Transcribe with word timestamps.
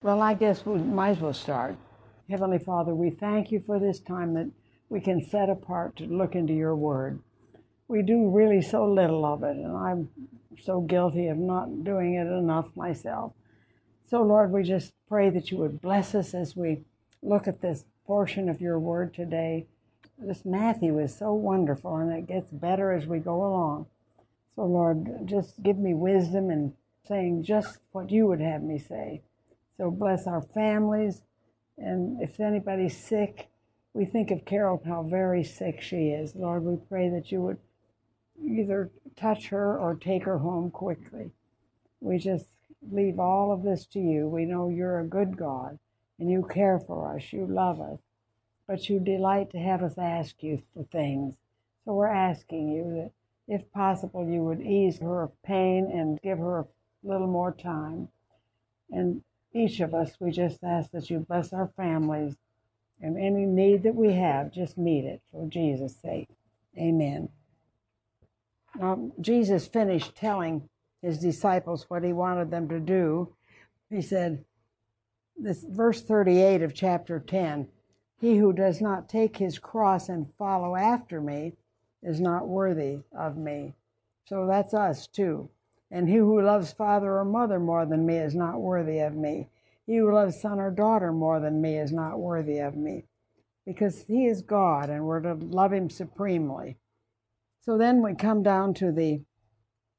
Well, 0.00 0.22
I 0.22 0.34
guess 0.34 0.64
we 0.64 0.78
might 0.78 1.10
as 1.10 1.18
well 1.18 1.32
start. 1.32 1.76
Heavenly 2.30 2.60
Father, 2.60 2.94
we 2.94 3.10
thank 3.10 3.50
you 3.50 3.58
for 3.58 3.80
this 3.80 3.98
time 3.98 4.34
that 4.34 4.48
we 4.88 5.00
can 5.00 5.20
set 5.20 5.50
apart 5.50 5.96
to 5.96 6.04
look 6.04 6.36
into 6.36 6.52
your 6.52 6.76
word. 6.76 7.18
We 7.88 8.02
do 8.02 8.30
really 8.30 8.62
so 8.62 8.84
little 8.88 9.24
of 9.24 9.42
it, 9.42 9.56
and 9.56 9.76
I'm 9.76 10.08
so 10.62 10.82
guilty 10.82 11.26
of 11.26 11.36
not 11.36 11.82
doing 11.82 12.14
it 12.14 12.28
enough 12.28 12.76
myself. 12.76 13.32
So, 14.06 14.22
Lord, 14.22 14.52
we 14.52 14.62
just 14.62 14.92
pray 15.08 15.30
that 15.30 15.50
you 15.50 15.56
would 15.56 15.80
bless 15.80 16.14
us 16.14 16.32
as 16.32 16.54
we 16.54 16.84
look 17.20 17.48
at 17.48 17.60
this 17.60 17.84
portion 18.06 18.48
of 18.48 18.60
your 18.60 18.78
word 18.78 19.12
today. 19.12 19.66
This 20.16 20.44
Matthew 20.44 21.00
is 21.00 21.18
so 21.18 21.34
wonderful, 21.34 21.96
and 21.96 22.12
it 22.12 22.28
gets 22.28 22.52
better 22.52 22.92
as 22.92 23.08
we 23.08 23.18
go 23.18 23.44
along. 23.44 23.86
So, 24.54 24.64
Lord, 24.64 25.26
just 25.26 25.60
give 25.60 25.76
me 25.76 25.92
wisdom 25.92 26.52
in 26.52 26.74
saying 27.04 27.42
just 27.42 27.78
what 27.90 28.12
you 28.12 28.28
would 28.28 28.40
have 28.40 28.62
me 28.62 28.78
say. 28.78 29.22
So 29.78 29.90
bless 29.90 30.26
our 30.26 30.42
families. 30.42 31.22
And 31.78 32.20
if 32.20 32.40
anybody's 32.40 32.96
sick, 32.96 33.48
we 33.94 34.04
think 34.04 34.30
of 34.30 34.44
Carol, 34.44 34.82
how 34.84 35.04
very 35.04 35.44
sick 35.44 35.80
she 35.80 36.08
is. 36.08 36.34
Lord, 36.34 36.64
we 36.64 36.76
pray 36.88 37.08
that 37.08 37.32
you 37.32 37.40
would 37.42 37.58
either 38.44 38.90
touch 39.16 39.48
her 39.48 39.78
or 39.78 39.94
take 39.94 40.24
her 40.24 40.38
home 40.38 40.70
quickly. 40.70 41.30
We 42.00 42.18
just 42.18 42.46
leave 42.90 43.18
all 43.18 43.52
of 43.52 43.62
this 43.62 43.86
to 43.86 44.00
you. 44.00 44.28
We 44.28 44.44
know 44.44 44.68
you're 44.68 45.00
a 45.00 45.06
good 45.06 45.36
God 45.36 45.78
and 46.18 46.30
you 46.30 46.48
care 46.52 46.80
for 46.80 47.14
us, 47.14 47.32
you 47.32 47.46
love 47.46 47.80
us, 47.80 48.00
but 48.66 48.88
you 48.88 48.98
delight 48.98 49.50
to 49.50 49.58
have 49.58 49.82
us 49.82 49.96
ask 49.98 50.42
you 50.42 50.62
for 50.74 50.82
things. 50.84 51.34
So 51.84 51.94
we're 51.94 52.08
asking 52.08 52.70
you 52.70 52.84
that 52.96 53.12
if 53.46 53.72
possible, 53.72 54.28
you 54.28 54.42
would 54.42 54.60
ease 54.60 54.98
her 54.98 55.30
pain 55.44 55.90
and 55.92 56.20
give 56.20 56.38
her 56.38 56.60
a 56.60 56.66
little 57.02 57.28
more 57.28 57.52
time. 57.52 58.08
And 58.90 59.22
each 59.52 59.80
of 59.80 59.94
us, 59.94 60.12
we 60.20 60.30
just 60.30 60.62
ask 60.62 60.90
that 60.92 61.10
you 61.10 61.20
bless 61.20 61.52
our 61.52 61.70
families 61.76 62.36
and 63.00 63.16
any 63.16 63.46
need 63.46 63.82
that 63.84 63.94
we 63.94 64.12
have, 64.14 64.52
just 64.52 64.76
meet 64.76 65.04
it 65.04 65.22
for 65.30 65.48
Jesus' 65.48 65.96
sake. 66.00 66.28
Amen. 66.76 67.28
Now, 68.78 69.10
Jesus 69.20 69.66
finished 69.66 70.14
telling 70.14 70.68
his 71.02 71.18
disciples 71.18 71.86
what 71.88 72.04
he 72.04 72.12
wanted 72.12 72.50
them 72.50 72.68
to 72.68 72.80
do. 72.80 73.34
He 73.88 74.02
said, 74.02 74.44
this 75.36 75.64
verse 75.68 76.02
38 76.02 76.62
of 76.62 76.74
chapter 76.74 77.20
10 77.20 77.68
He 78.20 78.36
who 78.36 78.52
does 78.52 78.80
not 78.80 79.08
take 79.08 79.36
his 79.36 79.58
cross 79.58 80.08
and 80.08 80.32
follow 80.36 80.74
after 80.74 81.20
me 81.20 81.54
is 82.02 82.20
not 82.20 82.48
worthy 82.48 83.00
of 83.16 83.36
me. 83.36 83.74
So 84.26 84.46
that's 84.46 84.74
us 84.74 85.06
too. 85.06 85.48
And 85.90 86.08
he 86.08 86.16
who 86.16 86.40
loves 86.40 86.72
father 86.72 87.18
or 87.18 87.24
mother 87.24 87.58
more 87.58 87.86
than 87.86 88.04
me 88.04 88.16
is 88.18 88.34
not 88.34 88.60
worthy 88.60 88.98
of 88.98 89.14
me. 89.14 89.48
He 89.86 89.96
who 89.96 90.12
loves 90.12 90.40
son 90.40 90.60
or 90.60 90.70
daughter 90.70 91.12
more 91.12 91.40
than 91.40 91.62
me 91.62 91.78
is 91.78 91.92
not 91.92 92.18
worthy 92.18 92.58
of 92.58 92.76
me. 92.76 93.06
Because 93.64 94.02
he 94.02 94.26
is 94.26 94.42
God 94.42 94.90
and 94.90 95.04
we're 95.04 95.20
to 95.20 95.34
love 95.34 95.72
him 95.72 95.88
supremely. 95.88 96.76
So 97.62 97.78
then 97.78 98.02
we 98.02 98.14
come 98.14 98.42
down 98.42 98.74
to 98.74 98.92
the 98.92 99.22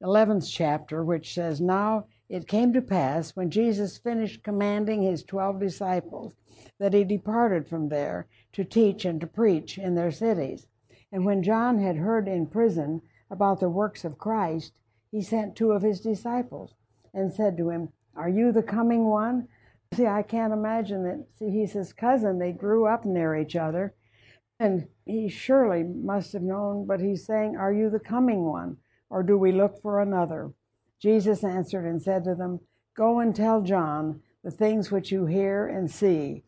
11th 0.02 0.48
chapter, 0.50 1.04
which 1.04 1.34
says, 1.34 1.60
Now 1.60 2.06
it 2.28 2.46
came 2.46 2.72
to 2.72 2.80
pass 2.80 3.34
when 3.34 3.50
Jesus 3.50 3.98
finished 3.98 4.44
commanding 4.44 5.02
his 5.02 5.24
twelve 5.24 5.58
disciples 5.58 6.34
that 6.78 6.94
he 6.94 7.04
departed 7.04 7.66
from 7.66 7.88
there 7.88 8.28
to 8.52 8.64
teach 8.64 9.04
and 9.04 9.20
to 9.20 9.26
preach 9.26 9.76
in 9.76 9.94
their 9.94 10.12
cities. 10.12 10.66
And 11.12 11.26
when 11.26 11.42
John 11.42 11.80
had 11.80 11.96
heard 11.96 12.28
in 12.28 12.46
prison 12.46 13.02
about 13.30 13.58
the 13.58 13.68
works 13.68 14.04
of 14.04 14.18
Christ, 14.18 14.72
he 15.10 15.22
sent 15.22 15.56
two 15.56 15.72
of 15.72 15.82
his 15.82 16.00
disciples 16.00 16.74
and 17.12 17.32
said 17.32 17.56
to 17.56 17.70
him, 17.70 17.88
Are 18.14 18.28
you 18.28 18.52
the 18.52 18.62
coming 18.62 19.06
one? 19.06 19.48
See, 19.94 20.06
I 20.06 20.22
can't 20.22 20.52
imagine 20.52 21.02
that. 21.04 21.26
See, 21.38 21.50
he's 21.50 21.72
his 21.72 21.92
cousin. 21.92 22.38
They 22.38 22.52
grew 22.52 22.86
up 22.86 23.04
near 23.04 23.36
each 23.36 23.56
other. 23.56 23.94
And 24.60 24.86
he 25.04 25.28
surely 25.28 25.82
must 25.82 26.32
have 26.32 26.42
known, 26.42 26.86
but 26.86 27.00
he's 27.00 27.26
saying, 27.26 27.56
Are 27.56 27.72
you 27.72 27.90
the 27.90 27.98
coming 27.98 28.44
one? 28.44 28.76
Or 29.08 29.22
do 29.22 29.36
we 29.36 29.50
look 29.50 29.82
for 29.82 30.00
another? 30.00 30.52
Jesus 31.00 31.42
answered 31.42 31.86
and 31.86 32.00
said 32.00 32.24
to 32.24 32.34
them, 32.34 32.60
Go 32.94 33.18
and 33.18 33.34
tell 33.34 33.62
John 33.62 34.20
the 34.44 34.50
things 34.50 34.90
which 34.90 35.10
you 35.10 35.26
hear 35.26 35.66
and 35.66 35.90
see. 35.90 36.44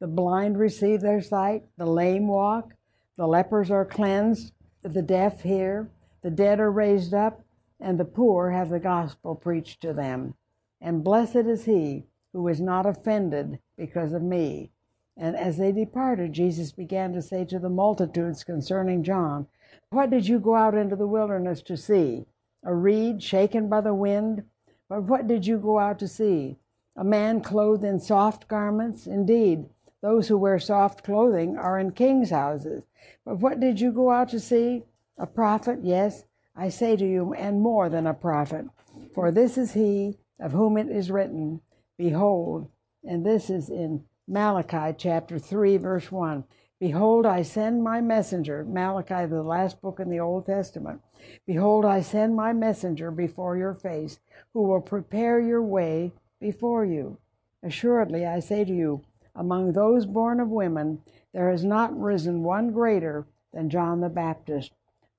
The 0.00 0.06
blind 0.08 0.58
receive 0.58 1.00
their 1.00 1.20
sight, 1.20 1.64
the 1.76 1.86
lame 1.86 2.26
walk, 2.26 2.74
the 3.16 3.26
lepers 3.26 3.70
are 3.70 3.84
cleansed, 3.84 4.52
the 4.82 5.02
deaf 5.02 5.42
hear, 5.42 5.90
the 6.22 6.30
dead 6.30 6.58
are 6.58 6.70
raised 6.70 7.14
up, 7.14 7.43
and 7.80 7.98
the 7.98 8.04
poor 8.04 8.50
have 8.50 8.70
the 8.70 8.78
gospel 8.80 9.34
preached 9.34 9.80
to 9.82 9.92
them. 9.92 10.34
And 10.80 11.04
blessed 11.04 11.36
is 11.36 11.64
he 11.64 12.06
who 12.32 12.46
is 12.48 12.60
not 12.60 12.86
offended 12.86 13.58
because 13.76 14.12
of 14.12 14.22
me. 14.22 14.70
And 15.16 15.36
as 15.36 15.56
they 15.56 15.70
departed, 15.70 16.32
Jesus 16.32 16.72
began 16.72 17.12
to 17.12 17.22
say 17.22 17.44
to 17.44 17.58
the 17.58 17.68
multitudes 17.68 18.42
concerning 18.42 19.04
John, 19.04 19.46
What 19.90 20.10
did 20.10 20.26
you 20.26 20.40
go 20.40 20.56
out 20.56 20.74
into 20.74 20.96
the 20.96 21.06
wilderness 21.06 21.62
to 21.62 21.76
see? 21.76 22.26
A 22.64 22.74
reed 22.74 23.22
shaken 23.22 23.68
by 23.68 23.80
the 23.80 23.94
wind? 23.94 24.44
But 24.88 25.04
what 25.04 25.26
did 25.26 25.46
you 25.46 25.58
go 25.58 25.78
out 25.78 25.98
to 26.00 26.08
see? 26.08 26.56
A 26.96 27.04
man 27.04 27.40
clothed 27.40 27.84
in 27.84 28.00
soft 28.00 28.48
garments? 28.48 29.06
Indeed, 29.06 29.66
those 30.00 30.28
who 30.28 30.36
wear 30.36 30.58
soft 30.58 31.04
clothing 31.04 31.56
are 31.56 31.78
in 31.78 31.92
kings' 31.92 32.30
houses. 32.30 32.82
But 33.24 33.38
what 33.38 33.60
did 33.60 33.80
you 33.80 33.92
go 33.92 34.10
out 34.10 34.28
to 34.30 34.40
see? 34.40 34.82
A 35.16 35.26
prophet? 35.26 35.80
Yes, 35.82 36.24
I 36.56 36.68
say 36.68 36.96
to 36.96 37.04
you, 37.04 37.34
and 37.34 37.60
more 37.60 37.88
than 37.88 38.06
a 38.06 38.14
prophet. 38.14 38.66
For 39.14 39.30
this 39.30 39.58
is 39.58 39.72
he 39.72 40.18
of 40.38 40.52
whom 40.52 40.76
it 40.76 40.88
is 40.88 41.10
written, 41.10 41.60
Behold, 41.96 42.68
and 43.02 43.24
this 43.24 43.50
is 43.50 43.68
in 43.68 44.04
Malachi 44.26 44.94
chapter 44.96 45.38
3, 45.38 45.76
verse 45.78 46.12
1. 46.12 46.44
Behold, 46.80 47.26
I 47.26 47.42
send 47.42 47.82
my 47.82 48.00
messenger, 48.00 48.64
Malachi, 48.64 49.26
the 49.26 49.42
last 49.42 49.80
book 49.80 50.00
in 50.00 50.10
the 50.10 50.20
Old 50.20 50.46
Testament. 50.46 51.00
Behold, 51.46 51.84
I 51.84 52.00
send 52.00 52.36
my 52.36 52.52
messenger 52.52 53.10
before 53.10 53.56
your 53.56 53.74
face, 53.74 54.20
who 54.52 54.62
will 54.62 54.80
prepare 54.80 55.40
your 55.40 55.62
way 55.62 56.12
before 56.40 56.84
you. 56.84 57.18
Assuredly, 57.62 58.26
I 58.26 58.40
say 58.40 58.64
to 58.64 58.74
you, 58.74 59.02
among 59.34 59.72
those 59.72 60.06
born 60.06 60.40
of 60.40 60.50
women, 60.50 61.02
there 61.32 61.50
has 61.50 61.64
not 61.64 61.98
risen 61.98 62.42
one 62.42 62.70
greater 62.70 63.26
than 63.52 63.70
John 63.70 64.00
the 64.00 64.08
Baptist, 64.08 64.72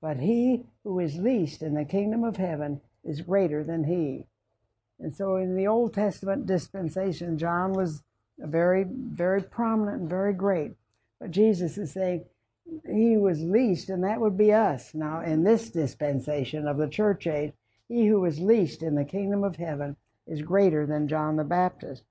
but 0.06 0.18
he 0.18 0.62
who 0.84 1.00
is 1.00 1.16
least 1.16 1.62
in 1.62 1.74
the 1.74 1.84
kingdom 1.84 2.22
of 2.22 2.36
heaven 2.36 2.80
is 3.02 3.22
greater 3.22 3.64
than 3.64 3.82
he. 3.82 4.24
And 5.00 5.12
so 5.12 5.34
in 5.34 5.56
the 5.56 5.66
Old 5.66 5.94
Testament 5.94 6.46
dispensation, 6.46 7.38
John 7.38 7.72
was 7.72 8.04
very, 8.38 8.84
very 8.88 9.42
prominent 9.42 10.02
and 10.02 10.08
very 10.08 10.32
great. 10.32 10.74
But 11.18 11.32
Jesus 11.32 11.76
is 11.76 11.90
saying 11.90 12.24
he 12.88 13.16
was 13.16 13.42
least, 13.42 13.90
and 13.90 14.04
that 14.04 14.20
would 14.20 14.38
be 14.38 14.52
us. 14.52 14.94
Now, 14.94 15.22
in 15.22 15.42
this 15.42 15.70
dispensation 15.70 16.68
of 16.68 16.76
the 16.76 16.86
church 16.86 17.26
age, 17.26 17.54
he 17.88 18.06
who 18.06 18.24
is 18.26 18.38
least 18.38 18.84
in 18.84 18.94
the 18.94 19.04
kingdom 19.04 19.42
of 19.42 19.56
heaven 19.56 19.96
is 20.24 20.40
greater 20.40 20.86
than 20.86 21.08
John 21.08 21.34
the 21.34 21.42
Baptist 21.42 22.04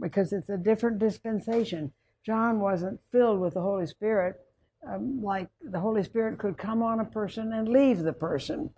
because 0.00 0.32
it's 0.32 0.48
a 0.48 0.56
different 0.56 0.98
dispensation. 0.98 1.92
John 2.24 2.58
wasn't 2.58 3.02
filled 3.12 3.38
with 3.38 3.52
the 3.52 3.60
Holy 3.60 3.86
Spirit 3.86 4.40
um, 4.86 5.22
like 5.22 5.48
the 5.62 5.80
Holy 5.80 6.02
Spirit 6.02 6.38
could 6.38 6.56
come 6.56 6.82
on 6.82 7.00
a 7.00 7.04
person 7.04 7.52
and 7.52 7.68
leave 7.68 8.00
the 8.00 8.12
person 8.12 8.70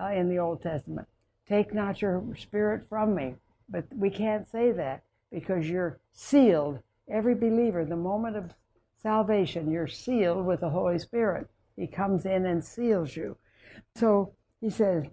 uh, 0.00 0.08
in 0.08 0.28
the 0.28 0.38
Old 0.38 0.62
Testament. 0.62 1.08
Take 1.48 1.72
not 1.72 2.02
your 2.02 2.22
spirit 2.36 2.88
from 2.88 3.14
me. 3.14 3.36
But 3.68 3.84
we 3.94 4.10
can't 4.10 4.46
say 4.46 4.72
that 4.72 5.02
because 5.30 5.68
you're 5.68 5.98
sealed. 6.12 6.80
Every 7.08 7.34
believer, 7.34 7.84
the 7.84 7.96
moment 7.96 8.36
of 8.36 8.54
salvation, 9.02 9.70
you're 9.70 9.88
sealed 9.88 10.46
with 10.46 10.60
the 10.60 10.70
Holy 10.70 10.98
Spirit. 10.98 11.48
He 11.76 11.86
comes 11.86 12.26
in 12.26 12.46
and 12.46 12.64
seals 12.64 13.16
you. 13.16 13.36
So 13.94 14.32
he 14.60 14.70
says, 14.70 15.04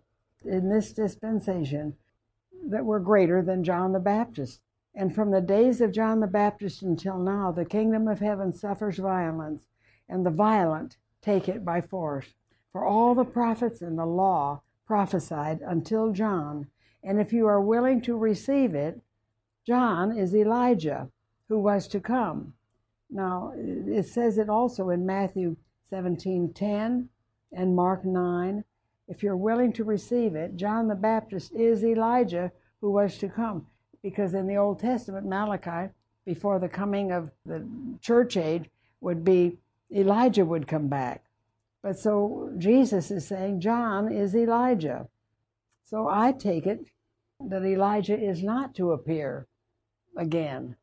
in 0.46 0.70
this 0.70 0.94
dispensation, 0.94 1.96
that 2.66 2.86
we're 2.86 3.00
greater 3.00 3.42
than 3.42 3.64
John 3.64 3.92
the 3.92 4.00
Baptist. 4.00 4.62
And 4.96 5.14
from 5.14 5.32
the 5.32 5.41
days 5.41 5.82
of 5.82 5.91
John 5.91 6.20
the 6.20 6.28
Baptist 6.28 6.82
until 6.82 7.17
now, 7.17 7.52
the 7.52 7.66
kingdom 7.66 8.08
of 8.08 8.20
heaven 8.20 8.53
suffers 8.53 8.97
violence, 8.97 9.66
and 10.08 10.26
the 10.26 10.32
violent 10.32 10.97
take 11.22 11.47
it 11.47 11.64
by 11.64 11.82
force. 11.82 12.28
For 12.72 12.85
all 12.85 13.16
the 13.16 13.23
prophets 13.23 13.82
and 13.82 13.97
the 13.97 14.05
law 14.05 14.61
prophesied 14.85 15.61
until 15.61 16.11
John. 16.11 16.67
And 17.03 17.20
if 17.20 17.34
you 17.34 17.47
are 17.47 17.61
willing 17.61 18.02
to 18.02 18.17
receive 18.17 18.76
it, 18.76 19.02
John 19.66 20.17
is 20.17 20.35
Elijah 20.35 21.09
who 21.50 21.59
was 21.59 21.88
to 21.90 22.00
come. 22.00 22.53
Now, 23.09 23.53
it 23.55 24.08
says 24.08 24.38
it 24.38 24.50
also 24.50 24.90
in 24.90 25.05
Matthew 25.05 25.55
17:10 25.91 27.09
and 27.52 27.76
Mark 27.76 28.03
9. 28.03 28.64
If 29.08 29.22
you're 29.22 29.38
willing 29.38 29.73
to 29.73 29.84
receive 29.84 30.35
it, 30.35 30.55
John 30.55 30.88
the 30.88 30.96
Baptist 30.96 31.53
is 31.53 31.84
Elijah 31.84 32.52
who 32.82 32.91
was 32.91 33.17
to 33.20 33.29
come. 33.29 33.67
Because 34.02 34.34
in 34.34 34.47
the 34.47 34.58
Old 34.58 34.79
Testament, 34.79 35.28
Malachi, 35.28 35.94
before 36.26 36.59
the 36.59 36.70
coming 36.70 37.11
of 37.11 37.32
the 37.46 37.67
church 38.02 38.35
age, 38.35 38.70
would 39.02 39.23
be 39.23 39.59
Elijah 39.93 40.45
would 40.45 40.67
come 40.67 40.87
back. 40.87 41.23
But 41.81 41.99
so 41.99 42.51
Jesus 42.57 43.11
is 43.11 43.28
saying 43.28 43.59
John 43.59 44.11
is 44.11 44.35
Elijah. 44.35 45.07
So 45.84 46.07
I 46.07 46.31
take 46.31 46.66
it 46.66 46.85
that 47.40 47.63
Elijah 47.63 48.17
is 48.17 48.41
not 48.41 48.73
to 48.75 48.91
appear 48.91 49.47
again. 50.17 50.75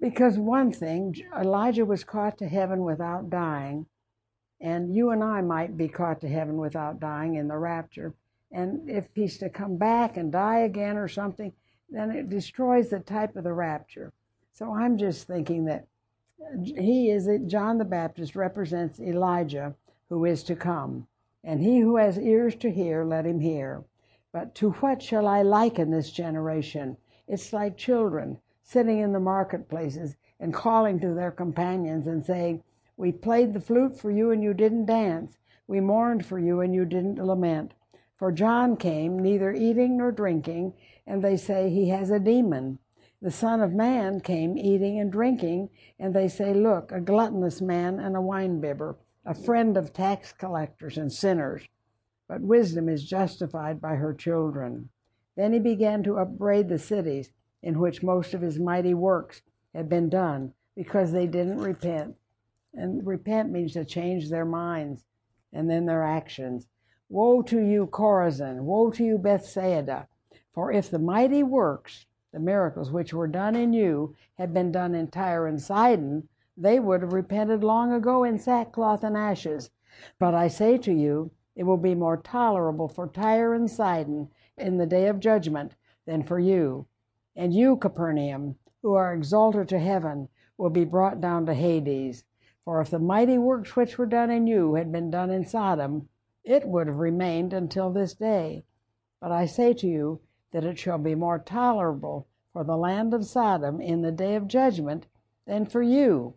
Because 0.00 0.36
one 0.38 0.70
thing, 0.70 1.16
Elijah 1.38 1.84
was 1.84 2.04
caught 2.04 2.36
to 2.38 2.48
heaven 2.48 2.84
without 2.84 3.30
dying, 3.30 3.86
and 4.60 4.94
you 4.94 5.10
and 5.10 5.24
I 5.24 5.40
might 5.40 5.76
be 5.76 5.88
caught 5.88 6.20
to 6.20 6.28
heaven 6.28 6.58
without 6.58 7.00
dying 7.00 7.36
in 7.36 7.48
the 7.48 7.56
rapture. 7.56 8.14
And 8.52 8.88
if 8.88 9.06
he's 9.14 9.38
to 9.38 9.48
come 9.48 9.78
back 9.78 10.16
and 10.16 10.30
die 10.30 10.58
again 10.58 10.96
or 10.96 11.08
something, 11.08 11.52
then 11.88 12.10
it 12.10 12.28
destroys 12.28 12.90
the 12.90 13.00
type 13.00 13.34
of 13.36 13.44
the 13.44 13.52
rapture. 13.52 14.12
So 14.52 14.74
I'm 14.74 14.98
just 14.98 15.26
thinking 15.26 15.64
that 15.66 15.86
he 16.64 17.10
is 17.10 17.28
John 17.46 17.78
the 17.78 17.84
Baptist 17.84 18.36
represents 18.36 19.00
Elijah 19.00 19.74
who 20.08 20.24
is 20.24 20.42
to 20.44 20.56
come. 20.56 21.06
And 21.42 21.60
he 21.60 21.80
who 21.80 21.96
has 21.96 22.18
ears 22.18 22.54
to 22.56 22.70
hear, 22.70 23.04
let 23.04 23.26
him 23.26 23.40
hear. 23.40 23.84
But 24.32 24.54
to 24.56 24.70
what 24.72 25.02
shall 25.02 25.26
I 25.26 25.42
liken 25.42 25.90
this 25.90 26.10
generation? 26.10 26.96
It's 27.28 27.52
like 27.52 27.76
children 27.76 28.38
sitting 28.62 28.98
in 28.98 29.12
the 29.12 29.20
marketplaces 29.20 30.16
and 30.40 30.52
calling 30.52 30.98
to 31.00 31.14
their 31.14 31.30
companions 31.30 32.06
and 32.06 32.24
saying, 32.24 32.62
We 32.96 33.12
played 33.12 33.52
the 33.52 33.60
flute 33.60 33.98
for 33.98 34.10
you 34.10 34.30
and 34.30 34.42
you 34.42 34.54
didn't 34.54 34.86
dance. 34.86 35.38
We 35.66 35.80
mourned 35.80 36.26
for 36.26 36.38
you 36.38 36.60
and 36.60 36.74
you 36.74 36.84
didn't 36.84 37.24
lament. 37.24 37.74
For 38.16 38.32
John 38.32 38.76
came 38.76 39.18
neither 39.18 39.52
eating 39.52 39.98
nor 39.98 40.12
drinking, 40.12 40.74
and 41.06 41.22
they 41.22 41.36
say 41.36 41.68
he 41.68 41.88
has 41.88 42.10
a 42.10 42.18
demon. 42.18 42.78
The 43.24 43.30
Son 43.30 43.62
of 43.62 43.72
Man 43.72 44.20
came 44.20 44.58
eating 44.58 45.00
and 45.00 45.10
drinking, 45.10 45.70
and 45.98 46.12
they 46.12 46.28
say, 46.28 46.52
Look, 46.52 46.92
a 46.92 47.00
gluttonous 47.00 47.62
man 47.62 47.98
and 47.98 48.14
a 48.14 48.20
winebibber, 48.20 48.96
a 49.24 49.32
friend 49.32 49.78
of 49.78 49.94
tax 49.94 50.30
collectors 50.34 50.98
and 50.98 51.10
sinners. 51.10 51.66
But 52.28 52.42
wisdom 52.42 52.86
is 52.86 53.02
justified 53.08 53.80
by 53.80 53.94
her 53.94 54.12
children. 54.12 54.90
Then 55.36 55.54
he 55.54 55.58
began 55.58 56.02
to 56.02 56.18
upbraid 56.18 56.68
the 56.68 56.78
cities 56.78 57.30
in 57.62 57.78
which 57.78 58.02
most 58.02 58.34
of 58.34 58.42
his 58.42 58.60
mighty 58.60 58.92
works 58.92 59.40
had 59.74 59.88
been 59.88 60.10
done 60.10 60.52
because 60.76 61.10
they 61.10 61.26
didn't 61.26 61.62
repent. 61.62 62.16
And 62.74 63.06
repent 63.06 63.50
means 63.50 63.72
to 63.72 63.86
change 63.86 64.28
their 64.28 64.44
minds 64.44 65.02
and 65.50 65.70
then 65.70 65.86
their 65.86 66.02
actions. 66.02 66.68
Woe 67.08 67.40
to 67.40 67.58
you, 67.58 67.86
Chorazin! 67.86 68.64
Woe 68.64 68.90
to 68.90 69.02
you, 69.02 69.16
Bethsaida! 69.16 70.08
For 70.52 70.70
if 70.70 70.90
the 70.90 70.98
mighty 70.98 71.42
works, 71.42 72.04
the 72.34 72.40
miracles 72.40 72.90
which 72.90 73.14
were 73.14 73.28
done 73.28 73.54
in 73.54 73.72
you, 73.72 74.12
had 74.34 74.52
been 74.52 74.72
done 74.72 74.92
in 74.92 75.06
Tyre 75.06 75.46
and 75.46 75.62
Sidon, 75.62 76.28
they 76.56 76.80
would 76.80 77.00
have 77.00 77.12
repented 77.12 77.62
long 77.62 77.92
ago 77.92 78.24
in 78.24 78.40
sackcloth 78.40 79.04
and 79.04 79.16
ashes. 79.16 79.70
But 80.18 80.34
I 80.34 80.48
say 80.48 80.76
to 80.78 80.92
you, 80.92 81.30
it 81.54 81.62
will 81.62 81.76
be 81.76 81.94
more 81.94 82.16
tolerable 82.16 82.88
for 82.88 83.06
Tyre 83.06 83.54
and 83.54 83.70
Sidon 83.70 84.30
in 84.58 84.78
the 84.78 84.86
day 84.86 85.06
of 85.06 85.20
judgment 85.20 85.76
than 86.06 86.24
for 86.24 86.40
you. 86.40 86.86
And 87.36 87.54
you, 87.54 87.76
Capernaum, 87.76 88.56
who 88.82 88.94
are 88.94 89.14
exalted 89.14 89.68
to 89.68 89.78
heaven, 89.78 90.28
will 90.58 90.70
be 90.70 90.84
brought 90.84 91.20
down 91.20 91.46
to 91.46 91.54
Hades. 91.54 92.24
For 92.64 92.80
if 92.80 92.90
the 92.90 92.98
mighty 92.98 93.38
works 93.38 93.76
which 93.76 93.96
were 93.96 94.06
done 94.06 94.32
in 94.32 94.48
you 94.48 94.74
had 94.74 94.90
been 94.90 95.08
done 95.08 95.30
in 95.30 95.44
Sodom, 95.44 96.08
it 96.42 96.66
would 96.66 96.88
have 96.88 96.98
remained 96.98 97.52
until 97.52 97.92
this 97.92 98.12
day. 98.12 98.64
But 99.20 99.30
I 99.30 99.46
say 99.46 99.72
to 99.74 99.86
you 99.86 100.20
that 100.54 100.64
it 100.64 100.78
shall 100.78 100.98
be 100.98 101.16
more 101.16 101.40
tolerable 101.40 102.28
for 102.52 102.62
the 102.62 102.76
land 102.76 103.12
of 103.12 103.26
Sodom 103.26 103.80
in 103.80 104.02
the 104.02 104.12
day 104.12 104.36
of 104.36 104.46
judgment 104.46 105.04
than 105.48 105.66
for 105.66 105.82
you. 105.82 106.34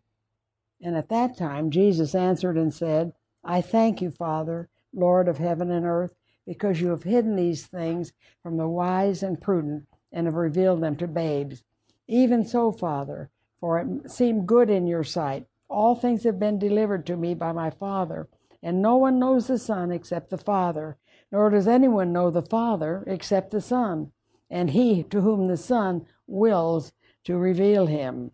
And 0.82 0.98
at 0.98 1.10
that 1.10 1.38
time 1.38 1.70
Jesus 1.70 2.16
answered 2.16 2.58
and 2.58 2.74
said, 2.74 3.14
I 3.44 3.62
thank 3.62 4.02
you, 4.02 4.10
Father, 4.10 4.70
Lord 4.92 5.28
of 5.28 5.38
heaven 5.38 5.70
and 5.70 5.86
earth, 5.86 6.16
because 6.48 6.82
you 6.82 6.90
have 6.90 7.04
hidden 7.04 7.36
these 7.36 7.68
things 7.68 8.12
from 8.42 8.58
the 8.58 8.68
wise 8.68 9.22
and 9.22 9.40
prudent 9.40 9.86
and 10.12 10.26
have 10.26 10.34
revealed 10.34 10.82
them 10.82 10.96
to 10.96 11.08
babes. 11.08 11.62
Even 12.08 12.44
so, 12.44 12.72
Father, 12.72 13.30
for 13.60 13.78
it 13.78 14.10
seemed 14.10 14.48
good 14.48 14.72
in 14.72 14.88
your 14.88 15.04
sight. 15.04 15.46
All 15.70 15.94
things 15.94 16.24
have 16.24 16.40
been 16.40 16.58
delivered 16.58 17.06
to 17.06 17.18
me 17.18 17.36
by 17.36 17.52
my 17.52 17.70
Father, 17.70 18.28
and 18.64 18.82
no 18.82 18.96
one 18.96 19.20
knows 19.20 19.46
the 19.46 19.60
Son 19.60 19.92
except 19.92 20.32
the 20.32 20.40
Father, 20.40 20.98
nor 21.32 21.50
does 21.50 21.68
anyone 21.68 22.14
know 22.14 22.30
the 22.30 22.42
Father 22.42 23.04
except 23.08 23.52
the 23.52 23.62
Son, 23.62 24.12
and 24.50 24.72
he 24.72 25.04
to 25.04 25.22
whom 25.22 25.48
the 25.48 25.58
Son 25.58 26.06
wills 26.26 26.92
to 27.24 27.38
reveal 27.38 27.88
him. 27.88 28.32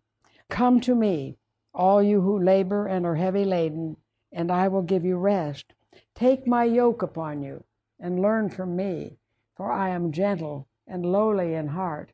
Come 0.50 0.80
to 0.82 0.94
me, 0.94 1.38
all 1.74 2.04
you 2.04 2.22
who 2.22 2.40
labor 2.40 2.88
and 2.88 3.06
are 3.06 3.16
heavy 3.16 3.46
laden, 3.46 3.98
and 4.32 4.52
I 4.52 4.68
will 4.68 4.84
give 4.84 5.04
you 5.04 5.18
rest. 5.18 5.74
Take 6.16 6.46
my 6.48 6.64
yoke 6.64 7.02
upon 7.02 7.42
you 7.42 7.64
and 8.00 8.22
learn 8.22 8.50
from 8.50 8.76
me, 8.76 9.18
for 9.56 9.72
I 9.72 9.90
am 9.90 10.12
gentle 10.12 10.68
and 10.88 11.06
lowly 11.06 11.54
in 11.54 11.68
heart. 11.70 12.12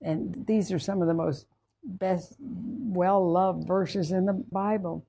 And 0.00 0.46
these 0.46 0.72
are 0.72 0.78
some 0.78 1.02
of 1.02 1.08
the 1.08 1.14
most 1.14 1.46
best, 1.84 2.36
well 2.40 3.30
loved 3.30 3.66
verses 3.66 4.12
in 4.12 4.26
the 4.26 4.44
Bible. 4.50 5.04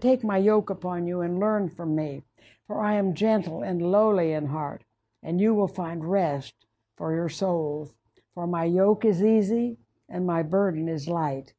Take 0.00 0.22
my 0.22 0.38
yoke 0.38 0.70
upon 0.70 1.06
you 1.06 1.20
and 1.22 1.40
learn 1.40 1.70
from 1.70 1.94
me, 1.94 2.22
for 2.66 2.80
I 2.80 2.94
am 2.94 3.14
gentle 3.14 3.62
and 3.62 3.80
lowly 3.80 4.32
in 4.32 4.46
heart, 4.46 4.84
and 5.22 5.40
you 5.40 5.54
will 5.54 5.68
find 5.68 6.10
rest 6.10 6.66
for 6.96 7.14
your 7.14 7.28
souls. 7.28 7.94
For 8.34 8.46
my 8.46 8.64
yoke 8.64 9.04
is 9.04 9.22
easy 9.22 9.78
and 10.08 10.26
my 10.26 10.42
burden 10.42 10.88
is 10.88 11.08
light. 11.08 11.54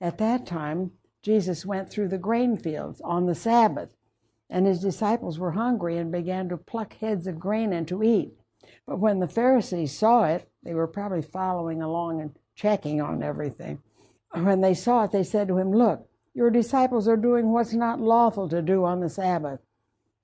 At 0.00 0.18
that 0.18 0.46
time, 0.46 0.92
Jesus 1.22 1.66
went 1.66 1.90
through 1.90 2.08
the 2.08 2.18
grain 2.18 2.56
fields 2.56 3.00
on 3.02 3.26
the 3.26 3.34
Sabbath, 3.34 3.94
and 4.48 4.66
his 4.66 4.80
disciples 4.80 5.38
were 5.38 5.52
hungry 5.52 5.98
and 5.98 6.10
began 6.10 6.48
to 6.48 6.56
pluck 6.56 6.94
heads 6.94 7.26
of 7.26 7.38
grain 7.38 7.72
and 7.72 7.86
to 7.88 8.02
eat. 8.02 8.32
But 8.86 8.98
when 8.98 9.20
the 9.20 9.28
Pharisees 9.28 9.96
saw 9.96 10.24
it, 10.24 10.48
they 10.62 10.74
were 10.74 10.86
probably 10.86 11.22
following 11.22 11.82
along 11.82 12.20
and 12.20 12.36
checking 12.54 13.00
on 13.00 13.22
everything. 13.22 13.82
When 14.32 14.60
they 14.60 14.74
saw 14.74 15.04
it, 15.04 15.12
they 15.12 15.24
said 15.24 15.48
to 15.48 15.58
him, 15.58 15.72
Look, 15.72 16.08
your 16.36 16.50
disciples 16.50 17.08
are 17.08 17.16
doing 17.16 17.50
what's 17.50 17.72
not 17.72 17.98
lawful 17.98 18.46
to 18.46 18.60
do 18.60 18.84
on 18.84 19.00
the 19.00 19.08
Sabbath. 19.08 19.58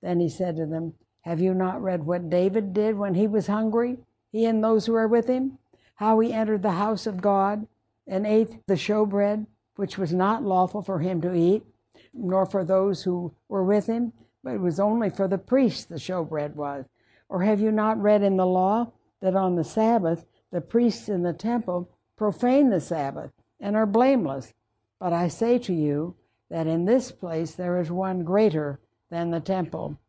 Then 0.03 0.19
he 0.19 0.29
said 0.29 0.55
to 0.57 0.67
them, 0.67 0.93
Have 1.21 1.39
you 1.39 1.55
not 1.55 1.81
read 1.81 2.05
what 2.05 2.29
David 2.29 2.71
did 2.71 2.95
when 2.95 3.15
he 3.15 3.25
was 3.25 3.47
hungry, 3.47 3.97
he 4.31 4.45
and 4.45 4.63
those 4.63 4.85
who 4.85 4.93
were 4.93 5.07
with 5.07 5.27
him? 5.27 5.57
How 5.95 6.19
he 6.19 6.31
entered 6.31 6.61
the 6.61 6.73
house 6.73 7.07
of 7.07 7.19
God 7.19 7.65
and 8.05 8.27
ate 8.27 8.63
the 8.67 8.75
showbread, 8.75 9.47
which 9.75 9.97
was 9.97 10.13
not 10.13 10.43
lawful 10.43 10.83
for 10.83 10.99
him 10.99 11.19
to 11.21 11.33
eat, 11.33 11.63
nor 12.13 12.45
for 12.45 12.63
those 12.63 13.01
who 13.01 13.33
were 13.49 13.63
with 13.63 13.87
him, 13.87 14.13
but 14.43 14.53
it 14.53 14.61
was 14.61 14.79
only 14.79 15.09
for 15.09 15.27
the 15.27 15.39
priests 15.39 15.85
the 15.85 15.95
showbread 15.95 16.53
was. 16.53 16.85
Or 17.27 17.41
have 17.41 17.59
you 17.59 17.71
not 17.71 17.99
read 17.99 18.21
in 18.21 18.37
the 18.37 18.45
law 18.45 18.91
that 19.21 19.35
on 19.35 19.55
the 19.55 19.63
Sabbath 19.63 20.27
the 20.51 20.61
priests 20.61 21.09
in 21.09 21.23
the 21.23 21.33
temple 21.33 21.89
profane 22.15 22.69
the 22.69 22.79
Sabbath 22.79 23.31
and 23.59 23.75
are 23.75 23.87
blameless? 23.87 24.53
But 25.03 25.11
I 25.11 25.27
say 25.27 25.59
to 25.59 25.73
you 25.73 26.15
that 26.49 26.65
in 26.65 26.85
this 26.85 27.11
place 27.11 27.55
there 27.55 27.77
is 27.77 27.91
one 27.91 28.23
greater 28.23 28.79
than 29.09 29.31
the 29.31 29.41
temple. 29.41 29.99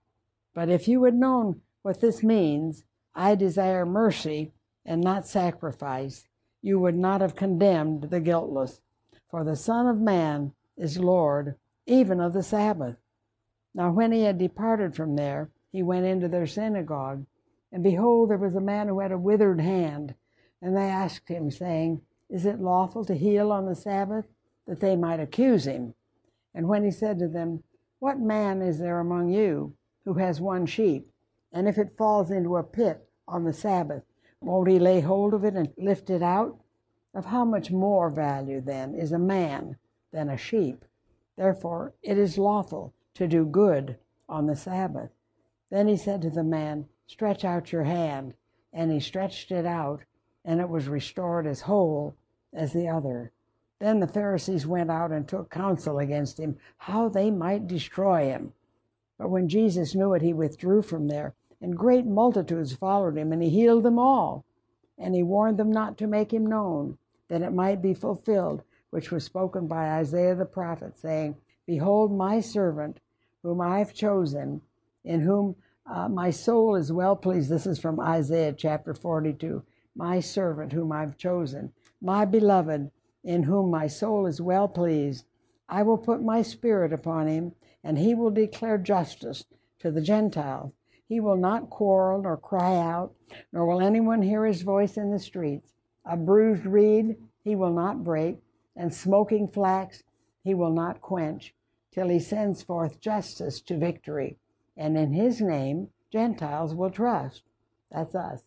But 0.55 0.69
if 0.69 0.87
you 0.87 1.03
had 1.03 1.17
known 1.17 1.63
what 1.83 2.01
this 2.01 2.23
means, 2.23 2.85
I 3.13 3.35
desire 3.35 3.85
mercy 3.85 4.53
and 4.87 5.01
not 5.01 5.27
sacrifice, 5.27 6.29
you 6.63 6.79
would 6.79 6.95
not 6.95 7.23
have 7.23 7.35
condemned 7.35 8.03
the 8.03 8.21
guiltless. 8.21 8.81
For 9.29 9.43
the 9.43 9.57
Son 9.57 9.89
of 9.89 10.01
Man 10.01 10.53
is 10.77 10.97
Lord 11.01 11.57
even 11.87 12.21
of 12.21 12.33
the 12.33 12.45
Sabbath. 12.45 12.95
Now, 13.75 13.91
when 13.91 14.13
he 14.13 14.23
had 14.23 14.39
departed 14.39 14.95
from 14.95 15.17
there, 15.17 15.51
he 15.73 15.83
went 15.83 16.07
into 16.07 16.29
their 16.29 16.47
synagogue. 16.47 17.27
And 17.73 17.83
behold, 17.83 18.31
there 18.31 18.39
was 18.39 18.55
a 18.55 18.61
man 18.61 18.87
who 18.87 19.01
had 19.01 19.11
a 19.11 19.19
withered 19.19 19.61
hand. 19.61 20.15
And 20.63 20.77
they 20.77 20.89
asked 20.89 21.29
him, 21.29 21.51
saying, 21.51 22.03
Is 22.31 22.47
it 22.47 22.61
lawful 22.61 23.05
to 23.07 23.17
heal 23.17 23.51
on 23.51 23.67
the 23.67 23.75
Sabbath? 23.75 24.27
That 24.67 24.81
they 24.81 24.97
might 24.97 25.21
accuse 25.21 25.67
him. 25.67 25.95
And 26.55 26.69
when 26.69 26.85
he 26.85 26.91
said 26.91 27.19
to 27.19 27.29
them, 27.29 27.63
What 27.99 28.19
man 28.19 28.63
is 28.63 28.79
there 28.79 29.01
among 29.01 29.31
you 29.31 29.75
who 30.05 30.15
has 30.15 30.41
one 30.41 30.67
sheep? 30.67 31.11
And 31.53 31.69
if 31.69 31.79
it 31.79 31.97
falls 31.97 32.31
into 32.31 32.57
a 32.57 32.63
pit 32.63 33.09
on 33.29 33.45
the 33.45 33.53
Sabbath, 33.53 34.03
won't 34.41 34.69
he 34.69 34.79
lay 34.79 35.01
hold 35.01 35.35
of 35.35 35.45
it 35.45 35.55
and 35.55 35.73
lift 35.79 36.11
it 36.11 36.23
out? 36.23 36.59
Of 37.15 37.27
how 37.27 37.45
much 37.45 37.71
more 37.71 38.11
value, 38.11 38.61
then, 38.61 38.95
is 38.95 39.13
a 39.13 39.19
man 39.19 39.77
than 40.13 40.29
a 40.29 40.37
sheep? 40.37 40.85
Therefore, 41.37 41.95
it 42.03 42.19
is 42.19 42.39
lawful 42.39 42.93
to 43.15 43.29
do 43.29 43.45
good 43.45 43.99
on 44.29 44.47
the 44.47 44.57
Sabbath. 44.57 45.11
Then 45.71 45.89
he 45.89 45.97
said 45.97 46.23
to 46.23 46.31
the 46.31 46.45
man, 46.45 46.87
Stretch 47.07 47.45
out 47.45 47.73
your 47.73 47.85
hand. 47.85 48.35
And 48.73 48.91
he 48.91 48.99
stretched 48.99 49.53
it 49.53 49.67
out, 49.67 50.03
and 50.45 50.61
it 50.61 50.69
was 50.69 50.89
restored 50.89 51.47
as 51.47 51.61
whole 51.61 52.17
as 52.53 52.73
the 52.73 52.89
other. 52.89 53.33
Then 53.85 54.01
the 54.01 54.07
Pharisees 54.07 54.67
went 54.67 54.91
out 54.91 55.13
and 55.13 55.29
took 55.29 55.51
counsel 55.51 55.99
against 55.99 56.41
him, 56.41 56.57
how 56.79 57.11
they 57.11 57.31
might 57.31 57.67
destroy 57.67 58.25
him. 58.25 58.55
But 59.19 59.29
when 59.29 59.47
Jesus 59.47 59.95
knew 59.95 60.15
it, 60.15 60.23
he 60.23 60.33
withdrew 60.33 60.81
from 60.81 61.07
there, 61.07 61.35
and 61.61 61.77
great 61.77 62.07
multitudes 62.07 62.73
followed 62.73 63.19
him, 63.19 63.31
and 63.31 63.43
he 63.43 63.51
healed 63.51 63.83
them 63.83 63.99
all. 63.99 64.47
And 64.97 65.15
he 65.15 65.23
warned 65.23 65.59
them 65.59 65.71
not 65.71 65.99
to 65.99 66.07
make 66.07 66.33
him 66.33 66.47
known, 66.47 66.97
that 67.29 67.43
it 67.43 67.53
might 67.53 67.83
be 67.83 67.93
fulfilled, 67.93 68.63
which 68.89 69.11
was 69.11 69.23
spoken 69.23 69.67
by 69.67 69.91
Isaiah 69.91 70.35
the 70.35 70.47
prophet, 70.47 70.97
saying, 70.97 71.37
Behold, 71.67 72.11
my 72.11 72.41
servant, 72.41 73.01
whom 73.43 73.61
I 73.61 73.81
have 73.81 73.93
chosen, 73.93 74.63
in 75.05 75.21
whom 75.21 75.57
uh, 75.85 76.09
my 76.09 76.31
soul 76.31 76.75
is 76.75 76.91
well 76.91 77.17
pleased. 77.17 77.51
This 77.51 77.67
is 77.67 77.79
from 77.79 78.01
Isaiah 78.01 78.55
chapter 78.55 78.95
42. 78.95 79.63
My 79.95 80.21
servant, 80.21 80.73
whom 80.73 80.91
I've 80.91 81.19
chosen, 81.19 81.75
my 82.01 82.25
beloved, 82.25 82.91
in 83.25 83.43
whom 83.43 83.71
my 83.71 83.87
soul 83.87 84.27
is 84.27 84.41
well 84.41 84.69
pleased. 84.69 85.25
I 85.69 85.83
will 85.83 85.99
put 85.99 86.23
my 86.23 86.43
spirit 86.43 86.93
upon 86.93 87.27
him, 87.27 87.53
and 87.83 87.99
he 87.99 88.15
will 88.15 88.31
declare 88.31 88.79
justice 88.79 89.45
to 89.81 89.91
the 89.91 90.03
Gentiles. 90.03 90.73
He 91.09 91.21
will 91.21 91.37
not 91.37 91.71
quarrel 91.71 92.23
nor 92.23 92.37
cry 92.37 92.77
out, 92.77 93.15
nor 93.53 93.67
will 93.67 93.81
anyone 93.81 94.23
hear 94.23 94.45
his 94.45 94.63
voice 94.63 94.97
in 94.97 95.11
the 95.11 95.19
streets. 95.19 95.73
A 96.05 96.17
bruised 96.17 96.67
reed 96.67 97.17
he 97.43 97.57
will 97.57 97.73
not 97.73 98.05
break, 98.05 98.39
and 98.77 98.93
smoking 98.93 99.49
flax 99.49 100.03
he 100.43 100.55
will 100.55 100.73
not 100.73 101.01
quench, 101.01 101.55
till 101.91 102.09
he 102.09 102.19
sends 102.19 102.63
forth 102.63 103.01
justice 103.01 103.61
to 103.63 103.79
victory. 103.79 104.39
And 104.77 104.97
in 104.99 105.13
his 105.13 105.41
name 105.41 105.89
Gentiles 106.11 106.75
will 106.75 106.91
trust. 106.91 107.43
That's 107.91 108.15
us. 108.15 108.43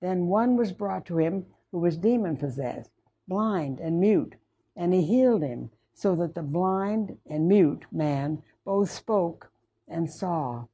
Then 0.00 0.26
one 0.26 0.56
was 0.56 0.72
brought 0.72 1.06
to 1.06 1.18
him 1.18 1.46
who 1.72 1.78
was 1.78 1.96
demon 1.96 2.36
possessed, 2.36 2.90
blind 3.28 3.80
and 3.80 4.00
mute, 4.00 4.34
and 4.76 4.92
he 4.92 5.02
healed 5.02 5.42
him, 5.42 5.70
so 5.94 6.14
that 6.16 6.34
the 6.34 6.42
blind 6.42 7.18
and 7.28 7.48
mute 7.48 7.84
man 7.92 8.42
both 8.64 8.90
spoke 8.90 9.50
and 9.86 10.10
saw. 10.10 10.66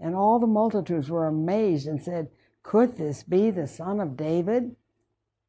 And 0.00 0.14
all 0.14 0.38
the 0.38 0.46
multitudes 0.46 1.10
were 1.10 1.26
amazed 1.26 1.86
and 1.86 2.02
said, 2.02 2.28
Could 2.62 2.96
this 2.96 3.22
be 3.22 3.50
the 3.50 3.66
son 3.66 4.00
of 4.00 4.16
David? 4.16 4.76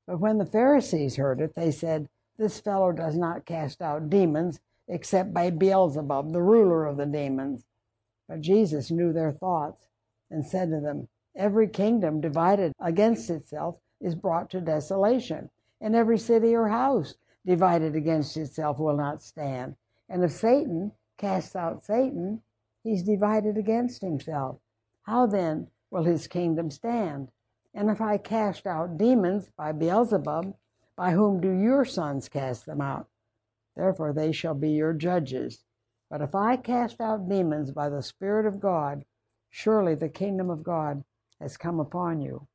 But 0.08 0.20
when 0.20 0.40
the 0.40 0.46
Pharisees 0.46 1.18
heard 1.18 1.40
it, 1.40 1.54
they 1.56 1.72
said, 1.72 2.10
This 2.38 2.60
fellow 2.60 2.92
does 2.92 3.16
not 3.16 3.46
cast 3.46 3.82
out 3.82 4.10
demons 4.10 4.60
except 4.88 5.34
by 5.34 5.52
Beelzebub, 5.52 6.34
the 6.34 6.42
ruler 6.42 6.86
of 6.86 6.98
the 6.98 7.06
demons. 7.06 7.64
But 8.28 8.42
Jesus 8.42 8.90
knew 8.90 9.14
their 9.14 9.32
thoughts 9.32 9.84
and 10.32 10.46
said 10.46 10.72
to 10.72 10.80
them, 10.80 11.08
Every 11.36 11.68
kingdom 11.68 12.22
divided 12.22 12.74
against 12.80 13.30
itself 13.30 13.78
is 14.02 14.16
brought 14.16 14.50
to 14.52 14.62
desolation, 14.62 15.50
and 15.82 15.96
every 15.96 16.18
city 16.18 16.56
or 16.56 16.68
house 16.68 17.16
divided 17.46 17.96
against 17.96 18.38
itself 18.38 18.80
will 18.80 18.98
not 18.98 19.22
stand. 19.24 19.76
And 20.08 20.24
if 20.24 20.32
Satan 20.32 20.92
casts 21.18 21.56
out 21.56 21.84
Satan, 21.84 22.42
he's 22.84 23.04
divided 23.04 23.58
against 23.58 24.02
himself. 24.02 24.60
How 25.04 25.26
then 25.26 25.68
will 25.92 26.04
his 26.04 26.28
kingdom 26.28 26.70
stand? 26.70 27.30
And 27.74 27.90
if 27.90 28.02
I 28.02 28.18
cast 28.18 28.66
out 28.66 28.98
demons 28.98 29.50
by 29.56 29.72
Beelzebub, 29.72 30.56
by 30.96 31.12
whom 31.12 31.40
do 31.40 31.52
your 31.52 31.86
sons 31.86 32.28
cast 32.28 32.66
them 32.66 32.82
out? 32.82 33.08
Therefore 33.76 34.12
they 34.12 34.32
shall 34.32 34.56
be 34.56 34.72
your 34.72 34.94
judges. 34.94 35.64
But 36.10 36.22
if 36.22 36.34
I 36.36 36.58
cast 36.58 37.00
out 37.00 37.30
demons 37.30 37.72
by 37.72 37.90
the 37.90 38.02
Spirit 38.02 38.46
of 38.46 38.60
God, 38.60 39.06
surely 39.50 39.96
the 39.96 40.10
kingdom 40.10 40.50
of 40.50 40.64
God 40.64 41.04
has 41.40 41.56
come 41.56 41.80
upon 41.80 42.22
you. 42.22 42.48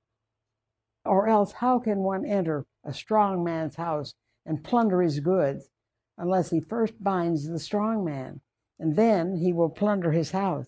Or 1.05 1.29
else, 1.29 1.53
how 1.53 1.79
can 1.79 1.99
one 1.99 2.25
enter 2.25 2.67
a 2.85 2.93
strong 2.93 3.45
man's 3.45 3.77
house 3.77 4.15
and 4.47 4.65
plunder 4.65 5.03
his 5.03 5.21
goods 5.21 5.69
unless 6.17 6.51
he 6.51 6.61
first 6.61 7.03
binds 7.03 7.49
the 7.49 7.59
strong 7.59 8.05
man? 8.05 8.41
And 8.79 8.97
then 8.97 9.37
he 9.37 9.53
will 9.53 9.71
plunder 9.71 10.13
his 10.13 10.33
house. 10.33 10.67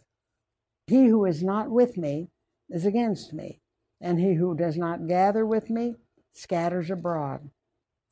He 0.87 1.07
who 1.07 1.25
is 1.25 1.43
not 1.43 1.71
with 1.71 1.97
me 1.97 2.29
is 2.69 2.87
against 2.87 3.33
me 3.33 3.61
and 4.01 4.21
he 4.21 4.35
who 4.35 4.55
does 4.55 4.77
not 4.77 5.09
gather 5.09 5.47
with 5.47 5.71
me 5.71 5.95
scatters 6.33 6.91
abroad. 6.91 7.51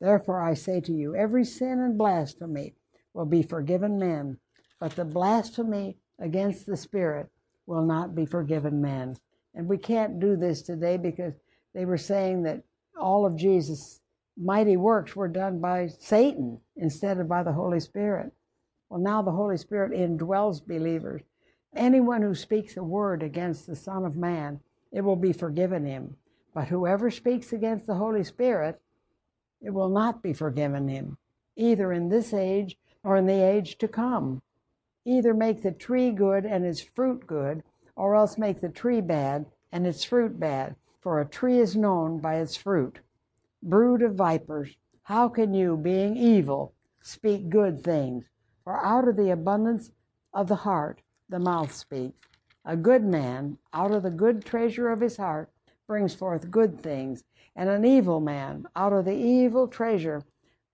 Therefore 0.01 0.41
I 0.41 0.53
say 0.53 0.81
to 0.81 0.91
you, 0.91 1.15
every 1.15 1.45
sin 1.45 1.79
and 1.79 1.97
blasphemy 1.97 2.75
will 3.13 3.25
be 3.25 3.43
forgiven 3.43 3.97
men, 3.97 4.39
but 4.79 4.95
the 4.95 5.05
blasphemy 5.05 5.97
against 6.19 6.65
the 6.65 6.77
Spirit 6.77 7.29
will 7.65 7.85
not 7.85 8.15
be 8.15 8.25
forgiven 8.25 8.81
men. 8.81 9.15
And 9.53 9.67
we 9.67 9.77
can't 9.77 10.19
do 10.19 10.35
this 10.35 10.61
today 10.61 10.97
because 10.97 11.33
they 11.75 11.85
were 11.85 11.97
saying 11.97 12.43
that 12.43 12.63
all 12.99 13.25
of 13.25 13.37
Jesus' 13.37 14.01
mighty 14.35 14.77
works 14.77 15.15
were 15.15 15.27
done 15.27 15.59
by 15.59 15.87
Satan 15.99 16.59
instead 16.75 17.19
of 17.19 17.27
by 17.27 17.43
the 17.43 17.53
Holy 17.53 17.79
Spirit. 17.79 18.31
Well, 18.89 18.99
now 18.99 19.21
the 19.21 19.31
Holy 19.31 19.57
Spirit 19.57 19.91
indwells 19.91 20.65
believers. 20.65 21.21
Anyone 21.75 22.23
who 22.23 22.33
speaks 22.33 22.77
a 22.77 22.83
word 22.83 23.21
against 23.21 23.67
the 23.67 23.75
Son 23.75 24.05
of 24.05 24.15
Man 24.15 24.61
it 24.95 25.03
will 25.03 25.17
be 25.17 25.33
forgiven 25.33 25.85
him. 25.85 26.15
But 26.53 26.69
whoever 26.69 27.11
speaks 27.11 27.51
against 27.51 27.85
the 27.85 27.95
Holy 27.95 28.23
Spirit, 28.23 28.81
it 29.61 29.71
will 29.71 29.89
not 29.89 30.23
be 30.23 30.31
forgiven 30.31 30.87
him, 30.87 31.17
either 31.57 31.91
in 31.91 32.07
this 32.07 32.33
age 32.33 32.77
or 33.03 33.17
in 33.17 33.25
the 33.25 33.43
age 33.43 33.77
to 33.79 33.89
come. 33.89 34.41
Either 35.03 35.33
make 35.33 35.61
the 35.61 35.73
tree 35.73 36.11
good 36.11 36.45
and 36.45 36.65
its 36.65 36.79
fruit 36.79 37.27
good, 37.27 37.61
or 37.97 38.15
else 38.15 38.37
make 38.37 38.61
the 38.61 38.69
tree 38.69 39.01
bad 39.01 39.45
and 39.69 39.85
its 39.85 40.05
fruit 40.05 40.39
bad, 40.39 40.77
for 41.05 41.21
a 41.21 41.25
tree 41.27 41.59
is 41.59 41.75
known 41.75 42.17
by 42.17 42.37
its 42.37 42.55
fruit. 42.55 42.99
Brood 43.61 44.01
of 44.01 44.15
vipers, 44.15 44.75
how 45.03 45.29
can 45.29 45.53
you, 45.53 45.77
being 45.77 46.17
evil, 46.17 46.73
speak 46.99 47.47
good 47.47 47.83
things? 47.83 48.25
For 48.63 48.83
out 48.83 49.07
of 49.07 49.15
the 49.15 49.29
abundance 49.29 49.91
of 50.33 50.47
the 50.47 50.55
heart 50.55 51.01
the 51.29 51.37
mouth 51.37 51.71
speaks. 51.71 52.27
A 52.65 52.75
good 52.75 53.03
man, 53.03 53.59
out 53.71 53.91
of 53.91 54.01
the 54.01 54.09
good 54.09 54.43
treasure 54.43 54.89
of 54.89 54.99
his 54.99 55.17
heart, 55.17 55.51
brings 55.85 56.15
forth 56.15 56.49
good 56.49 56.81
things, 56.81 57.23
and 57.55 57.69
an 57.69 57.85
evil 57.85 58.19
man, 58.19 58.65
out 58.75 58.91
of 58.91 59.05
the 59.05 59.13
evil 59.13 59.67
treasure, 59.67 60.23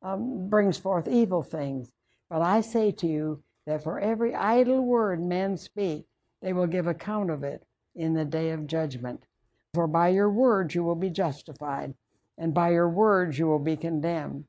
um, 0.02 0.48
brings 0.48 0.78
forth 0.78 1.10
evil 1.10 1.44
things. 1.44 1.92
But 2.30 2.42
I 2.42 2.62
say 2.62 2.92
to 2.92 3.06
you 3.06 3.44
that 3.66 3.84
for 3.84 4.00
every 4.00 4.34
idle 4.34 4.80
word 4.86 5.22
men 5.22 5.58
speak, 5.58 6.06
they 6.42 6.54
will 6.54 6.68
give 6.68 6.88
account 6.88 7.30
of 7.32 7.44
it 7.44 7.66
in 7.96 8.14
the 8.14 8.24
day 8.24 8.52
of 8.52 8.66
judgment. 8.66 9.26
For 9.74 9.88
by 9.88 10.10
your 10.10 10.30
words 10.30 10.76
you 10.76 10.84
will 10.84 10.96
be 10.96 11.10
justified, 11.10 11.94
and 12.38 12.54
by 12.54 12.72
your 12.72 12.90
words 12.90 13.40
you 13.40 13.48
will 13.48 13.60
be 13.60 13.78
condemned. 13.78 14.46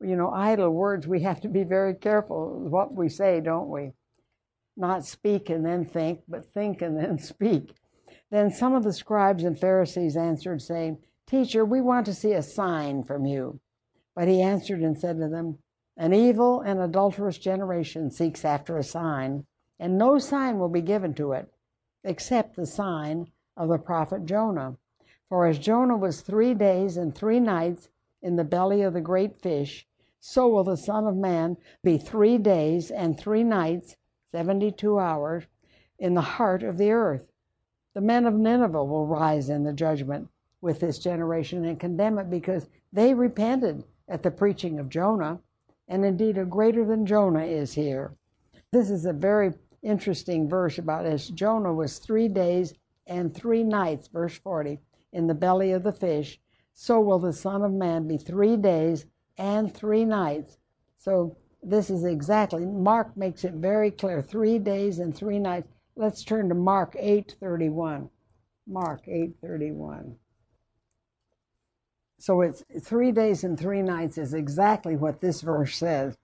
You 0.00 0.16
know, 0.16 0.30
idle 0.30 0.70
words, 0.70 1.06
we 1.06 1.22
have 1.22 1.40
to 1.42 1.48
be 1.48 1.64
very 1.64 1.94
careful 1.94 2.58
what 2.68 2.94
we 2.94 3.08
say, 3.08 3.40
don't 3.40 3.68
we? 3.68 3.92
not 4.76 5.04
speak 5.04 5.50
and 5.50 5.64
then 5.64 5.84
think, 5.84 6.20
but 6.28 6.52
think 6.52 6.82
and 6.82 6.98
then 6.98 7.18
speak. 7.32 7.74
Then 8.30 8.50
some 8.50 8.74
of 8.74 8.82
the 8.82 8.92
scribes 8.92 9.44
and 9.44 9.58
Pharisees 9.58 10.16
answered, 10.16 10.62
saying, 10.62 10.98
Teacher, 11.26 11.64
we 11.64 11.80
want 11.80 12.06
to 12.06 12.14
see 12.14 12.32
a 12.32 12.42
sign 12.42 13.02
from 13.02 13.24
you. 13.26 13.60
But 14.14 14.28
he 14.28 14.42
answered 14.42 14.80
and 14.80 14.98
said 14.98 15.18
to 15.18 15.28
them, 15.28 15.58
An 15.96 16.12
evil 16.12 16.60
and 16.60 16.80
adulterous 16.80 17.38
generation 17.38 18.10
seeks 18.10 18.44
after 18.44 18.76
a 18.76 18.84
sign, 18.84 19.46
and 19.78 19.96
no 19.96 20.18
sign 20.18 20.58
will 20.58 20.68
be 20.68 20.82
given 20.82 21.14
to 21.14 21.32
it, 21.32 21.52
except 22.02 22.56
the 22.56 22.66
sign 22.66 23.28
of 23.56 23.68
the 23.68 23.78
prophet 23.78 24.24
Jonah. 24.24 24.76
For 25.28 25.46
as 25.46 25.58
Jonah 25.58 25.96
was 25.96 26.20
three 26.20 26.54
days 26.54 26.96
and 26.96 27.14
three 27.14 27.40
nights 27.40 27.88
in 28.22 28.36
the 28.36 28.44
belly 28.44 28.82
of 28.82 28.94
the 28.94 29.00
great 29.00 29.36
fish, 29.36 29.86
so 30.20 30.48
will 30.48 30.64
the 30.64 30.76
Son 30.76 31.06
of 31.06 31.16
Man 31.16 31.56
be 31.82 31.98
three 31.98 32.38
days 32.38 32.90
and 32.90 33.18
three 33.18 33.44
nights 33.44 33.96
72 34.32 34.98
hours 34.98 35.44
in 35.98 36.14
the 36.14 36.20
heart 36.20 36.62
of 36.62 36.78
the 36.78 36.90
earth. 36.90 37.30
The 37.94 38.00
men 38.00 38.26
of 38.26 38.34
Nineveh 38.34 38.84
will 38.84 39.06
rise 39.06 39.48
in 39.48 39.62
the 39.62 39.72
judgment 39.72 40.28
with 40.60 40.80
this 40.80 40.98
generation 40.98 41.64
and 41.64 41.78
condemn 41.78 42.18
it 42.18 42.30
because 42.30 42.68
they 42.92 43.14
repented 43.14 43.84
at 44.08 44.22
the 44.22 44.30
preaching 44.30 44.78
of 44.78 44.88
Jonah, 44.88 45.38
and 45.88 46.04
indeed 46.04 46.38
a 46.38 46.44
greater 46.44 46.84
than 46.84 47.06
Jonah 47.06 47.44
is 47.44 47.74
here. 47.74 48.12
This 48.72 48.90
is 48.90 49.04
a 49.04 49.12
very 49.12 49.52
interesting 49.82 50.48
verse 50.48 50.78
about 50.78 51.06
as 51.06 51.28
Jonah 51.28 51.72
was 51.72 51.98
three 51.98 52.28
days 52.28 52.74
and 53.06 53.34
three 53.34 53.62
nights, 53.62 54.08
verse 54.08 54.36
40, 54.38 54.80
in 55.12 55.26
the 55.26 55.34
belly 55.34 55.72
of 55.72 55.82
the 55.82 55.92
fish, 55.92 56.40
so 56.72 57.00
will 57.00 57.18
the 57.18 57.32
Son 57.32 57.62
of 57.62 57.72
Man 57.72 58.08
be 58.08 58.18
three 58.18 58.56
days 58.56 59.06
and 59.36 59.72
three 59.72 60.04
nights. 60.04 60.58
So 60.98 61.36
this 61.62 61.90
is 61.90 62.04
exactly 62.04 62.66
mark 62.66 63.16
makes 63.16 63.44
it 63.44 63.54
very 63.54 63.90
clear 63.90 64.22
three 64.22 64.58
days 64.58 64.98
and 64.98 65.16
three 65.16 65.38
nights. 65.38 65.68
Let's 65.96 66.24
turn 66.24 66.48
to 66.48 66.54
mark 66.54 66.94
8.31 66.94 68.10
mark 68.66 69.04
8.31 69.06 70.14
so 72.18 72.40
it's 72.40 72.64
three 72.82 73.12
days 73.12 73.44
and 73.44 73.58
three 73.58 73.82
nights 73.82 74.16
is 74.16 74.32
exactly 74.32 74.96
what 74.96 75.20
this 75.20 75.42
verse 75.42 75.76
says 75.76 76.16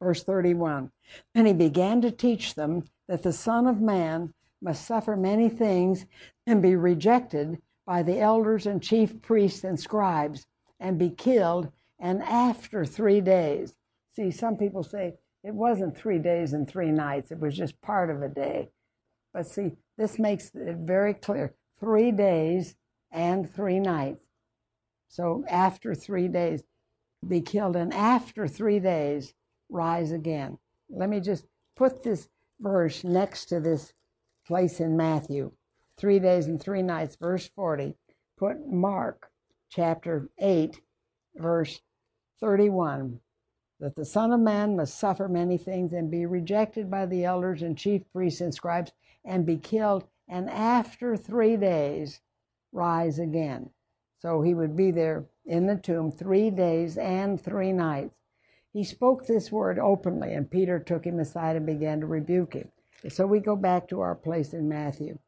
verse 0.00 0.22
31 0.22 0.90
and 1.34 1.46
he 1.46 1.54
began 1.54 2.02
to 2.02 2.10
teach 2.10 2.54
them 2.54 2.84
that 3.08 3.22
the 3.22 3.32
son 3.32 3.66
of 3.66 3.80
man 3.80 4.34
must 4.62 4.86
suffer 4.86 5.16
many 5.16 5.48
things 5.48 6.06
and 6.46 6.62
be 6.62 6.76
rejected 6.76 7.60
by 7.86 8.02
the 8.02 8.18
elders 8.18 8.66
and 8.66 8.82
chief 8.82 9.20
priests 9.22 9.64
and 9.64 9.78
scribes 9.78 10.46
and 10.80 10.98
be 10.98 11.10
killed 11.10 11.70
and 11.98 12.22
after 12.22 12.84
three 12.84 13.20
days 13.20 13.74
See, 14.16 14.30
some 14.30 14.56
people 14.56 14.82
say 14.82 15.14
it 15.44 15.54
wasn't 15.54 15.94
three 15.96 16.18
days 16.18 16.54
and 16.54 16.66
three 16.66 16.90
nights, 16.90 17.30
it 17.30 17.38
was 17.38 17.54
just 17.54 17.80
part 17.82 18.08
of 18.08 18.22
a 18.22 18.28
day. 18.28 18.70
But 19.34 19.46
see, 19.46 19.72
this 19.98 20.18
makes 20.18 20.50
it 20.54 20.76
very 20.76 21.12
clear 21.12 21.54
three 21.78 22.12
days 22.12 22.76
and 23.12 23.48
three 23.48 23.78
nights. 23.78 24.24
So 25.08 25.44
after 25.48 25.94
three 25.94 26.28
days, 26.28 26.64
be 27.28 27.42
killed, 27.42 27.76
and 27.76 27.92
after 27.92 28.48
three 28.48 28.80
days, 28.80 29.34
rise 29.68 30.12
again. 30.12 30.58
Let 30.88 31.10
me 31.10 31.20
just 31.20 31.44
put 31.76 32.02
this 32.02 32.28
verse 32.58 33.04
next 33.04 33.46
to 33.46 33.60
this 33.60 33.92
place 34.46 34.80
in 34.80 34.96
Matthew 34.96 35.52
three 35.98 36.18
days 36.18 36.46
and 36.46 36.60
three 36.60 36.82
nights, 36.82 37.16
verse 37.16 37.48
40. 37.54 37.94
Put 38.38 38.66
Mark 38.66 39.30
chapter 39.70 40.28
8, 40.38 40.80
verse 41.36 41.80
31 42.40 43.20
that 43.80 43.94
the 43.94 44.04
Son 44.04 44.32
of 44.32 44.40
Man 44.40 44.76
must 44.76 44.98
suffer 44.98 45.28
many 45.28 45.58
things 45.58 45.92
and 45.92 46.10
be 46.10 46.24
rejected 46.24 46.90
by 46.90 47.06
the 47.06 47.24
elders 47.24 47.62
and 47.62 47.76
chief 47.76 48.02
priests 48.12 48.40
and 48.40 48.54
scribes 48.54 48.92
and 49.24 49.44
be 49.44 49.56
killed, 49.56 50.04
and 50.28 50.48
after 50.48 51.16
three 51.16 51.56
days 51.56 52.20
rise 52.72 53.18
again. 53.18 53.70
So 54.20 54.42
he 54.42 54.54
would 54.54 54.76
be 54.76 54.90
there 54.90 55.26
in 55.44 55.66
the 55.66 55.76
tomb 55.76 56.10
three 56.10 56.50
days 56.50 56.96
and 56.96 57.40
three 57.40 57.72
nights. 57.72 58.14
He 58.72 58.82
spoke 58.82 59.26
this 59.26 59.52
word 59.52 59.78
openly, 59.78 60.32
and 60.32 60.50
Peter 60.50 60.78
took 60.78 61.04
him 61.04 61.18
aside 61.18 61.56
and 61.56 61.66
began 61.66 62.00
to 62.00 62.06
rebuke 62.06 62.54
him. 62.54 62.70
So 63.08 63.26
we 63.26 63.40
go 63.40 63.56
back 63.56 63.88
to 63.88 64.00
our 64.00 64.14
place 64.14 64.52
in 64.52 64.68
Matthew. 64.68 65.18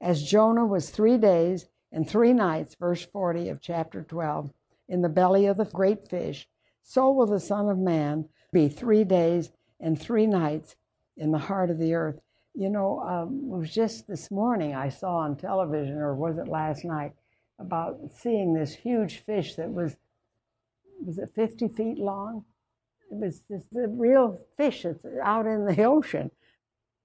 As 0.00 0.22
Jonah 0.22 0.66
was 0.66 0.90
three 0.90 1.18
days 1.18 1.66
and 1.92 2.08
three 2.08 2.32
nights, 2.32 2.74
verse 2.74 3.04
40 3.04 3.48
of 3.48 3.60
chapter 3.60 4.02
12, 4.02 4.52
in 4.88 5.02
the 5.02 5.08
belly 5.08 5.46
of 5.46 5.56
the 5.56 5.64
great 5.64 6.08
fish, 6.08 6.48
so 6.82 7.10
will 7.10 7.26
the 7.26 7.40
Son 7.40 7.68
of 7.68 7.78
Man 7.78 8.28
be 8.52 8.68
three 8.68 9.04
days 9.04 9.50
and 9.78 10.00
three 10.00 10.26
nights 10.26 10.76
in 11.16 11.32
the 11.32 11.38
heart 11.38 11.70
of 11.70 11.78
the 11.78 11.94
earth. 11.94 12.20
You 12.54 12.70
know, 12.70 13.00
um, 13.00 13.50
it 13.52 13.58
was 13.58 13.70
just 13.70 14.08
this 14.08 14.30
morning 14.30 14.74
I 14.74 14.88
saw 14.88 15.18
on 15.18 15.36
television, 15.36 15.98
or 15.98 16.14
was 16.14 16.38
it 16.38 16.48
last 16.48 16.84
night, 16.84 17.12
about 17.58 17.98
seeing 18.16 18.54
this 18.54 18.74
huge 18.74 19.18
fish 19.18 19.54
that 19.56 19.70
was, 19.70 19.96
was 21.04 21.18
it 21.18 21.30
50 21.34 21.68
feet 21.68 21.98
long? 21.98 22.44
It 23.10 23.16
was 23.16 23.40
just 23.50 23.66
a 23.76 23.86
real 23.86 24.38
fish 24.56 24.82
that's 24.82 25.04
out 25.22 25.46
in 25.46 25.66
the 25.66 25.82
ocean. 25.84 26.30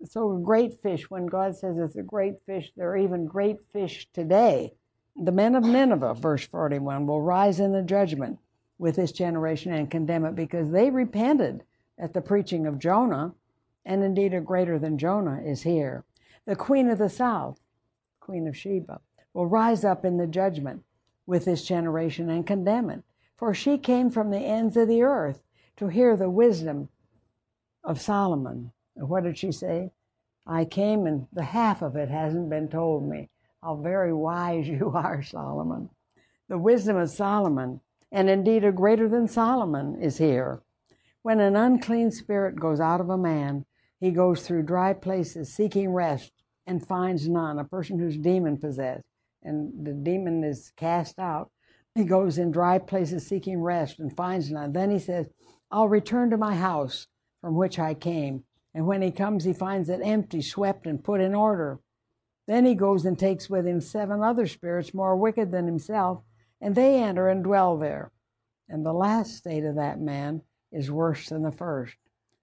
So 0.04 0.36
a 0.36 0.40
great 0.40 0.80
fish, 0.82 1.10
when 1.10 1.26
God 1.26 1.56
says 1.56 1.78
it's 1.78 1.96
a 1.96 2.04
great 2.04 2.36
fish, 2.46 2.72
there 2.76 2.90
are 2.90 2.98
even 2.98 3.26
great 3.26 3.58
fish 3.72 4.08
today. 4.14 4.74
The 5.16 5.32
men 5.32 5.56
of 5.56 5.64
Nineveh, 5.64 6.16
verse 6.16 6.46
41, 6.46 7.08
will 7.08 7.22
rise 7.22 7.60
in 7.60 7.72
the 7.72 7.82
judgment 7.82 8.38
with 8.78 8.98
this 8.98 9.12
generation 9.12 9.74
and 9.74 9.90
condemn 9.90 10.26
it 10.26 10.36
because 10.36 10.70
they 10.70 10.90
repented 10.90 11.64
at 11.98 12.14
the 12.14 12.22
preaching 12.22 12.68
of 12.68 12.78
Jonah, 12.78 13.34
and 13.86 14.04
indeed 14.04 14.34
a 14.34 14.42
greater 14.42 14.78
than 14.78 14.98
Jonah 14.98 15.42
is 15.42 15.62
here. 15.62 16.04
The 16.46 16.56
queen 16.56 16.90
of 16.90 16.98
the 16.98 17.10
south, 17.10 17.60
Queen 18.20 18.48
of 18.48 18.58
Sheba, 18.58 19.00
will 19.34 19.48
rise 19.48 19.86
up 19.86 20.04
in 20.04 20.18
the 20.18 20.28
judgment 20.28 20.84
with 21.26 21.46
this 21.46 21.64
generation 21.64 22.30
and 22.30 22.46
condemn 22.46 22.90
it. 22.90 23.04
For 23.38 23.54
she 23.54 23.78
came 23.78 24.10
from 24.10 24.32
the 24.32 24.40
ends 24.40 24.78
of 24.78 24.88
the 24.88 25.04
earth 25.04 25.42
to 25.78 25.88
hear 25.88 26.16
the 26.16 26.30
wisdom 26.30 26.90
of 27.84 28.02
Solomon. 28.02 28.72
What 28.96 29.24
did 29.24 29.38
she 29.38 29.52
say? 29.52 29.92
I 30.48 30.66
came 30.66 31.06
and 31.06 31.28
the 31.34 31.44
half 31.44 31.82
of 31.82 31.96
it 31.96 32.10
hasn't 32.10 32.50
been 32.50 32.70
told 32.70 33.08
me. 33.08 33.30
How 33.62 33.76
very 33.76 34.14
wise 34.14 34.68
you 34.68 34.92
are, 34.96 35.22
Solomon. 35.24 35.90
The 36.48 36.58
wisdom 36.58 36.98
of 36.98 37.10
Solomon 37.10 37.82
and 38.12 38.30
indeed 38.30 38.64
a 38.64 38.72
greater 38.72 39.10
than 39.10 39.28
Solomon 39.28 40.02
is 40.02 40.18
here. 40.18 40.62
When 41.24 41.40
an 41.40 41.56
unclean 41.56 42.12
spirit 42.12 42.60
goes 42.60 42.80
out 42.80 43.02
of 43.02 43.10
a 43.10 43.18
man, 43.18 43.66
he 44.00 44.12
goes 44.12 44.44
through 44.44 44.64
dry 44.64 44.94
places 44.94 45.54
seeking 45.54 45.90
rest 45.90 46.32
and 46.68 46.86
finds 46.86 47.28
none. 47.28 47.58
A 47.58 47.64
person 47.64 47.98
who's 48.00 48.18
demon 48.18 48.58
possessed 48.58 49.04
and 49.44 49.86
the 49.86 49.94
demon 49.94 50.44
is 50.44 50.72
cast 50.76 51.20
out, 51.20 51.52
he 51.94 52.04
goes 52.04 52.38
in 52.38 52.52
dry 52.52 52.78
places 52.78 53.26
seeking 53.26 53.62
rest 53.62 54.00
and 54.00 54.16
finds 54.16 54.52
none. 54.52 54.74
Then 54.74 54.92
he 54.92 55.00
says, 55.00 55.30
I'll 55.72 55.88
return 55.88 56.30
to 56.32 56.38
my 56.38 56.56
house 56.56 57.08
from 57.42 57.56
which 57.56 57.80
I 57.80 57.94
came. 57.94 58.44
And 58.76 58.86
when 58.86 59.02
he 59.02 59.10
comes, 59.10 59.44
he 59.44 59.54
finds 59.54 59.90
it 59.90 60.02
empty, 60.04 60.44
swept, 60.44 60.86
and 60.86 61.04
put 61.04 61.20
in 61.20 61.34
order. 61.34 61.80
Then 62.46 62.66
he 62.66 62.76
goes 62.76 63.06
and 63.06 63.18
takes 63.18 63.50
with 63.50 63.66
him 63.66 63.82
seven 63.82 64.22
other 64.22 64.46
spirits 64.46 64.94
more 64.94 65.16
wicked 65.16 65.52
than 65.52 65.66
himself 65.66 66.22
and 66.62 66.76
they 66.76 67.02
enter 67.02 67.28
and 67.28 67.44
dwell 67.44 67.78
there. 67.78 68.12
And 68.68 68.86
the 68.86 68.94
last 68.94 69.36
state 69.36 69.64
of 69.64 69.76
that 69.76 70.00
man 70.00 70.42
is 70.72 70.90
worse 70.90 71.30
than 71.30 71.44
the 71.44 71.52
first. 71.52 71.96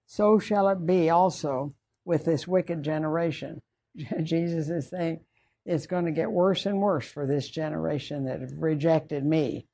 So 0.05 0.39
shall 0.39 0.69
it 0.69 0.85
be 0.85 1.09
also 1.09 1.73
with 2.05 2.25
this 2.25 2.47
wicked 2.47 2.83
generation. 2.83 3.61
Jesus 4.23 4.69
is 4.69 4.89
saying 4.89 5.21
it's 5.65 5.87
going 5.87 6.05
to 6.05 6.11
get 6.11 6.31
worse 6.31 6.65
and 6.65 6.79
worse 6.79 7.07
for 7.07 7.25
this 7.25 7.49
generation 7.49 8.25
that 8.25 8.41
have 8.41 8.53
rejected 8.57 9.25
me. 9.25 9.67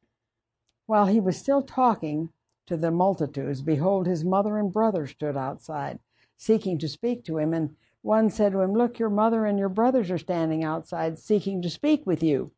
While 0.86 1.06
he 1.06 1.20
was 1.20 1.38
still 1.38 1.62
talking 1.62 2.30
to 2.68 2.78
the 2.78 2.92
multitudes, 2.92 3.62
behold, 3.62 4.08
his 4.08 4.26
mother 4.26 4.58
and 4.58 4.72
brother 4.72 5.08
stood 5.08 5.38
outside, 5.38 6.00
seeking 6.40 6.80
to 6.80 6.88
speak 6.88 7.24
to 7.26 7.38
him. 7.38 7.54
And 7.54 7.76
one 8.02 8.30
said 8.30 8.54
to 8.54 8.62
him, 8.62 8.74
Look, 8.74 8.98
your 8.98 9.10
mother 9.10 9.46
and 9.46 9.60
your 9.60 9.70
brothers 9.70 10.10
are 10.10 10.18
standing 10.18 10.64
outside, 10.64 11.20
seeking 11.20 11.62
to 11.62 11.70
speak 11.70 12.08
with 12.08 12.24
you. 12.24 12.52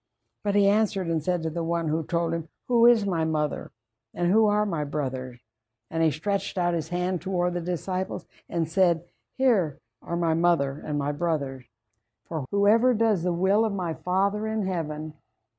But 0.44 0.56
he 0.56 0.68
answered 0.68 1.08
and 1.08 1.22
said 1.22 1.44
to 1.44 1.50
the 1.50 1.64
one 1.64 1.90
who 1.90 2.06
told 2.06 2.34
him, 2.34 2.48
Who 2.68 2.86
is 2.86 3.06
my 3.06 3.26
mother? 3.26 3.72
And 4.14 4.32
who 4.32 4.46
are 4.46 4.66
my 4.66 4.84
brothers? 4.84 5.40
And 5.90 6.04
he 6.04 6.12
stretched 6.12 6.58
out 6.58 6.74
his 6.74 6.90
hand 6.90 7.22
toward 7.22 7.54
the 7.54 7.62
disciples 7.62 8.26
and 8.48 8.70
said, 8.70 9.04
Here 9.38 9.80
are 10.02 10.16
my 10.16 10.34
mother 10.34 10.82
and 10.86 10.98
my 10.98 11.12
brothers. 11.12 11.66
For 12.28 12.46
whoever 12.52 12.94
does 12.94 13.24
the 13.24 13.34
will 13.34 13.66
of 13.66 13.74
my 13.74 13.94
Father 13.94 14.48
in 14.48 14.66
heaven 14.66 15.16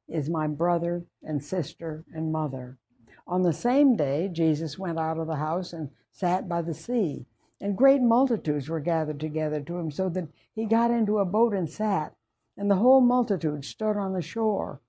is 0.09 0.31
my 0.31 0.47
brother 0.47 1.05
and 1.23 1.43
sister 1.43 2.05
and 2.15 2.33
mother. 2.33 2.79
On 3.27 3.43
the 3.43 3.53
same 3.53 3.97
day, 3.97 4.29
Jesus 4.33 4.79
went 4.79 4.99
out 4.99 5.19
of 5.19 5.27
the 5.27 5.37
house 5.37 5.73
and 5.73 5.91
sat 6.11 6.49
by 6.49 6.63
the 6.63 6.75
sea, 6.75 7.27
and 7.63 7.79
great 7.79 8.03
multitudes 8.03 8.69
were 8.69 8.81
gathered 8.81 9.21
together 9.21 9.63
to 9.63 9.79
him, 9.79 9.91
so 9.91 10.11
that 10.11 10.29
he 10.55 10.67
got 10.67 10.91
into 10.91 11.19
a 11.19 11.25
boat 11.25 11.55
and 11.55 11.71
sat 11.71 12.15
and 12.57 12.71
the 12.71 12.77
whole 12.77 13.01
multitude 13.01 13.65
stood 13.65 13.97
on 13.97 14.13
the 14.13 14.23
shore. 14.23 14.81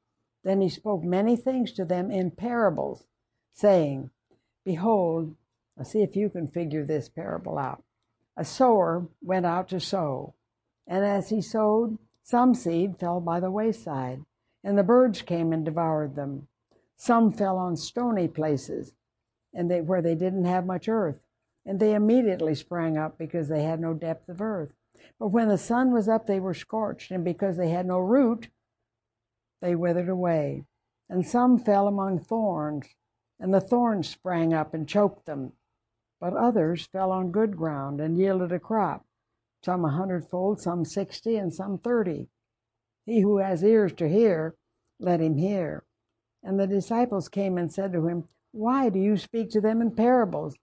Then 0.43 0.62
he 0.62 0.69
spoke 0.69 1.03
many 1.03 1.36
things 1.36 1.71
to 1.73 1.86
them 1.86 2.12
in 2.12 2.31
parables, 2.31 3.05
saying, 3.53 4.09
Behold, 4.65 5.36
see 5.83 6.01
if 6.01 6.15
you 6.15 6.29
can 6.29 6.47
figure 6.47 6.86
this 6.86 7.09
parable 7.09 7.57
out. 7.57 7.83
A 8.36 8.43
sower 8.43 9.07
went 9.21 9.45
out 9.45 9.69
to 9.69 9.79
sow, 9.79 10.33
and 10.88 11.05
as 11.05 11.29
he 11.29 11.41
sowed, 11.41 11.97
some 12.23 12.53
seed 12.53 12.97
fell 12.97 13.21
by 13.21 13.39
the 13.39 13.51
wayside, 13.51 14.25
and 14.63 14.77
the 14.77 14.83
birds 14.83 15.21
came 15.21 15.53
and 15.53 15.63
devoured 15.63 16.15
them. 16.15 16.47
Some 16.95 17.31
fell 17.31 17.57
on 17.57 17.77
stony 17.77 18.27
places, 18.27 18.93
and 19.53 19.69
they, 19.69 19.81
where 19.81 20.01
they 20.01 20.15
didn't 20.15 20.45
have 20.45 20.65
much 20.65 20.89
earth, 20.89 21.19
and 21.65 21.80
they 21.80 21.93
immediately 21.93 22.56
sprang 22.56 22.97
up 22.97 23.17
because 23.17 23.47
they 23.47 23.63
had 23.63 23.80
no 23.80 23.93
depth 23.93 24.30
of 24.30 24.41
earth. 24.41 24.73
But 25.19 25.30
when 25.30 25.47
the 25.47 25.58
sun 25.58 25.91
was 25.91 26.08
up, 26.08 26.28
they 26.28 26.39
were 26.39 26.54
scorched, 26.54 27.12
and 27.12 27.23
because 27.23 27.58
they 27.58 27.69
had 27.69 27.86
no 27.86 27.99
root, 27.99 28.49
they 29.62 29.76
withered 29.76 30.10
away. 30.10 30.65
And 31.10 31.26
some 31.26 31.58
fell 31.58 31.88
among 31.88 32.19
thorns, 32.19 32.88
and 33.39 33.54
the 33.54 33.62
thorns 33.62 34.10
sprang 34.10 34.54
up 34.54 34.73
and 34.73 34.88
choked 34.88 35.26
them. 35.26 35.54
But 36.19 36.36
others 36.36 36.86
fell 36.86 37.12
on 37.12 37.32
good 37.32 37.58
ground 37.58 37.99
and 37.99 38.17
yielded 38.17 38.52
a 38.52 38.60
crop, 38.60 39.06
some 39.63 39.84
a 39.84 39.89
hundredfold, 39.89 40.62
some 40.62 40.86
sixty, 40.86 41.36
and 41.36 41.54
some 41.54 41.78
thirty. 41.78 42.30
He 43.06 43.21
who 43.21 43.38
has 43.38 43.63
ears 43.63 43.93
to 43.93 44.08
hear, 44.08 44.56
let 44.99 45.19
him 45.19 45.38
hear. 45.38 45.84
And 46.41 46.60
the 46.60 46.67
disciples 46.67 47.30
came 47.30 47.58
and 47.58 47.71
said 47.71 47.91
to 47.93 48.08
him, 48.08 48.26
Why 48.52 48.89
do 48.89 48.99
you 48.99 49.17
speak 49.17 49.49
to 49.52 49.62
them 49.62 49.82
in 49.82 49.91
parables? 49.91 50.56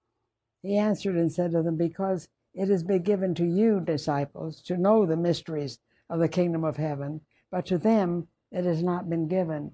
He 0.63 0.77
answered 0.77 1.17
and 1.17 1.33
said 1.33 1.53
to 1.53 1.63
them, 1.63 1.77
Because 1.77 2.29
it 2.53 2.69
has 2.69 2.83
been 2.83 3.03
given 3.03 3.35
to 3.37 3.47
you, 3.47 3.81
disciples, 3.81 4.61
to 4.63 4.77
know 4.77 5.07
the 5.07 5.17
mysteries 5.17 5.79
of 6.09 6.19
the 6.19 6.29
kingdom 6.29 6.65
of 6.65 6.77
heaven, 6.77 7.23
but 7.51 7.65
to 7.67 7.79
them 7.79 8.29
it 8.51 8.65
has 8.65 8.83
not 8.83 9.09
been 9.09 9.29
given. 9.29 9.73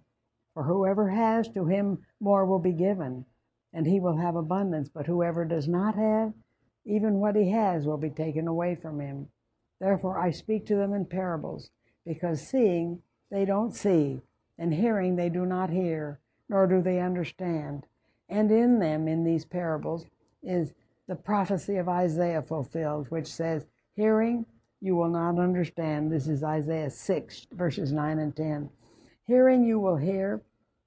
For 0.54 0.64
whoever 0.64 1.08
has, 1.08 1.48
to 1.48 1.66
him 1.66 2.04
more 2.20 2.46
will 2.46 2.58
be 2.58 2.72
given, 2.72 3.26
and 3.72 3.86
he 3.86 4.00
will 4.00 4.16
have 4.16 4.36
abundance. 4.36 4.88
But 4.88 5.06
whoever 5.06 5.44
does 5.44 5.66
not 5.66 5.94
have, 5.96 6.32
even 6.84 7.20
what 7.20 7.36
he 7.36 7.50
has 7.50 7.86
will 7.86 7.98
be 7.98 8.10
taken 8.10 8.46
away 8.46 8.74
from 8.74 9.00
him. 9.00 9.28
Therefore 9.80 10.18
I 10.18 10.30
speak 10.30 10.66
to 10.66 10.76
them 10.76 10.94
in 10.94 11.06
parables, 11.06 11.70
because 12.04 12.46
seeing 12.46 13.02
they 13.30 13.44
don't 13.44 13.74
see, 13.74 14.22
and 14.56 14.72
hearing 14.72 15.16
they 15.16 15.28
do 15.28 15.44
not 15.44 15.70
hear, 15.70 16.20
nor 16.48 16.66
do 16.66 16.80
they 16.80 17.00
understand. 17.00 17.86
And 18.28 18.50
in 18.50 18.78
them, 18.78 19.08
in 19.08 19.24
these 19.24 19.44
parables, 19.44 20.06
is 20.46 20.72
the 21.08 21.16
prophecy 21.16 21.76
of 21.76 21.88
Isaiah 21.88 22.42
fulfilled, 22.42 23.06
which 23.10 23.26
says, 23.26 23.66
Hearing, 23.94 24.46
you 24.80 24.94
will 24.94 25.08
not 25.08 25.38
understand. 25.38 26.10
This 26.10 26.28
is 26.28 26.42
Isaiah 26.42 26.90
6, 26.90 27.46
verses 27.52 27.92
9 27.92 28.18
and 28.18 28.34
10. 28.34 28.70
Hearing, 29.26 29.64
you 29.64 29.78
will 29.78 29.96
hear 29.96 30.42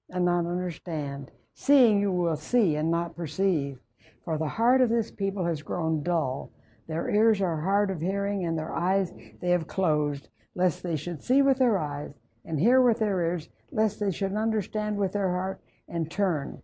and 0.10 0.26
not 0.26 0.46
understand. 0.46 1.32
Seeing, 1.54 2.00
you 2.00 2.12
will 2.12 2.38
see 2.38 2.76
and 2.76 2.90
not 2.90 3.16
perceive. 3.16 3.80
For 4.24 4.38
the 4.38 4.48
heart 4.48 4.82
of 4.82 4.90
this 4.90 5.12
people 5.12 5.46
has 5.46 5.62
grown 5.62 6.04
dull. 6.04 6.52
Their 6.88 7.10
ears 7.10 7.42
are 7.42 7.62
hard 7.62 7.92
of 7.92 8.02
hearing, 8.02 8.46
and 8.46 8.58
their 8.58 8.74
eyes 8.74 9.12
they 9.42 9.50
have 9.50 9.68
closed, 9.68 10.30
lest 10.56 10.84
they 10.84 10.96
should 10.96 11.22
see 11.22 11.42
with 11.42 11.60
their 11.60 11.78
eyes, 11.78 12.14
and 12.46 12.60
hear 12.60 12.82
with 12.82 13.00
their 13.00 13.22
ears, 13.22 13.50
lest 13.72 14.00
they 14.00 14.12
should 14.12 14.34
understand 14.34 14.98
with 14.98 15.14
their 15.14 15.32
heart, 15.32 15.62
and 15.88 16.10
turn, 16.10 16.62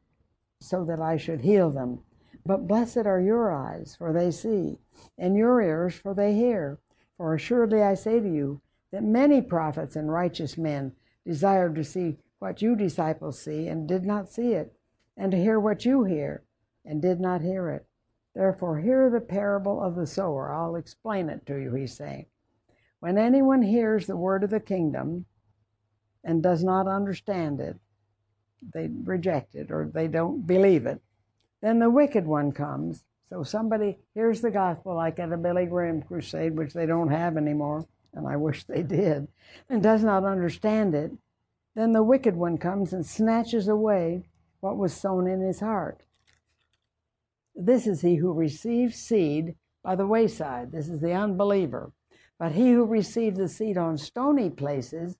so 0.60 0.84
that 0.86 1.00
I 1.00 1.18
should 1.18 1.42
heal 1.42 1.70
them. 1.70 2.00
But 2.46 2.68
blessed 2.68 3.06
are 3.08 3.20
your 3.20 3.52
eyes, 3.52 3.96
for 3.98 4.14
they 4.14 4.30
see, 4.30 4.80
and 5.18 5.36
your 5.36 5.62
ears, 5.62 5.96
for 5.96 6.14
they 6.14 6.36
hear. 6.36 6.80
For 7.18 7.34
assuredly 7.34 7.82
I 7.82 7.96
say 7.96 8.20
to 8.20 8.30
you, 8.30 8.62
that 8.92 9.04
many 9.04 9.42
prophets 9.42 9.96
and 9.96 10.12
righteous 10.12 10.58
men 10.58 10.94
desired 11.26 11.76
to 11.76 11.84
see 11.84 12.18
what 12.40 12.62
you 12.62 12.76
disciples 12.76 13.40
see, 13.40 13.68
and 13.68 13.88
did 13.88 14.06
not 14.06 14.30
see 14.30 14.54
it, 14.54 14.74
and 15.18 15.32
to 15.32 15.38
hear 15.38 15.60
what 15.60 15.86
you 15.86 16.04
hear, 16.04 16.44
and 16.86 17.02
did 17.02 17.20
not 17.20 17.42
hear 17.42 17.70
it. 17.70 17.88
Therefore, 18.36 18.80
hear 18.80 19.10
the 19.10 19.22
parable 19.22 19.82
of 19.82 19.96
the 19.96 20.06
sower. 20.06 20.54
I'll 20.54 20.76
explain 20.76 21.30
it 21.30 21.46
to 21.48 21.56
you, 21.56 21.74
he's 21.74 21.96
saying. 21.96 22.28
When 23.00 23.18
anyone 23.18 23.62
hears 23.62 24.06
the 24.06 24.18
word 24.18 24.44
of 24.44 24.50
the 24.50 24.60
kingdom 24.60 25.26
and 26.24 26.44
does 26.44 26.64
not 26.64 26.88
understand 26.88 27.60
it, 27.60 27.78
they 28.74 28.90
reject 29.04 29.56
it 29.56 29.72
or 29.72 29.90
they 29.94 30.08
don't 30.08 30.46
believe 30.46 30.86
it, 30.86 31.02
then 31.62 31.80
the 31.80 31.90
wicked 31.90 32.26
one 32.26 32.52
comes. 32.52 33.04
So 33.30 33.44
somebody 33.44 33.98
hears 34.14 34.42
the 34.42 34.52
gospel, 34.52 34.96
like 34.96 35.20
at 35.20 35.32
a 35.32 35.38
Billy 35.38 35.66
Graham 35.66 36.02
crusade, 36.02 36.58
which 36.58 36.74
they 36.74 36.86
don't 36.86 37.10
have 37.10 37.38
anymore, 37.38 37.88
and 38.14 38.28
I 38.28 38.36
wish 38.36 38.64
they 38.64 38.84
did, 38.84 39.28
and 39.70 39.82
does 39.82 40.04
not 40.04 40.24
understand 40.24 40.94
it. 40.94 41.12
Then 41.76 41.92
the 41.92 42.04
wicked 42.04 42.36
one 42.36 42.58
comes 42.58 42.94
and 42.94 43.06
snatches 43.06 43.68
away 43.68 44.24
what 44.60 44.78
was 44.78 44.94
sown 44.94 45.28
in 45.28 45.42
his 45.42 45.60
heart. 45.60 46.02
This 47.56 47.88
is 47.88 48.02
he 48.02 48.16
who 48.16 48.34
receives 48.34 48.96
seed 48.96 49.56
by 49.84 49.96
the 49.96 50.08
wayside. 50.08 50.72
This 50.72 50.90
is 50.90 51.02
the 51.02 51.14
unbeliever. 51.14 51.92
But 52.38 52.52
he 52.52 52.72
who 52.72 52.86
receives 52.86 53.38
the 53.38 53.48
seed 53.48 53.78
on 53.78 53.98
stony 53.98 54.50
places, 54.50 55.18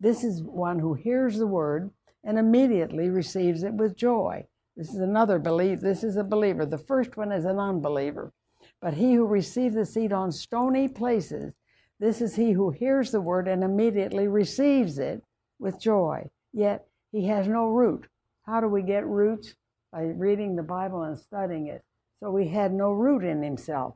this 0.00 0.24
is 0.24 0.42
one 0.42 0.78
who 0.78 0.94
hears 0.94 1.38
the 1.38 1.46
word 1.46 1.90
and 2.22 2.38
immediately 2.38 3.10
receives 3.10 3.62
it 3.62 3.74
with 3.74 3.96
joy. 3.96 4.46
This 4.76 4.90
is 4.90 5.00
another 5.00 5.38
belief. 5.38 5.80
This 5.80 6.02
is 6.02 6.16
a 6.16 6.24
believer. 6.24 6.66
The 6.66 6.78
first 6.78 7.16
one 7.16 7.32
is 7.32 7.44
an 7.44 7.58
unbeliever. 7.58 8.32
But 8.80 8.94
he 8.94 9.14
who 9.14 9.26
receives 9.26 9.74
the 9.74 9.86
seed 9.86 10.12
on 10.12 10.32
stony 10.32 10.88
places, 10.88 11.52
this 12.00 12.20
is 12.20 12.36
he 12.36 12.52
who 12.52 12.70
hears 12.70 13.10
the 13.10 13.20
word 13.20 13.46
and 13.48 13.62
immediately 13.62 14.26
receives 14.26 14.98
it 14.98 15.22
with 15.58 15.80
joy. 15.80 16.28
Yet 16.52 16.86
he 17.12 17.26
has 17.28 17.46
no 17.46 17.66
root. 17.66 18.08
How 18.46 18.60
do 18.60 18.68
we 18.68 18.82
get 18.82 19.06
roots? 19.06 19.54
by 19.94 20.02
reading 20.02 20.56
the 20.56 20.62
Bible 20.62 21.04
and 21.04 21.16
studying 21.16 21.68
it. 21.68 21.84
So 22.18 22.34
he 22.34 22.48
had 22.48 22.72
no 22.72 22.90
root 22.90 23.22
in 23.22 23.44
himself, 23.44 23.94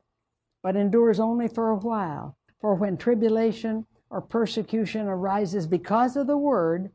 but 0.63 0.77
endures 0.77 1.19
only 1.19 1.49
for 1.49 1.71
a 1.71 1.75
while. 1.75 2.37
For 2.61 2.73
when 2.73 2.95
tribulation 2.95 3.85
or 4.09 4.21
persecution 4.21 5.07
arises 5.07 5.67
because 5.67 6.15
of 6.15 6.27
the 6.27 6.37
word, 6.37 6.91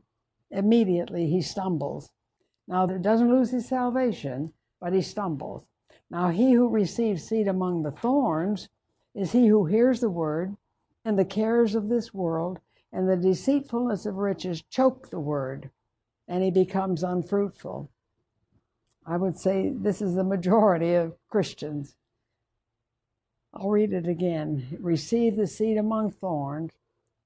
immediately 0.49 1.27
he 1.27 1.43
stumbles. 1.43 2.09
Now, 2.67 2.87
he 2.87 2.97
doesn't 2.97 3.29
lose 3.29 3.51
his 3.51 3.67
salvation, 3.67 4.53
but 4.79 4.93
he 4.93 5.01
stumbles. 5.01 5.65
Now, 6.09 6.29
he 6.29 6.53
who 6.53 6.67
receives 6.67 7.23
seed 7.23 7.47
among 7.47 7.83
the 7.83 7.91
thorns 7.91 8.69
is 9.13 9.31
he 9.31 9.47
who 9.47 9.65
hears 9.65 10.01
the 10.01 10.09
word, 10.09 10.55
and 11.03 11.17
the 11.17 11.25
cares 11.25 11.75
of 11.75 11.89
this 11.89 12.13
world 12.13 12.59
and 12.95 13.09
the 13.09 13.17
deceitfulness 13.17 14.05
of 14.05 14.15
riches 14.15 14.61
choke 14.61 15.09
the 15.09 15.19
word, 15.19 15.69
and 16.29 16.41
he 16.41 16.49
becomes 16.49 17.03
unfruitful. 17.03 17.91
I 19.05 19.17
would 19.17 19.37
say 19.37 19.69
this 19.69 20.01
is 20.01 20.15
the 20.15 20.23
majority 20.23 20.93
of 20.93 21.17
Christians. 21.27 21.97
I'll 23.53 23.69
read 23.69 23.91
it 23.91 24.07
again. 24.07 24.77
Receive 24.79 25.35
the 25.35 25.45
seed 25.45 25.77
among 25.77 26.11
thorns, 26.11 26.71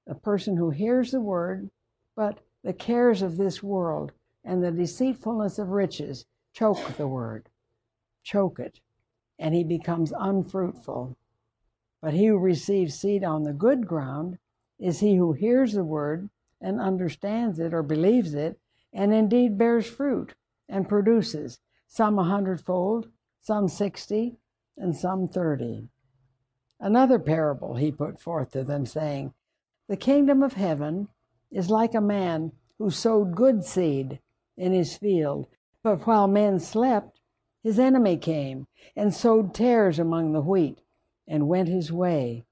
a 0.08 0.14
person 0.14 0.56
who 0.56 0.70
hears 0.70 1.12
the 1.12 1.20
word, 1.20 1.70
but 2.16 2.40
the 2.64 2.72
cares 2.72 3.22
of 3.22 3.36
this 3.36 3.62
world 3.62 4.12
and 4.44 4.62
the 4.62 4.70
deceitfulness 4.70 5.58
of 5.58 5.68
riches 5.68 6.24
choke 6.52 6.96
the 6.96 7.06
word, 7.06 7.48
choke 8.22 8.58
it, 8.58 8.80
and 9.38 9.54
he 9.54 9.64
becomes 9.64 10.12
unfruitful. 10.18 11.16
But 12.00 12.14
he 12.14 12.26
who 12.26 12.38
receives 12.38 12.94
seed 12.94 13.24
on 13.24 13.42
the 13.42 13.52
good 13.52 13.86
ground 13.86 14.38
is 14.78 15.00
he 15.00 15.16
who 15.16 15.32
hears 15.32 15.74
the 15.74 15.84
word 15.84 16.30
and 16.60 16.80
understands 16.80 17.58
it 17.58 17.74
or 17.74 17.82
believes 17.82 18.34
it, 18.34 18.58
and 18.92 19.12
indeed 19.12 19.58
bears 19.58 19.86
fruit 19.86 20.34
and 20.68 20.88
produces 20.88 21.58
some 21.86 22.18
a 22.18 22.24
hundredfold, 22.24 23.08
some 23.40 23.68
sixty, 23.68 24.36
and 24.76 24.96
some 24.96 25.28
thirty. 25.28 25.88
Another 26.78 27.18
parable 27.18 27.74
he 27.74 27.92
put 27.92 28.20
forth 28.20 28.52
to 28.52 28.64
them, 28.64 28.86
saying, 28.86 29.34
The 29.88 29.96
kingdom 29.96 30.42
of 30.42 30.54
heaven 30.54 31.08
is 31.50 31.68
like 31.68 31.94
a 31.94 32.00
man 32.00 32.52
who 32.78 32.90
sowed 32.90 33.36
good 33.36 33.64
seed 33.64 34.20
in 34.60 34.72
his 34.72 34.96
field, 34.96 35.46
but 35.82 36.06
while 36.06 36.28
men 36.28 36.60
slept, 36.60 37.18
his 37.62 37.78
enemy 37.78 38.18
came 38.18 38.66
and 38.94 39.14
sowed 39.14 39.54
tares 39.54 39.98
among 39.98 40.32
the 40.32 40.42
wheat 40.42 40.82
and 41.26 41.48
went 41.48 41.68
his 41.68 41.90
way. 41.90 42.44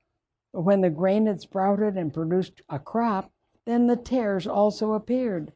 But 0.53 0.62
when 0.62 0.81
the 0.81 0.90
grain 0.90 1.27
had 1.27 1.42
sprouted 1.42 1.97
and 1.97 2.12
produced 2.12 2.62
a 2.68 2.79
crop, 2.79 3.31
then 3.66 3.87
the 3.87 3.97
tares 3.97 4.47
also 4.47 4.94
appeared. 4.94 5.53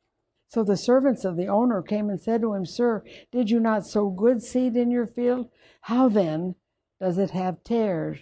So 0.49 0.63
the 0.63 0.77
servants 0.77 1.25
of 1.25 1.37
the 1.37 1.47
owner 1.47 1.81
came 1.81 2.11
and 2.11 2.21
said 2.21 2.43
to 2.43 2.53
him, 2.53 2.67
Sir, 2.67 3.03
did 3.31 3.51
you 3.51 3.59
not 3.59 3.87
sow 3.87 4.11
good 4.11 4.43
seed 4.43 4.77
in 4.77 4.91
your 4.91 5.07
field? 5.07 5.49
How 5.81 6.11
then 6.11 6.57
does 7.01 7.17
it 7.17 7.31
have 7.31 7.65
tares? 7.65 8.19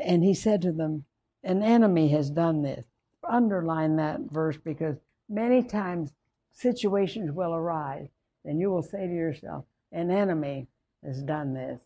And 0.00 0.24
he 0.24 0.32
said 0.32 0.62
to 0.62 0.72
them, 0.72 1.04
An 1.44 1.62
enemy 1.62 2.08
has 2.08 2.30
done 2.30 2.62
this. 2.62 2.86
Underline 3.22 3.96
that 3.96 4.20
verse 4.30 4.56
because 4.56 4.96
many 5.28 5.62
times 5.62 6.12
situations 6.52 7.32
will 7.32 7.54
arise, 7.54 8.08
and 8.44 8.60
you 8.60 8.70
will 8.70 8.82
say 8.82 9.06
to 9.06 9.12
yourself, 9.12 9.64
An 9.90 10.10
enemy 10.10 10.68
has 11.04 11.22
done 11.22 11.54
this. 11.54 11.80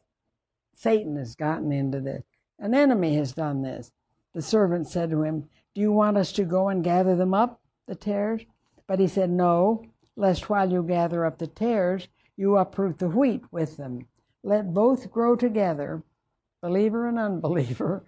Satan 0.74 1.16
has 1.16 1.34
gotten 1.34 1.72
into 1.72 2.00
this. 2.00 2.22
An 2.58 2.74
enemy 2.74 3.16
has 3.16 3.32
done 3.32 3.62
this. 3.62 3.92
The 4.34 4.42
servant 4.42 4.88
said 4.88 5.10
to 5.10 5.22
him, 5.22 5.48
Do 5.74 5.80
you 5.80 5.92
want 5.92 6.16
us 6.16 6.32
to 6.32 6.44
go 6.44 6.68
and 6.68 6.84
gather 6.84 7.16
them 7.16 7.34
up, 7.34 7.60
the 7.86 7.94
tares? 7.94 8.42
But 8.86 9.00
he 9.00 9.08
said, 9.08 9.30
No, 9.30 9.84
lest 10.16 10.48
while 10.48 10.70
you 10.70 10.82
gather 10.82 11.24
up 11.24 11.38
the 11.38 11.46
tares, 11.46 12.08
you 12.36 12.56
uproot 12.56 12.98
the 12.98 13.08
wheat 13.08 13.42
with 13.50 13.76
them. 13.76 14.06
Let 14.42 14.74
both 14.74 15.10
grow 15.10 15.36
together, 15.36 16.02
believer 16.60 17.08
and 17.08 17.18
unbeliever, 17.18 18.04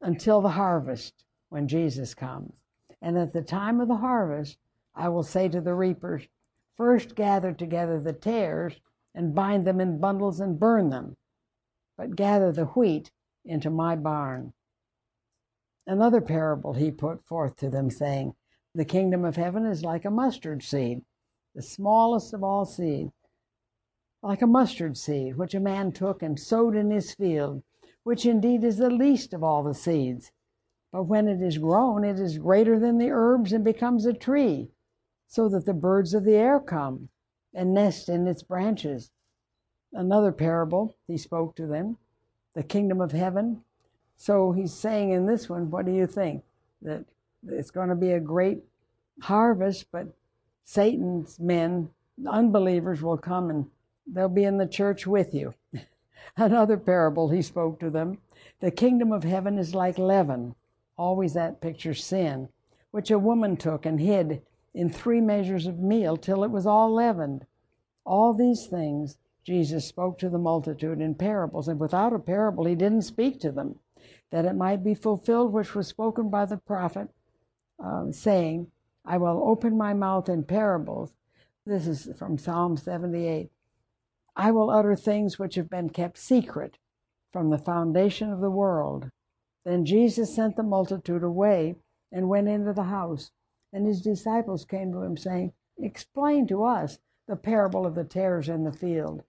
until 0.00 0.40
the 0.40 0.50
harvest, 0.50 1.24
when 1.48 1.68
Jesus 1.68 2.14
comes. 2.14 2.54
And 3.02 3.18
at 3.18 3.32
the 3.32 3.42
time 3.42 3.80
of 3.80 3.88
the 3.88 3.96
harvest, 3.96 4.58
I 4.94 5.08
will 5.08 5.22
say 5.22 5.48
to 5.48 5.60
the 5.60 5.74
reapers, 5.74 6.28
First 6.76 7.14
gather 7.14 7.52
together 7.52 8.00
the 8.00 8.12
tares 8.12 8.80
and 9.14 9.34
bind 9.34 9.66
them 9.66 9.80
in 9.80 9.98
bundles 9.98 10.40
and 10.40 10.58
burn 10.58 10.90
them, 10.90 11.16
but 11.96 12.16
gather 12.16 12.50
the 12.52 12.66
wheat 12.66 13.12
into 13.44 13.70
my 13.70 13.96
barn. 13.96 14.52
Another 15.86 16.20
parable 16.20 16.72
he 16.72 16.90
put 16.90 17.24
forth 17.24 17.56
to 17.56 17.68
them, 17.68 17.90
saying, 17.90 18.34
the 18.76 18.84
kingdom 18.84 19.24
of 19.24 19.36
heaven 19.36 19.64
is 19.66 19.84
like 19.84 20.04
a 20.04 20.10
mustard 20.10 20.62
seed, 20.62 21.04
the 21.54 21.62
smallest 21.62 22.34
of 22.34 22.42
all 22.42 22.64
seeds, 22.64 23.12
like 24.20 24.42
a 24.42 24.48
mustard 24.48 24.96
seed, 24.96 25.36
which 25.36 25.54
a 25.54 25.60
man 25.60 25.92
took 25.92 26.22
and 26.22 26.40
sowed 26.40 26.74
in 26.74 26.90
his 26.90 27.14
field, 27.14 27.62
which 28.02 28.26
indeed 28.26 28.64
is 28.64 28.78
the 28.78 28.90
least 28.90 29.32
of 29.32 29.44
all 29.44 29.62
the 29.62 29.74
seeds. 29.74 30.32
But 30.90 31.04
when 31.04 31.28
it 31.28 31.40
is 31.40 31.58
grown, 31.58 32.02
it 32.02 32.18
is 32.18 32.38
greater 32.38 32.80
than 32.80 32.98
the 32.98 33.10
herbs 33.10 33.52
and 33.52 33.62
becomes 33.62 34.06
a 34.06 34.12
tree, 34.12 34.70
so 35.34 35.48
that 35.48 35.66
the 35.66 35.74
birds 35.74 36.14
of 36.14 36.22
the 36.22 36.36
air 36.36 36.60
come 36.60 37.08
and 37.52 37.74
nest 37.74 38.08
in 38.08 38.28
its 38.28 38.44
branches. 38.44 39.10
Another 39.92 40.30
parable 40.30 40.94
he 41.08 41.18
spoke 41.18 41.56
to 41.56 41.66
them, 41.66 41.96
the 42.54 42.62
kingdom 42.62 43.00
of 43.00 43.10
heaven. 43.10 43.60
So 44.16 44.52
he's 44.52 44.72
saying 44.72 45.10
in 45.10 45.26
this 45.26 45.48
one, 45.48 45.72
what 45.72 45.86
do 45.86 45.92
you 45.92 46.06
think? 46.06 46.44
That 46.82 47.04
it's 47.48 47.72
going 47.72 47.88
to 47.88 47.96
be 47.96 48.12
a 48.12 48.20
great 48.20 48.62
harvest, 49.22 49.86
but 49.90 50.06
Satan's 50.62 51.40
men, 51.40 51.90
unbelievers, 52.28 53.02
will 53.02 53.18
come 53.18 53.50
and 53.50 53.66
they'll 54.06 54.28
be 54.28 54.44
in 54.44 54.58
the 54.58 54.68
church 54.68 55.04
with 55.04 55.34
you. 55.34 55.52
Another 56.36 56.76
parable 56.76 57.30
he 57.30 57.42
spoke 57.42 57.80
to 57.80 57.90
them 57.90 58.18
the 58.60 58.70
kingdom 58.70 59.10
of 59.10 59.24
heaven 59.24 59.58
is 59.58 59.74
like 59.74 59.98
leaven, 59.98 60.54
always 60.96 61.34
that 61.34 61.60
picture 61.60 61.92
sin, 61.92 62.50
which 62.92 63.10
a 63.10 63.18
woman 63.18 63.56
took 63.56 63.84
and 63.84 63.98
hid 63.98 64.40
in 64.74 64.90
three 64.90 65.20
measures 65.20 65.66
of 65.66 65.78
meal 65.78 66.16
till 66.16 66.42
it 66.44 66.50
was 66.50 66.66
all 66.66 66.92
leavened. 66.92 67.46
All 68.04 68.34
these 68.34 68.66
things 68.66 69.18
Jesus 69.44 69.86
spoke 69.86 70.18
to 70.18 70.28
the 70.28 70.38
multitude 70.38 71.00
in 71.00 71.14
parables, 71.14 71.68
and 71.68 71.78
without 71.78 72.12
a 72.12 72.18
parable 72.18 72.64
he 72.64 72.74
didn't 72.74 73.02
speak 73.02 73.38
to 73.40 73.52
them, 73.52 73.78
that 74.30 74.46
it 74.46 74.54
might 74.54 74.82
be 74.82 74.94
fulfilled 74.94 75.52
which 75.52 75.74
was 75.74 75.86
spoken 75.86 76.30
by 76.30 76.46
the 76.46 76.56
prophet 76.56 77.08
um, 77.78 78.12
saying, 78.12 78.68
I 79.04 79.18
will 79.18 79.42
open 79.46 79.76
my 79.76 79.92
mouth 79.92 80.28
in 80.28 80.44
parables. 80.44 81.12
This 81.66 81.86
is 81.86 82.08
from 82.18 82.38
Psalm 82.38 82.76
78. 82.76 83.50
I 84.36 84.50
will 84.50 84.70
utter 84.70 84.96
things 84.96 85.38
which 85.38 85.54
have 85.54 85.68
been 85.68 85.90
kept 85.90 86.18
secret 86.18 86.78
from 87.32 87.50
the 87.50 87.58
foundation 87.58 88.32
of 88.32 88.40
the 88.40 88.50
world. 88.50 89.10
Then 89.64 89.84
Jesus 89.84 90.34
sent 90.34 90.56
the 90.56 90.62
multitude 90.62 91.22
away 91.22 91.76
and 92.10 92.28
went 92.28 92.48
into 92.48 92.72
the 92.72 92.84
house. 92.84 93.30
And 93.74 93.86
his 93.86 94.00
disciples 94.00 94.64
came 94.64 94.92
to 94.92 95.02
him, 95.02 95.16
saying, 95.16 95.52
Explain 95.76 96.46
to 96.46 96.62
us 96.62 97.00
the 97.26 97.34
parable 97.34 97.84
of 97.84 97.96
the 97.96 98.04
tares 98.04 98.48
in 98.48 98.62
the 98.62 98.72
field. 98.72 99.24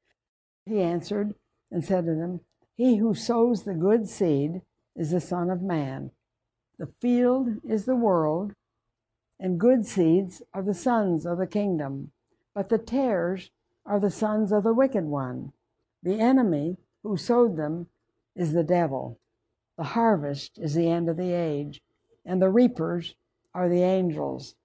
He 0.68 0.82
answered 0.82 1.34
and 1.72 1.84
said 1.84 2.06
to 2.06 2.14
them, 2.14 2.42
He 2.78 2.98
who 2.98 3.16
sows 3.16 3.64
the 3.64 3.74
good 3.74 4.08
seed 4.08 4.62
is 4.96 5.10
the 5.10 5.20
Son 5.20 5.50
of 5.50 5.64
Man. 5.64 6.12
The 6.78 6.94
field 7.02 7.60
is 7.68 7.86
the 7.86 7.96
world, 7.96 8.54
and 9.40 9.60
good 9.60 9.88
seeds 9.88 10.44
are 10.54 10.62
the 10.62 10.76
sons 10.76 11.26
of 11.26 11.40
the 11.40 11.48
kingdom, 11.48 12.12
but 12.54 12.70
the 12.70 12.78
tares 12.78 13.50
are 13.84 14.00
the 14.00 14.12
sons 14.12 14.52
of 14.52 14.64
the 14.64 14.74
wicked 14.74 15.06
one. 15.06 15.54
The 16.04 16.20
enemy 16.20 16.78
who 17.02 17.18
sowed 17.18 17.58
them 17.58 17.88
is 18.36 18.54
the 18.54 18.64
devil. 18.64 19.20
The 19.78 19.84
harvest 19.84 20.60
is 20.60 20.76
the 20.76 20.88
end 20.88 21.10
of 21.10 21.18
the 21.18 21.34
age, 21.34 21.82
and 22.24 22.40
the 22.40 22.50
reapers 22.50 23.16
are 23.56 23.70
the 23.70 23.82
angels. 23.82 24.56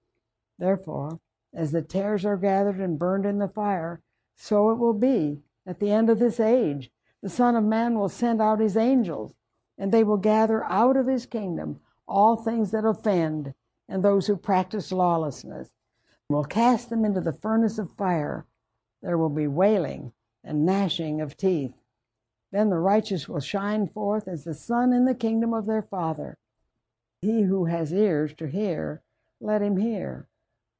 Therefore, 0.59 1.19
as 1.53 1.71
the 1.71 1.81
tares 1.81 2.25
are 2.25 2.37
gathered 2.37 2.79
and 2.79 2.99
burned 2.99 3.25
in 3.25 3.39
the 3.39 3.47
fire, 3.47 4.01
so 4.35 4.69
it 4.69 4.77
will 4.77 4.93
be 4.93 5.39
at 5.65 5.79
the 5.79 5.91
end 5.91 6.09
of 6.09 6.19
this 6.19 6.39
age. 6.39 6.91
The 7.23 7.29
Son 7.29 7.55
of 7.55 7.63
Man 7.63 7.97
will 7.97 8.09
send 8.09 8.41
out 8.41 8.59
his 8.59 8.75
angels, 8.75 9.33
and 9.77 9.91
they 9.91 10.03
will 10.03 10.17
gather 10.17 10.63
out 10.65 10.97
of 10.97 11.07
his 11.07 11.25
kingdom 11.25 11.79
all 12.07 12.35
things 12.35 12.71
that 12.71 12.85
offend 12.85 13.53
and 13.87 14.03
those 14.03 14.27
who 14.27 14.35
practice 14.35 14.91
lawlessness, 14.91 15.71
and 16.29 16.35
will 16.35 16.43
cast 16.43 16.89
them 16.89 17.05
into 17.05 17.21
the 17.21 17.31
furnace 17.31 17.77
of 17.77 17.91
fire. 17.91 18.45
There 19.01 19.17
will 19.17 19.29
be 19.29 19.47
wailing 19.47 20.11
and 20.43 20.65
gnashing 20.65 21.21
of 21.21 21.37
teeth. 21.37 21.73
Then 22.51 22.69
the 22.69 22.79
righteous 22.79 23.29
will 23.29 23.39
shine 23.39 23.87
forth 23.87 24.27
as 24.27 24.43
the 24.43 24.53
sun 24.53 24.91
in 24.91 25.05
the 25.05 25.15
kingdom 25.15 25.53
of 25.53 25.65
their 25.65 25.81
Father. 25.81 26.37
He 27.21 27.43
who 27.43 27.65
has 27.65 27.93
ears 27.93 28.33
to 28.35 28.47
hear, 28.47 29.03
let 29.39 29.61
him 29.61 29.77
hear. 29.77 30.27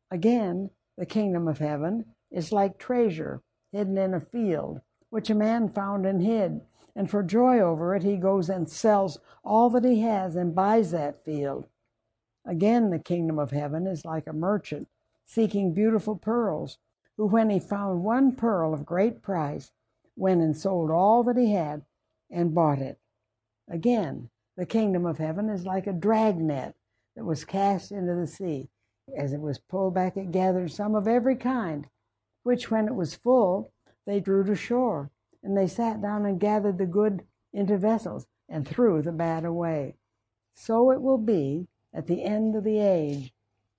Again, 0.09 0.71
the 0.97 1.05
kingdom 1.05 1.47
of 1.47 1.59
heaven 1.59 2.05
is 2.31 2.51
like 2.51 2.77
treasure 2.77 3.41
hidden 3.71 3.97
in 3.97 4.13
a 4.13 4.19
field, 4.19 4.81
which 5.09 5.29
a 5.29 5.35
man 5.35 5.69
found 5.69 6.05
and 6.05 6.21
hid. 6.21 6.61
And 6.95 7.09
for 7.09 7.23
joy 7.23 7.59
over 7.59 7.95
it, 7.95 8.03
he 8.03 8.17
goes 8.17 8.49
and 8.49 8.69
sells 8.69 9.19
all 9.45 9.69
that 9.69 9.85
he 9.85 10.01
has 10.01 10.35
and 10.35 10.53
buys 10.53 10.91
that 10.91 11.23
field. 11.23 11.67
Again, 12.45 12.89
the 12.89 12.99
kingdom 12.99 13.39
of 13.39 13.51
heaven 13.51 13.87
is 13.87 14.03
like 14.03 14.27
a 14.27 14.33
merchant 14.33 14.87
seeking 15.31 15.73
beautiful 15.73 16.17
pearls, 16.17 16.77
who, 17.15 17.25
when 17.25 17.49
he 17.49 17.59
found 17.59 18.03
one 18.03 18.35
pearl 18.35 18.73
of 18.73 18.85
great 18.85 19.21
price, 19.21 19.71
went 20.17 20.41
and 20.41 20.57
sold 20.57 20.91
all 20.91 21.23
that 21.23 21.37
he 21.37 21.53
had 21.53 21.83
and 22.29 22.53
bought 22.53 22.79
it. 22.79 22.99
Again, 23.69 24.29
the 24.61 24.65
kingdom 24.67 25.07
of 25.07 25.17
heaven 25.17 25.49
is 25.49 25.65
like 25.65 25.87
a 25.87 25.91
dragnet 25.91 26.75
that 27.15 27.25
was 27.25 27.43
cast 27.43 27.91
into 27.91 28.13
the 28.13 28.27
sea. 28.27 28.69
As 29.17 29.33
it 29.33 29.41
was 29.41 29.57
pulled 29.57 29.95
back, 29.95 30.15
it 30.15 30.31
gathered 30.31 30.71
some 30.71 30.93
of 30.93 31.07
every 31.07 31.35
kind, 31.35 31.87
which, 32.43 32.69
when 32.69 32.85
it 32.85 32.93
was 32.93 33.15
full, 33.15 33.71
they 34.05 34.19
drew 34.19 34.43
to 34.43 34.53
shore. 34.53 35.09
And 35.41 35.57
they 35.57 35.65
sat 35.65 35.99
down 35.99 36.27
and 36.27 36.39
gathered 36.39 36.77
the 36.77 36.85
good 36.85 37.23
into 37.51 37.75
vessels 37.79 38.27
and 38.47 38.67
threw 38.67 39.01
the 39.01 39.11
bad 39.11 39.45
away. 39.45 39.95
So 40.53 40.91
it 40.91 41.01
will 41.01 41.17
be 41.17 41.65
at 41.91 42.05
the 42.05 42.23
end 42.23 42.55
of 42.55 42.63
the 42.63 42.77
age. 42.77 43.33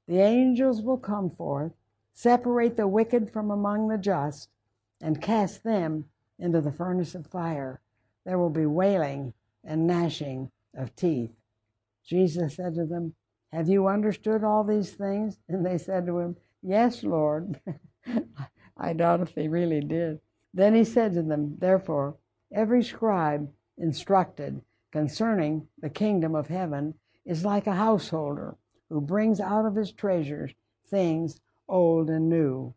The 0.09 0.19
angels 0.19 0.83
will 0.83 0.99
come 0.99 1.31
forth, 1.31 1.75
separate 2.13 2.77
the 2.77 2.89
wicked 2.89 3.31
from 3.31 3.53
among 3.53 3.87
the 3.87 3.99
just, 3.99 4.49
and 5.01 5.23
cast 5.23 5.63
them 5.63 6.07
into 6.41 6.61
the 6.61 6.73
furnace 6.73 7.15
of 7.15 7.29
fire. 7.29 7.81
There 8.25 8.37
will 8.37 8.51
be 8.51 8.67
wailing 8.67 9.33
and 9.63 9.87
gnashing 9.87 10.51
of 10.75 10.95
teeth. 10.97 11.33
Jesus 12.05 12.57
said 12.57 12.75
to 12.75 12.85
them, 12.85 13.15
Have 13.53 13.69
you 13.69 13.87
understood 13.87 14.43
all 14.45 14.65
these 14.65 14.91
things? 14.91 15.39
And 15.49 15.65
they 15.65 15.79
said 15.79 16.07
to 16.07 16.19
him, 16.19 16.37
Yes, 16.63 17.03
Lord. 17.03 17.61
I 18.77 18.93
doubt 18.93 19.21
if 19.21 19.35
they 19.35 19.49
really 19.49 19.81
did. 19.81 20.21
Then 20.55 20.75
he 20.75 20.85
said 20.85 21.15
to 21.15 21.23
them, 21.23 21.57
Therefore, 21.59 22.17
every 22.53 22.83
scribe 22.83 23.51
instructed 23.79 24.61
concerning 24.91 25.69
the 25.81 25.91
kingdom 25.91 26.35
of 26.35 26.49
heaven 26.49 26.95
is 27.25 27.45
like 27.45 27.67
a 27.67 27.75
householder 27.75 28.57
who 28.89 29.01
brings 29.01 29.41
out 29.41 29.65
of 29.65 29.77
his 29.77 29.93
treasures 29.93 30.53
things 30.87 31.41
old 31.69 32.11
and 32.11 32.29
new. 32.29 32.75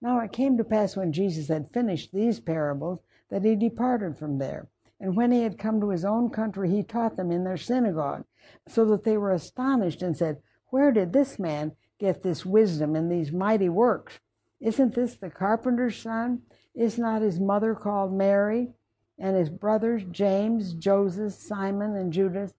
Now 0.00 0.20
it 0.20 0.32
came 0.32 0.56
to 0.56 0.64
pass 0.64 0.96
when 0.96 1.12
Jesus 1.12 1.48
had 1.48 1.72
finished 1.72 2.12
these 2.12 2.40
parables 2.40 3.00
that 3.28 3.44
he 3.44 3.54
departed 3.54 4.16
from 4.16 4.38
there. 4.38 4.68
And 5.00 5.16
when 5.16 5.32
he 5.32 5.42
had 5.42 5.58
come 5.58 5.80
to 5.80 5.88
his 5.88 6.04
own 6.04 6.28
country, 6.28 6.70
he 6.70 6.82
taught 6.82 7.16
them 7.16 7.32
in 7.32 7.44
their 7.44 7.56
synagogue, 7.56 8.24
so 8.68 8.84
that 8.84 9.04
they 9.04 9.16
were 9.16 9.32
astonished 9.32 10.02
and 10.02 10.14
said, 10.14 10.42
Where 10.66 10.92
did 10.92 11.12
this 11.12 11.38
man 11.38 11.72
get 11.98 12.22
this 12.22 12.44
wisdom 12.44 12.94
and 12.94 13.10
these 13.10 13.32
mighty 13.32 13.70
works? 13.70 14.20
Isn't 14.60 14.94
this 14.94 15.16
the 15.16 15.30
carpenter's 15.30 15.96
son? 15.96 16.42
Is 16.74 16.98
not 16.98 17.22
his 17.22 17.40
mother 17.40 17.74
called 17.74 18.12
Mary? 18.12 18.74
And 19.18 19.36
his 19.36 19.48
brothers, 19.50 20.02
James, 20.10 20.74
Joseph, 20.74 21.32
Simon, 21.32 21.96
and 21.96 22.12
Judas? 22.12 22.52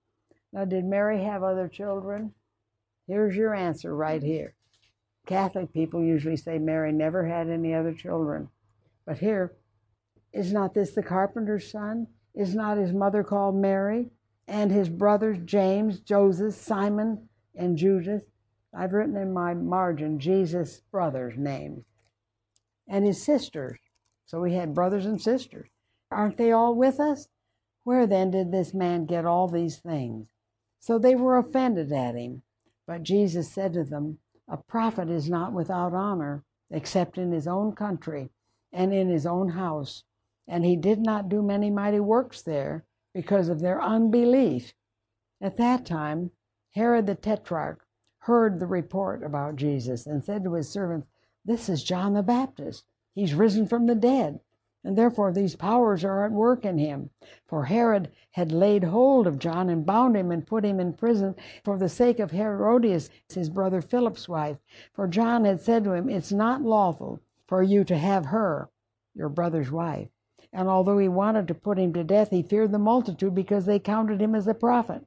Now, 0.51 0.65
did 0.65 0.83
Mary 0.83 1.23
have 1.23 1.43
other 1.43 1.67
children? 1.67 2.33
Here's 3.07 3.35
your 3.35 3.53
answer 3.53 3.95
right 3.95 4.21
here. 4.21 4.55
Catholic 5.27 5.73
people 5.73 6.03
usually 6.03 6.37
say 6.37 6.57
Mary 6.57 6.91
never 6.91 7.27
had 7.27 7.49
any 7.49 7.73
other 7.73 7.93
children. 7.93 8.49
But 9.05 9.19
here, 9.19 9.53
is 10.33 10.51
not 10.53 10.73
this 10.73 10.91
the 10.91 11.03
carpenter's 11.03 11.71
son? 11.71 12.07
Is 12.33 12.55
not 12.55 12.77
his 12.77 12.93
mother 12.93 13.23
called 13.23 13.55
Mary? 13.55 14.09
And 14.47 14.71
his 14.71 14.89
brothers, 14.89 15.37
James, 15.45 15.99
Joseph, 15.99 16.55
Simon, 16.55 17.29
and 17.55 17.77
Judas? 17.77 18.23
I've 18.73 18.93
written 18.93 19.17
in 19.17 19.33
my 19.33 19.53
margin 19.53 20.19
Jesus' 20.19 20.81
brothers' 20.91 21.37
names 21.37 21.83
and 22.87 23.05
his 23.05 23.23
sisters. 23.23 23.79
So 24.25 24.43
he 24.43 24.55
had 24.55 24.73
brothers 24.73 25.05
and 25.05 25.21
sisters. 25.21 25.69
Aren't 26.11 26.37
they 26.37 26.51
all 26.51 26.75
with 26.75 26.99
us? 26.99 27.27
Where 27.83 28.05
then 28.05 28.31
did 28.31 28.51
this 28.51 28.73
man 28.73 29.05
get 29.05 29.25
all 29.25 29.47
these 29.47 29.79
things? 29.79 30.27
So 30.79 30.99
they 30.99 31.15
were 31.15 31.37
offended 31.37 31.91
at 31.91 32.15
him. 32.15 32.43
But 32.85 33.03
Jesus 33.03 33.49
said 33.49 33.73
to 33.73 33.83
them, 33.83 34.19
A 34.47 34.57
prophet 34.57 35.09
is 35.09 35.29
not 35.29 35.53
without 35.53 35.93
honor, 35.93 36.43
except 36.69 37.17
in 37.17 37.31
his 37.31 37.47
own 37.47 37.73
country 37.73 38.29
and 38.73 38.93
in 38.93 39.09
his 39.09 39.25
own 39.25 39.49
house. 39.49 40.03
And 40.47 40.65
he 40.65 40.75
did 40.75 40.99
not 40.99 41.29
do 41.29 41.41
many 41.41 41.69
mighty 41.69 41.99
works 41.99 42.41
there 42.41 42.85
because 43.13 43.49
of 43.49 43.59
their 43.59 43.81
unbelief. 43.81 44.73
At 45.39 45.57
that 45.57 45.85
time, 45.85 46.31
Herod 46.71 47.07
the 47.07 47.15
Tetrarch 47.15 47.85
heard 48.19 48.59
the 48.59 48.67
report 48.67 49.23
about 49.23 49.55
Jesus 49.55 50.05
and 50.05 50.23
said 50.23 50.43
to 50.43 50.53
his 50.53 50.69
servants, 50.69 51.07
this 51.43 51.69
is 51.69 51.83
John 51.83 52.13
the 52.13 52.21
Baptist. 52.21 52.85
He's 53.15 53.33
risen 53.33 53.65
from 53.65 53.87
the 53.87 53.95
dead, 53.95 54.41
and 54.83 54.95
therefore 54.95 55.31
these 55.31 55.55
powers 55.55 56.03
are 56.05 56.23
at 56.23 56.31
work 56.31 56.63
in 56.65 56.77
him. 56.77 57.09
For 57.47 57.65
Herod 57.65 58.11
had 58.31 58.51
laid 58.51 58.83
hold 58.83 59.25
of 59.25 59.39
John 59.39 59.67
and 59.67 59.83
bound 59.83 60.15
him 60.15 60.29
and 60.29 60.45
put 60.45 60.63
him 60.63 60.79
in 60.79 60.93
prison 60.93 61.35
for 61.63 61.79
the 61.79 61.89
sake 61.89 62.19
of 62.19 62.29
Herodias, 62.29 63.09
his 63.33 63.49
brother 63.49 63.81
Philip's 63.81 64.29
wife. 64.29 64.57
For 64.93 65.07
John 65.07 65.45
had 65.45 65.61
said 65.61 65.83
to 65.85 65.93
him, 65.93 66.09
It's 66.09 66.31
not 66.31 66.61
lawful 66.61 67.21
for 67.47 67.63
you 67.63 67.83
to 67.85 67.97
have 67.97 68.27
her, 68.27 68.69
your 69.15 69.29
brother's 69.29 69.71
wife. 69.71 70.09
And 70.53 70.67
although 70.67 70.97
he 70.97 71.07
wanted 71.07 71.47
to 71.47 71.53
put 71.53 71.77
him 71.77 71.93
to 71.93 72.03
death, 72.03 72.29
he 72.29 72.43
feared 72.43 72.71
the 72.71 72.79
multitude 72.79 73.33
because 73.33 73.65
they 73.65 73.79
counted 73.79 74.21
him 74.21 74.35
as 74.35 74.47
a 74.47 74.53
prophet. 74.53 75.05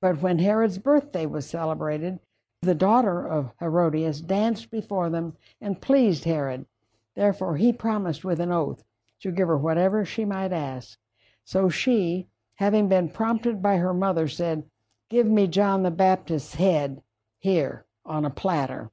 But 0.00 0.20
when 0.20 0.38
Herod's 0.38 0.78
birthday 0.78 1.26
was 1.26 1.46
celebrated, 1.46 2.18
the 2.62 2.74
daughter 2.74 3.26
of 3.26 3.52
Herodias 3.60 4.20
danced 4.20 4.70
before 4.70 5.08
them 5.08 5.36
and 5.60 5.80
pleased 5.80 6.24
Herod. 6.24 6.66
Therefore 7.14 7.56
he 7.56 7.72
promised 7.72 8.24
with 8.24 8.40
an 8.40 8.52
oath 8.52 8.84
to 9.20 9.30
give 9.30 9.48
her 9.48 9.56
whatever 9.56 10.04
she 10.04 10.24
might 10.24 10.52
ask. 10.52 10.98
So 11.44 11.68
she, 11.68 12.28
having 12.56 12.88
been 12.88 13.08
prompted 13.08 13.62
by 13.62 13.76
her 13.76 13.94
mother, 13.94 14.28
said, 14.28 14.64
Give 15.08 15.26
me 15.26 15.46
John 15.46 15.82
the 15.82 15.90
Baptist's 15.90 16.54
head 16.54 17.02
here 17.38 17.86
on 18.04 18.24
a 18.24 18.30
platter. 18.30 18.90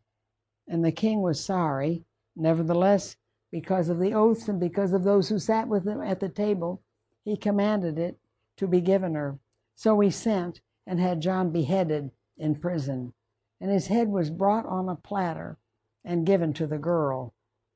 And 0.68 0.84
the 0.84 0.92
king 0.92 1.22
was 1.22 1.44
sorry. 1.44 2.06
Nevertheless, 2.36 3.16
because 3.52 3.90
of 3.90 4.00
the 4.00 4.14
oaths 4.14 4.48
and 4.48 4.60
because 4.60 4.94
of 4.94 5.04
those 5.04 5.30
who 5.30 5.40
sat 5.40 5.68
with 5.68 5.88
him 5.88 6.02
at 6.02 6.20
the 6.20 6.30
table, 6.30 6.82
he 7.24 7.38
commanded 7.38 7.98
it 7.98 8.18
to 8.58 8.68
be 8.68 8.82
given 8.82 9.16
her. 9.16 9.40
So 9.76 10.00
he 10.00 10.10
sent 10.10 10.62
and 10.86 11.00
had 11.00 11.22
John 11.22 11.52
beheaded 11.52 12.12
in 12.38 12.56
prison 12.56 13.14
and 13.60 13.72
his 13.72 13.88
head 13.88 14.10
was 14.10 14.30
brought 14.30 14.66
on 14.66 14.90
a 14.90 14.96
platter 14.96 15.58
and 16.04 16.26
given 16.26 16.54
to 16.54 16.68
the 16.68 16.78
girl, 16.78 17.34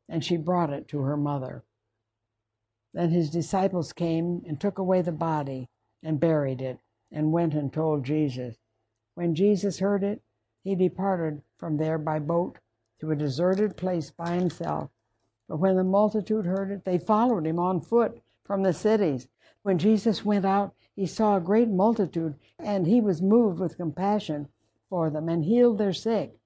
and 0.08 0.24
she 0.24 0.38
brought 0.38 0.70
it 0.70 0.88
to 0.88 1.00
her 1.00 1.18
mother. 1.18 1.64
Then 2.94 3.10
his 3.10 3.30
disciples 3.30 3.94
came 3.94 4.44
and 4.48 4.60
took 4.60 4.78
away 4.78 5.02
the 5.02 5.12
body 5.12 5.70
and 6.04 6.20
buried 6.20 6.62
it, 6.62 6.80
and 7.12 7.32
went 7.32 7.54
and 7.54 7.72
told 7.72 8.04
Jesus. 8.04 8.58
When 9.16 9.36
Jesus 9.36 9.80
heard 9.80 10.04
it, 10.04 10.22
he 10.64 10.76
departed 10.76 11.42
from 11.58 11.78
there 11.78 11.98
by 11.98 12.20
boat 12.20 12.60
to 13.00 13.12
a 13.12 13.16
deserted 13.16 13.76
place 13.76 14.12
by 14.12 14.36
himself. 14.36 14.90
But 15.52 15.60
when 15.60 15.76
the 15.76 15.84
multitude 15.84 16.46
heard 16.46 16.72
it, 16.72 16.86
they 16.86 16.98
followed 16.98 17.46
him 17.46 17.60
on 17.60 17.82
foot 17.82 18.22
from 18.42 18.64
the 18.64 18.72
cities. 18.72 19.28
When 19.64 19.78
Jesus 19.78 20.24
went 20.24 20.46
out, 20.46 20.74
he 20.96 21.06
saw 21.06 21.36
a 21.36 21.42
great 21.42 21.68
multitude, 21.68 22.36
and 22.58 22.88
he 22.88 23.02
was 23.02 23.22
moved 23.22 23.60
with 23.60 23.76
compassion 23.76 24.48
for 24.88 25.10
them 25.10 25.28
and 25.28 25.44
healed 25.44 25.78
their 25.78 25.92
sick. 25.92 26.38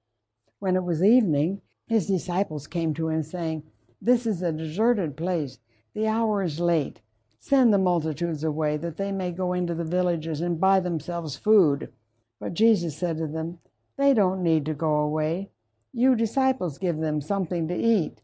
When 0.58 0.74
it 0.74 0.82
was 0.82 1.04
evening, 1.04 1.60
his 1.86 2.08
disciples 2.08 2.66
came 2.66 2.94
to 2.94 3.06
him, 3.06 3.22
saying, 3.22 3.62
This 4.02 4.26
is 4.26 4.42
a 4.42 4.50
deserted 4.50 5.16
place. 5.16 5.60
The 5.94 6.08
hour 6.08 6.42
is 6.42 6.58
late. 6.58 7.00
Send 7.38 7.72
the 7.72 7.78
multitudes 7.78 8.42
away, 8.42 8.76
that 8.78 8.96
they 8.96 9.12
may 9.12 9.30
go 9.30 9.52
into 9.52 9.76
the 9.76 9.84
villages 9.84 10.40
and 10.40 10.58
buy 10.58 10.80
themselves 10.80 11.36
food. 11.36 11.92
But 12.40 12.54
Jesus 12.54 12.96
said 12.96 13.18
to 13.18 13.28
them, 13.28 13.60
They 13.96 14.14
don't 14.14 14.42
need 14.42 14.66
to 14.66 14.74
go 14.74 14.96
away. 14.96 15.50
You 15.92 16.16
disciples 16.16 16.76
give 16.76 16.96
them 16.96 17.20
something 17.20 17.68
to 17.68 17.76
eat. 17.76 18.20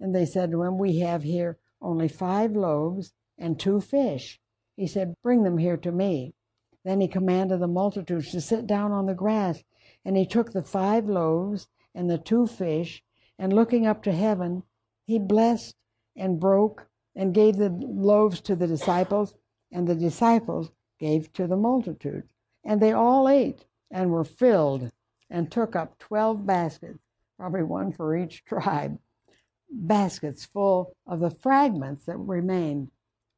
And 0.00 0.14
they 0.14 0.24
said 0.24 0.50
to 0.50 0.62
him, 0.62 0.78
We 0.78 0.98
have 1.00 1.22
here 1.22 1.58
only 1.80 2.08
five 2.08 2.56
loaves 2.56 3.12
and 3.38 3.58
two 3.58 3.80
fish. 3.80 4.40
He 4.76 4.86
said, 4.86 5.14
Bring 5.22 5.42
them 5.42 5.58
here 5.58 5.76
to 5.76 5.92
me. 5.92 6.34
Then 6.84 7.00
he 7.00 7.08
commanded 7.08 7.60
the 7.60 7.68
multitudes 7.68 8.30
to 8.30 8.40
sit 8.40 8.66
down 8.66 8.92
on 8.92 9.06
the 9.06 9.14
grass, 9.14 9.62
and 10.04 10.16
he 10.16 10.24
took 10.24 10.52
the 10.52 10.62
five 10.62 11.06
loaves 11.06 11.68
and 11.94 12.08
the 12.08 12.18
two 12.18 12.46
fish, 12.46 13.02
and 13.38 13.52
looking 13.52 13.86
up 13.86 14.02
to 14.04 14.12
heaven, 14.12 14.62
he 15.06 15.18
blessed 15.18 15.74
and 16.16 16.40
broke 16.40 16.88
and 17.14 17.34
gave 17.34 17.56
the 17.56 17.68
loaves 17.68 18.40
to 18.40 18.56
the 18.56 18.66
disciples, 18.66 19.34
and 19.70 19.86
the 19.86 19.94
disciples 19.94 20.70
gave 20.98 21.32
to 21.34 21.46
the 21.46 21.56
multitude. 21.56 22.28
And 22.64 22.80
they 22.80 22.92
all 22.92 23.28
ate 23.28 23.64
and 23.90 24.10
were 24.10 24.24
filled 24.24 24.90
and 25.28 25.50
took 25.50 25.76
up 25.76 25.98
twelve 25.98 26.46
baskets, 26.46 27.00
probably 27.36 27.62
one 27.62 27.92
for 27.92 28.16
each 28.16 28.44
tribe, 28.46 28.98
baskets 29.70 30.44
full 30.44 30.94
of 31.06 31.20
the 31.20 31.30
fragments 31.30 32.04
that 32.06 32.16
remained. 32.16 32.90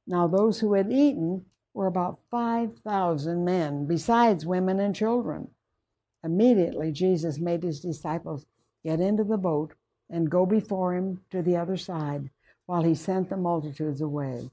Now, 0.06 0.26
those 0.26 0.60
who 0.60 0.74
had 0.74 0.90
eaten 0.92 1.44
were 1.74 1.86
about 1.86 2.20
5,000 2.30 3.44
men, 3.44 3.86
besides 3.86 4.46
women 4.46 4.80
and 4.80 4.94
children. 4.94 5.48
Immediately, 6.24 6.92
Jesus 6.92 7.38
made 7.38 7.62
his 7.62 7.80
disciples 7.80 8.46
get 8.84 9.00
into 9.00 9.24
the 9.24 9.38
boat 9.38 9.74
and 10.10 10.30
go 10.30 10.44
before 10.44 10.94
him 10.94 11.20
to 11.30 11.42
the 11.42 11.56
other 11.56 11.76
side 11.76 12.30
while 12.66 12.82
he 12.82 12.94
sent 12.94 13.28
the 13.30 13.36
multitudes 13.36 14.00
away. 14.00 14.50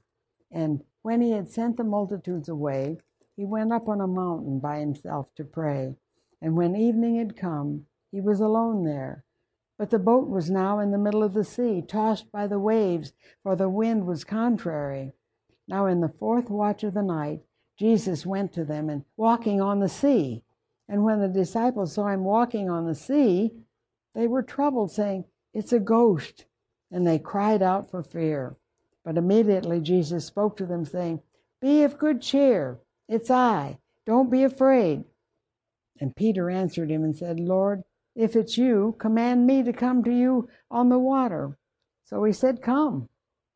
And 0.50 0.82
when 1.02 1.20
he 1.20 1.30
had 1.32 1.48
sent 1.48 1.76
the 1.76 1.84
multitudes 1.84 2.48
away, 2.48 2.98
he 3.36 3.44
went 3.44 3.72
up 3.72 3.88
on 3.88 4.00
a 4.00 4.06
mountain 4.06 4.58
by 4.58 4.80
himself 4.80 5.28
to 5.36 5.44
pray. 5.44 5.94
And 6.42 6.56
when 6.56 6.74
evening 6.74 7.16
had 7.16 7.36
come, 7.36 7.86
he 8.10 8.20
was 8.20 8.40
alone 8.40 8.84
there. 8.84 9.24
But 9.80 9.88
the 9.88 9.98
boat 9.98 10.28
was 10.28 10.50
now 10.50 10.78
in 10.78 10.90
the 10.90 10.98
middle 10.98 11.22
of 11.22 11.32
the 11.32 11.42
sea, 11.42 11.80
tossed 11.80 12.30
by 12.30 12.46
the 12.46 12.58
waves, 12.58 13.14
for 13.42 13.56
the 13.56 13.70
wind 13.70 14.06
was 14.06 14.24
contrary. 14.24 15.14
Now, 15.66 15.86
in 15.86 16.02
the 16.02 16.12
fourth 16.18 16.50
watch 16.50 16.84
of 16.84 16.92
the 16.92 17.02
night, 17.02 17.40
Jesus 17.78 18.26
went 18.26 18.52
to 18.52 18.64
them 18.66 18.90
and 18.90 19.06
walking 19.16 19.58
on 19.58 19.80
the 19.80 19.88
sea. 19.88 20.42
And 20.86 21.02
when 21.02 21.20
the 21.20 21.28
disciples 21.28 21.94
saw 21.94 22.08
him 22.08 22.24
walking 22.24 22.68
on 22.68 22.84
the 22.84 22.94
sea, 22.94 23.52
they 24.14 24.26
were 24.26 24.42
troubled, 24.42 24.90
saying, 24.90 25.24
It's 25.54 25.72
a 25.72 25.80
ghost. 25.80 26.44
And 26.90 27.06
they 27.06 27.18
cried 27.18 27.62
out 27.62 27.90
for 27.90 28.02
fear. 28.02 28.56
But 29.02 29.16
immediately 29.16 29.80
Jesus 29.80 30.26
spoke 30.26 30.58
to 30.58 30.66
them, 30.66 30.84
saying, 30.84 31.22
Be 31.62 31.84
of 31.84 31.96
good 31.96 32.20
cheer. 32.20 32.80
It's 33.08 33.30
I. 33.30 33.78
Don't 34.04 34.30
be 34.30 34.42
afraid. 34.42 35.04
And 35.98 36.14
Peter 36.14 36.50
answered 36.50 36.90
him 36.90 37.02
and 37.02 37.16
said, 37.16 37.40
Lord, 37.40 37.82
if 38.14 38.36
it's 38.36 38.58
you, 38.58 38.96
command 38.98 39.46
me 39.46 39.62
to 39.62 39.72
come 39.72 40.02
to 40.04 40.12
you 40.12 40.48
on 40.70 40.88
the 40.88 40.98
water. 40.98 41.56
So 42.04 42.24
he 42.24 42.32
said, 42.32 42.62
Come. 42.62 43.08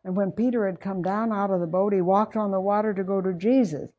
And 0.04 0.16
when 0.16 0.32
Peter 0.32 0.66
had 0.66 0.80
come 0.80 1.02
down 1.02 1.32
out 1.32 1.50
of 1.50 1.60
the 1.60 1.66
boat, 1.66 1.92
he 1.92 2.00
walked 2.00 2.36
on 2.36 2.50
the 2.50 2.60
water 2.60 2.92
to 2.92 3.02
go 3.02 3.20
to 3.20 3.32
Jesus. 3.32 3.90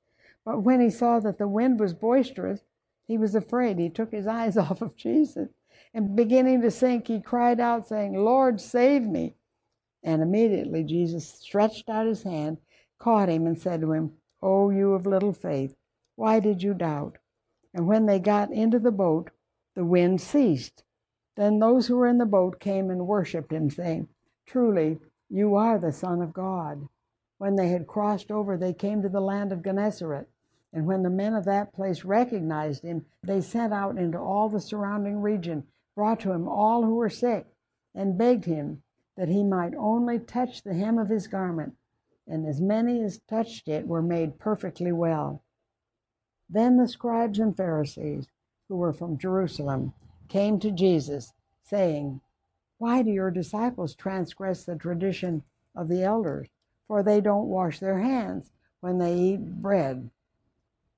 But 0.45 0.61
when 0.61 0.79
he 0.79 0.89
saw 0.91 1.19
that 1.19 1.39
the 1.39 1.47
wind 1.47 1.79
was 1.79 1.93
boisterous, 1.93 2.61
he 3.07 3.17
was 3.17 3.35
afraid. 3.35 3.79
He 3.79 3.89
took 3.89 4.11
his 4.11 4.27
eyes 4.27 4.55
off 4.57 4.81
of 4.81 4.95
Jesus. 4.95 5.49
And 5.93 6.15
beginning 6.15 6.61
to 6.61 6.71
sink, 6.71 7.07
he 7.07 7.19
cried 7.21 7.59
out, 7.59 7.87
saying, 7.87 8.13
Lord, 8.13 8.61
save 8.61 9.03
me. 9.03 9.35
And 10.03 10.21
immediately 10.21 10.83
Jesus 10.83 11.27
stretched 11.27 11.89
out 11.89 12.05
his 12.05 12.23
hand, 12.23 12.57
caught 12.99 13.29
him, 13.29 13.47
and 13.47 13.59
said 13.59 13.81
to 13.81 13.91
him, 13.91 14.13
O 14.41 14.69
you 14.69 14.93
of 14.93 15.07
little 15.07 15.33
faith, 15.33 15.75
why 16.15 16.39
did 16.39 16.61
you 16.61 16.73
doubt? 16.73 17.17
And 17.73 17.87
when 17.87 18.05
they 18.05 18.19
got 18.19 18.51
into 18.51 18.77
the 18.77 18.91
boat, 18.91 19.31
the 19.75 19.85
wind 19.85 20.21
ceased. 20.21 20.83
Then 21.35 21.59
those 21.59 21.87
who 21.87 21.97
were 21.97 22.07
in 22.07 22.17
the 22.17 22.25
boat 22.25 22.59
came 22.59 22.89
and 22.89 23.07
worshipped 23.07 23.51
him, 23.51 23.69
saying, 23.69 24.07
Truly, 24.45 24.99
you 25.29 25.55
are 25.55 25.77
the 25.77 25.91
Son 25.91 26.21
of 26.21 26.33
God. 26.33 26.87
When 27.37 27.55
they 27.55 27.67
had 27.67 27.87
crossed 27.87 28.31
over, 28.31 28.57
they 28.57 28.73
came 28.73 29.01
to 29.01 29.09
the 29.09 29.19
land 29.19 29.51
of 29.51 29.63
Gennesaret. 29.63 30.29
And 30.71 30.85
when 30.85 31.03
the 31.03 31.09
men 31.09 31.33
of 31.33 31.45
that 31.45 31.73
place 31.73 32.05
recognized 32.05 32.83
him, 32.83 33.05
they 33.23 33.41
sent 33.41 33.73
out 33.73 33.97
into 33.97 34.17
all 34.17 34.49
the 34.49 34.59
surrounding 34.59 35.21
region, 35.21 35.67
brought 35.95 36.19
to 36.21 36.31
him 36.31 36.47
all 36.47 36.83
who 36.83 36.95
were 36.95 37.09
sick, 37.09 37.47
and 37.93 38.17
begged 38.17 38.45
him 38.45 38.81
that 39.15 39.29
he 39.29 39.43
might 39.43 39.73
only 39.75 40.19
touch 40.19 40.63
the 40.63 40.73
hem 40.73 40.97
of 40.97 41.09
his 41.09 41.27
garment. 41.27 41.75
And 42.27 42.45
as 42.45 42.59
many 42.59 43.01
as 43.01 43.19
touched 43.19 43.67
it 43.67 43.87
were 43.87 44.01
made 44.01 44.39
perfectly 44.39 44.91
well. 44.91 45.43
Then 46.49 46.77
the 46.77 46.87
scribes 46.87 47.39
and 47.39 47.55
Pharisees, 47.55 48.27
who 48.67 48.77
were 48.77 48.93
from 48.93 49.17
Jerusalem, 49.17 49.93
came 50.27 50.59
to 50.59 50.71
Jesus, 50.71 51.33
saying, 51.63 52.21
why 52.77 53.03
do 53.03 53.09
your 53.09 53.31
disciples 53.31 53.95
transgress 53.95 54.65
the 54.65 54.75
tradition 54.75 55.43
of 55.75 55.87
the 55.87 56.03
elders? 56.03 56.49
For 56.87 57.01
they 57.01 57.21
don't 57.21 57.47
wash 57.47 57.79
their 57.79 57.99
hands 57.99 58.51
when 58.81 58.97
they 58.97 59.17
eat 59.17 59.61
bread. 59.61 60.09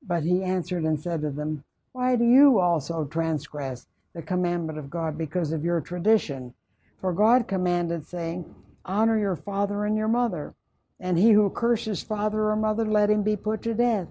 But 0.02 0.24
he 0.24 0.44
answered 0.44 0.84
and 0.84 1.00
said 1.00 1.22
to 1.22 1.30
them, 1.30 1.64
Why 1.92 2.16
do 2.16 2.26
you 2.26 2.60
also 2.60 3.06
transgress 3.06 3.88
the 4.14 4.24
commandment 4.24 4.80
of 4.80 4.90
God 4.90 5.18
because 5.18 5.52
of 5.52 5.64
your 5.64 5.80
tradition? 5.80 6.54
For 7.00 7.14
God 7.14 7.48
commanded, 7.48 8.08
saying, 8.08 8.56
Honor 8.84 9.20
your 9.20 9.36
father 9.36 9.86
and 9.86 9.96
your 9.96 10.08
mother, 10.08 10.56
and 11.00 11.18
he 11.18 11.32
who 11.32 11.50
curses 11.50 12.02
father 12.02 12.50
or 12.50 12.56
mother, 12.56 12.86
let 12.86 13.12
him 13.12 13.22
be 13.22 13.38
put 13.38 13.62
to 13.64 13.76
death. 13.76 14.08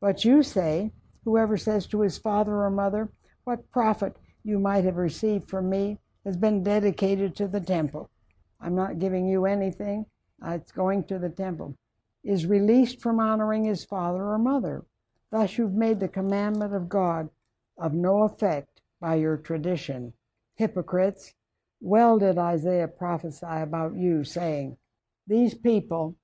But 0.00 0.24
you 0.24 0.42
say, 0.42 0.90
Whoever 1.24 1.56
says 1.56 1.86
to 1.86 2.02
his 2.02 2.18
father 2.18 2.62
or 2.62 2.70
mother, 2.70 3.10
What 3.44 3.70
profit 3.70 4.18
you 4.42 4.58
might 4.58 4.84
have 4.84 4.96
received 4.96 5.48
from 5.48 5.70
me 5.70 5.98
has 6.24 6.36
been 6.36 6.62
dedicated 6.62 7.34
to 7.36 7.48
the 7.48 7.60
temple. 7.60 8.10
I'm 8.60 8.74
not 8.74 8.98
giving 8.98 9.26
you 9.26 9.46
anything, 9.46 10.06
uh, 10.44 10.52
it's 10.52 10.72
going 10.72 11.04
to 11.04 11.18
the 11.18 11.30
temple. 11.30 11.76
Is 12.22 12.46
released 12.46 13.00
from 13.00 13.20
honoring 13.20 13.64
his 13.64 13.84
father 13.84 14.24
or 14.24 14.38
mother. 14.38 14.84
Thus 15.30 15.58
you've 15.58 15.74
made 15.74 16.00
the 16.00 16.08
commandment 16.08 16.74
of 16.74 16.88
God 16.88 17.28
of 17.76 17.92
no 17.92 18.22
effect 18.22 18.80
by 19.00 19.16
your 19.16 19.36
tradition. 19.36 20.12
Hypocrites, 20.56 21.34
well 21.80 22.18
did 22.18 22.38
Isaiah 22.38 22.88
prophesy 22.88 23.46
about 23.46 23.96
you, 23.96 24.24
saying, 24.24 24.76
These 25.26 25.54
people 25.54 26.16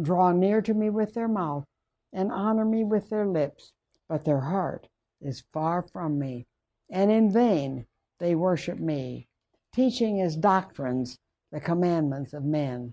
draw 0.00 0.32
near 0.32 0.62
to 0.62 0.74
me 0.74 0.90
with 0.90 1.14
their 1.14 1.28
mouth 1.28 1.64
and 2.12 2.30
honor 2.30 2.64
me 2.64 2.84
with 2.84 3.10
their 3.10 3.26
lips, 3.26 3.72
but 4.10 4.24
their 4.24 4.40
heart 4.40 4.88
is 5.20 5.44
far 5.52 5.82
from 5.82 6.18
me, 6.18 6.44
and 6.90 7.12
in 7.12 7.30
vain 7.30 7.86
they 8.18 8.34
worship 8.34 8.80
me, 8.80 9.28
teaching 9.72 10.20
as 10.20 10.36
doctrines 10.36 11.16
the 11.52 11.60
commandments 11.60 12.32
of 12.32 12.44
men. 12.44 12.92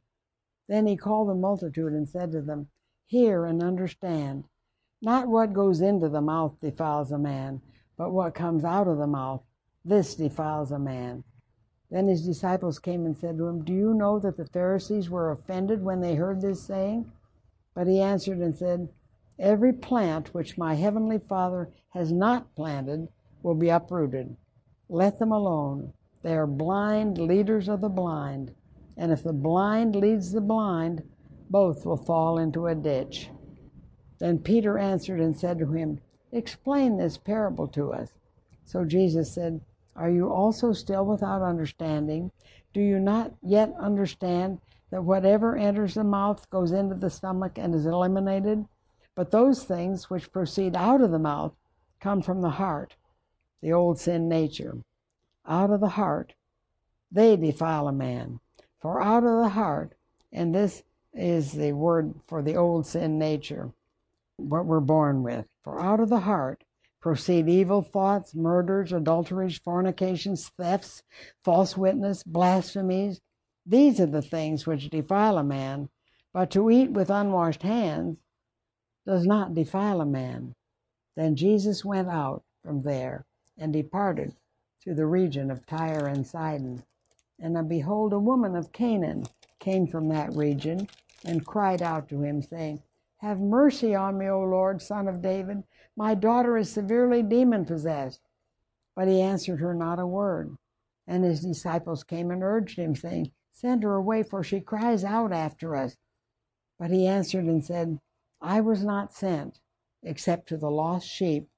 Then 0.68 0.86
he 0.86 0.96
called 0.96 1.30
the 1.30 1.34
multitude 1.34 1.92
and 1.94 2.08
said 2.08 2.32
to 2.34 2.42
them, 2.42 2.68
Hear 3.08 3.46
and 3.46 3.64
understand. 3.64 4.44
Not 5.02 5.28
what 5.28 5.54
goes 5.54 5.82
into 5.82 6.08
the 6.08 6.22
mouth 6.22 6.60
defiles 6.62 7.12
a 7.12 7.18
man, 7.18 7.62
but 7.98 8.12
what 8.12 8.36
comes 8.36 8.64
out 8.64 8.88
of 8.88 9.00
the 9.00 9.08
mouth, 9.08 9.42
this 9.84 10.14
defiles 10.14 10.72
a 10.72 10.78
man. 10.78 11.24
Then 11.90 12.08
his 12.08 12.28
disciples 12.28 12.78
came 12.78 13.08
and 13.08 13.18
said 13.18 13.40
to 13.40 13.48
him, 13.48 13.64
Do 13.64 13.74
you 13.74 13.96
know 13.96 14.20
that 14.20 14.38
the 14.38 14.46
Pharisees 14.46 15.10
were 15.10 15.32
offended 15.32 15.84
when 15.84 16.00
they 16.00 16.14
heard 16.14 16.42
this 16.42 16.62
saying? 16.62 17.12
But 17.74 17.88
he 17.88 18.02
answered 18.02 18.38
and 18.38 18.56
said, 18.56 18.90
Every 19.40 19.72
plant 19.72 20.34
which 20.34 20.58
my 20.58 20.74
heavenly 20.74 21.20
Father 21.20 21.70
has 21.90 22.12
not 22.12 22.56
planted 22.56 23.08
will 23.44 23.56
be 23.56 23.70
uprooted. 23.70 24.36
Let 24.90 25.20
them 25.20 25.32
alone. 25.32 25.94
They 26.24 26.36
are 26.36 26.48
blind 26.48 27.20
leaders 27.20 27.70
of 27.70 27.82
the 27.82 27.90
blind, 27.90 28.56
and 28.98 29.12
if 29.12 29.22
the 29.22 29.34
blind 29.34 29.96
leads 29.96 30.32
the 30.32 30.42
blind, 30.42 31.04
both 31.50 31.86
will 31.86 31.98
fall 31.98 32.38
into 32.40 32.66
a 32.68 32.76
ditch. 32.76 33.30
Then 34.20 34.40
Peter 34.40 34.78
answered 34.78 35.20
and 35.20 35.38
said 35.38 35.60
to 35.60 35.72
him, 35.72 36.00
Explain 36.32 36.98
this 36.98 37.18
parable 37.18 37.68
to 37.70 37.94
us. 37.94 38.14
So 38.66 38.84
Jesus 38.84 39.32
said, 39.32 39.62
Are 39.96 40.10
you 40.10 40.30
also 40.32 40.74
still 40.74 41.06
without 41.06 41.42
understanding? 41.42 42.32
Do 42.74 42.82
you 42.82 43.00
not 43.00 43.34
yet 43.44 43.74
understand 43.80 44.60
that 44.90 45.04
whatever 45.04 45.56
enters 45.56 45.94
the 45.94 46.04
mouth 46.04 46.50
goes 46.50 46.72
into 46.72 46.96
the 46.96 47.10
stomach 47.10 47.58
and 47.58 47.76
is 47.76 47.86
eliminated? 47.86 48.66
But 49.18 49.32
those 49.32 49.64
things 49.64 50.12
which 50.12 50.32
proceed 50.32 50.76
out 50.76 51.02
of 51.02 51.10
the 51.10 51.18
mouth 51.18 51.56
come 52.00 52.22
from 52.22 52.42
the 52.42 52.52
heart, 52.52 52.98
the 53.62 53.74
old 53.74 53.98
sin 53.98 54.30
nature 54.30 54.84
out 55.44 55.72
of 55.72 55.80
the 55.80 55.90
heart, 55.90 56.36
they 57.12 57.36
defile 57.36 57.88
a 57.88 57.92
man. 57.92 58.42
For 58.80 59.02
out 59.02 59.24
of 59.24 59.42
the 59.42 59.50
heart, 59.50 59.96
and 60.32 60.54
this 60.54 60.84
is 61.14 61.54
the 61.54 61.72
word 61.74 62.14
for 62.28 62.44
the 62.44 62.58
old 62.58 62.86
sin 62.86 63.18
nature, 63.18 63.72
what 64.36 64.68
we're 64.68 64.82
born 64.82 65.24
with. 65.24 65.48
For 65.64 65.82
out 65.82 66.00
of 66.00 66.10
the 66.10 66.20
heart 66.20 66.64
proceed 67.02 67.50
evil 67.50 67.82
thoughts, 67.82 68.36
murders, 68.36 68.94
adulteries, 68.94 69.58
fornications, 69.58 70.50
thefts, 70.50 71.02
false 71.44 71.76
witness, 71.76 72.22
blasphemies. 72.22 73.20
These 73.66 74.00
are 74.00 74.06
the 74.06 74.22
things 74.22 74.68
which 74.68 74.92
defile 74.92 75.40
a 75.40 75.44
man. 75.44 75.90
But 76.34 76.52
to 76.52 76.70
eat 76.70 76.92
with 76.92 77.10
unwashed 77.10 77.64
hands 77.64 78.20
does 79.08 79.26
not 79.26 79.56
defile 79.56 80.02
a 80.02 80.06
man. 80.06 80.54
Then 81.16 81.36
Jesus 81.36 81.84
went 81.84 82.10
out 82.10 82.44
from 82.62 82.84
there 82.84 83.26
and 83.58 83.74
departed 83.74 84.36
to 84.84 84.94
the 84.94 85.08
region 85.08 85.50
of 85.50 85.66
Tyre 85.66 86.06
and 86.06 86.28
Sidon. 86.28 86.84
And 87.40 87.68
behold, 87.68 88.14
a 88.14 88.20
woman 88.20 88.56
of 88.56 88.72
Canaan, 88.72 89.24
came 89.60 89.88
from 89.88 90.10
that 90.10 90.36
region 90.36 90.88
and 91.26 91.46
cried 91.46 91.82
out 91.82 92.08
to 92.10 92.22
him, 92.22 92.42
saying, 92.42 92.82
Have 93.18 93.40
mercy 93.40 93.96
on 93.96 94.18
me, 94.18 94.28
O 94.28 94.42
Lord, 94.42 94.82
son 94.82 95.08
of 95.08 95.22
David. 95.22 95.64
My 95.96 96.14
daughter 96.14 96.58
is 96.58 96.70
severely 96.70 97.24
demon 97.24 97.66
possessed. 97.66 98.22
But 98.96 99.08
he 99.08 99.22
answered 99.22 99.60
her 99.60 99.74
not 99.74 100.00
a 100.00 100.08
word. 100.08 100.58
And 101.08 101.24
his 101.24 101.42
disciples 101.42 102.04
came 102.04 102.32
and 102.32 102.44
urged 102.44 102.78
him, 102.78 102.96
saying, 102.96 103.32
Send 103.52 103.84
her 103.84 103.96
away, 103.96 104.24
for 104.24 104.44
she 104.44 104.60
cries 104.60 105.04
out 105.04 105.32
after 105.32 105.76
us. 105.76 105.98
But 106.78 106.92
he 106.92 107.08
answered 107.08 107.46
and 107.46 107.64
said, 107.64 108.00
I 108.42 108.62
was 108.62 108.84
not 108.84 109.14
sent 109.14 109.60
except 110.04 110.48
to 110.50 110.58
the 110.58 110.70
lost 110.70 111.08
sheep 111.08 111.50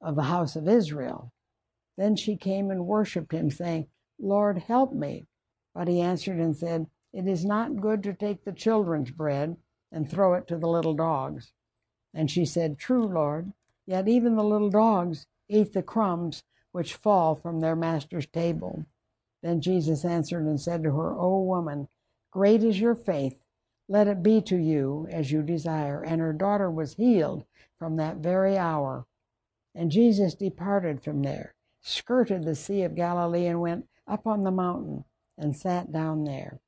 of 0.00 0.14
the 0.14 0.24
house 0.24 0.56
of 0.56 0.68
Israel. 0.68 1.32
Then 1.96 2.16
she 2.16 2.36
came 2.36 2.70
and 2.70 2.86
worshipped 2.86 3.32
him, 3.32 3.50
saying, 3.50 3.88
Lord, 4.18 4.58
help 4.58 4.92
me. 4.92 5.26
But 5.74 5.88
he 5.88 6.00
answered 6.00 6.38
and 6.38 6.56
said, 6.56 6.86
It 7.12 7.26
is 7.26 7.44
not 7.44 7.80
good 7.80 8.02
to 8.04 8.14
take 8.14 8.44
the 8.44 8.52
children's 8.52 9.10
bread 9.10 9.56
and 9.90 10.08
throw 10.08 10.34
it 10.34 10.46
to 10.48 10.58
the 10.58 10.68
little 10.68 10.94
dogs. 10.94 11.52
And 12.12 12.30
she 12.30 12.44
said, 12.44 12.78
True, 12.78 13.06
Lord, 13.06 13.52
yet 13.86 14.08
even 14.08 14.36
the 14.36 14.44
little 14.44 14.70
dogs 14.70 15.26
eat 15.48 15.72
the 15.72 15.82
crumbs 15.82 16.42
which 16.72 16.94
fall 16.94 17.34
from 17.34 17.60
their 17.60 17.76
master's 17.76 18.26
table. 18.26 18.84
Then 19.42 19.60
Jesus 19.60 20.04
answered 20.04 20.44
and 20.44 20.60
said 20.60 20.82
to 20.82 20.92
her, 20.92 21.14
O 21.18 21.42
woman, 21.42 21.88
great 22.30 22.62
is 22.62 22.80
your 22.80 22.94
faith. 22.94 23.38
Let 23.88 24.08
it 24.08 24.22
be 24.22 24.40
to 24.42 24.56
you 24.56 25.06
as 25.10 25.30
you 25.30 25.42
desire. 25.42 26.02
And 26.02 26.20
her 26.20 26.32
daughter 26.32 26.70
was 26.70 26.94
healed 26.94 27.44
from 27.78 27.96
that 27.96 28.16
very 28.16 28.56
hour. 28.56 29.06
And 29.74 29.90
Jesus 29.90 30.34
departed 30.34 31.02
from 31.02 31.22
there, 31.22 31.54
skirted 31.82 32.44
the 32.44 32.54
Sea 32.54 32.82
of 32.82 32.94
Galilee, 32.94 33.46
and 33.46 33.60
went 33.60 33.86
up 34.06 34.26
on 34.26 34.44
the 34.44 34.50
mountain 34.50 35.04
and 35.38 35.56
sat 35.56 35.92
down 35.92 36.24
there. 36.24 36.60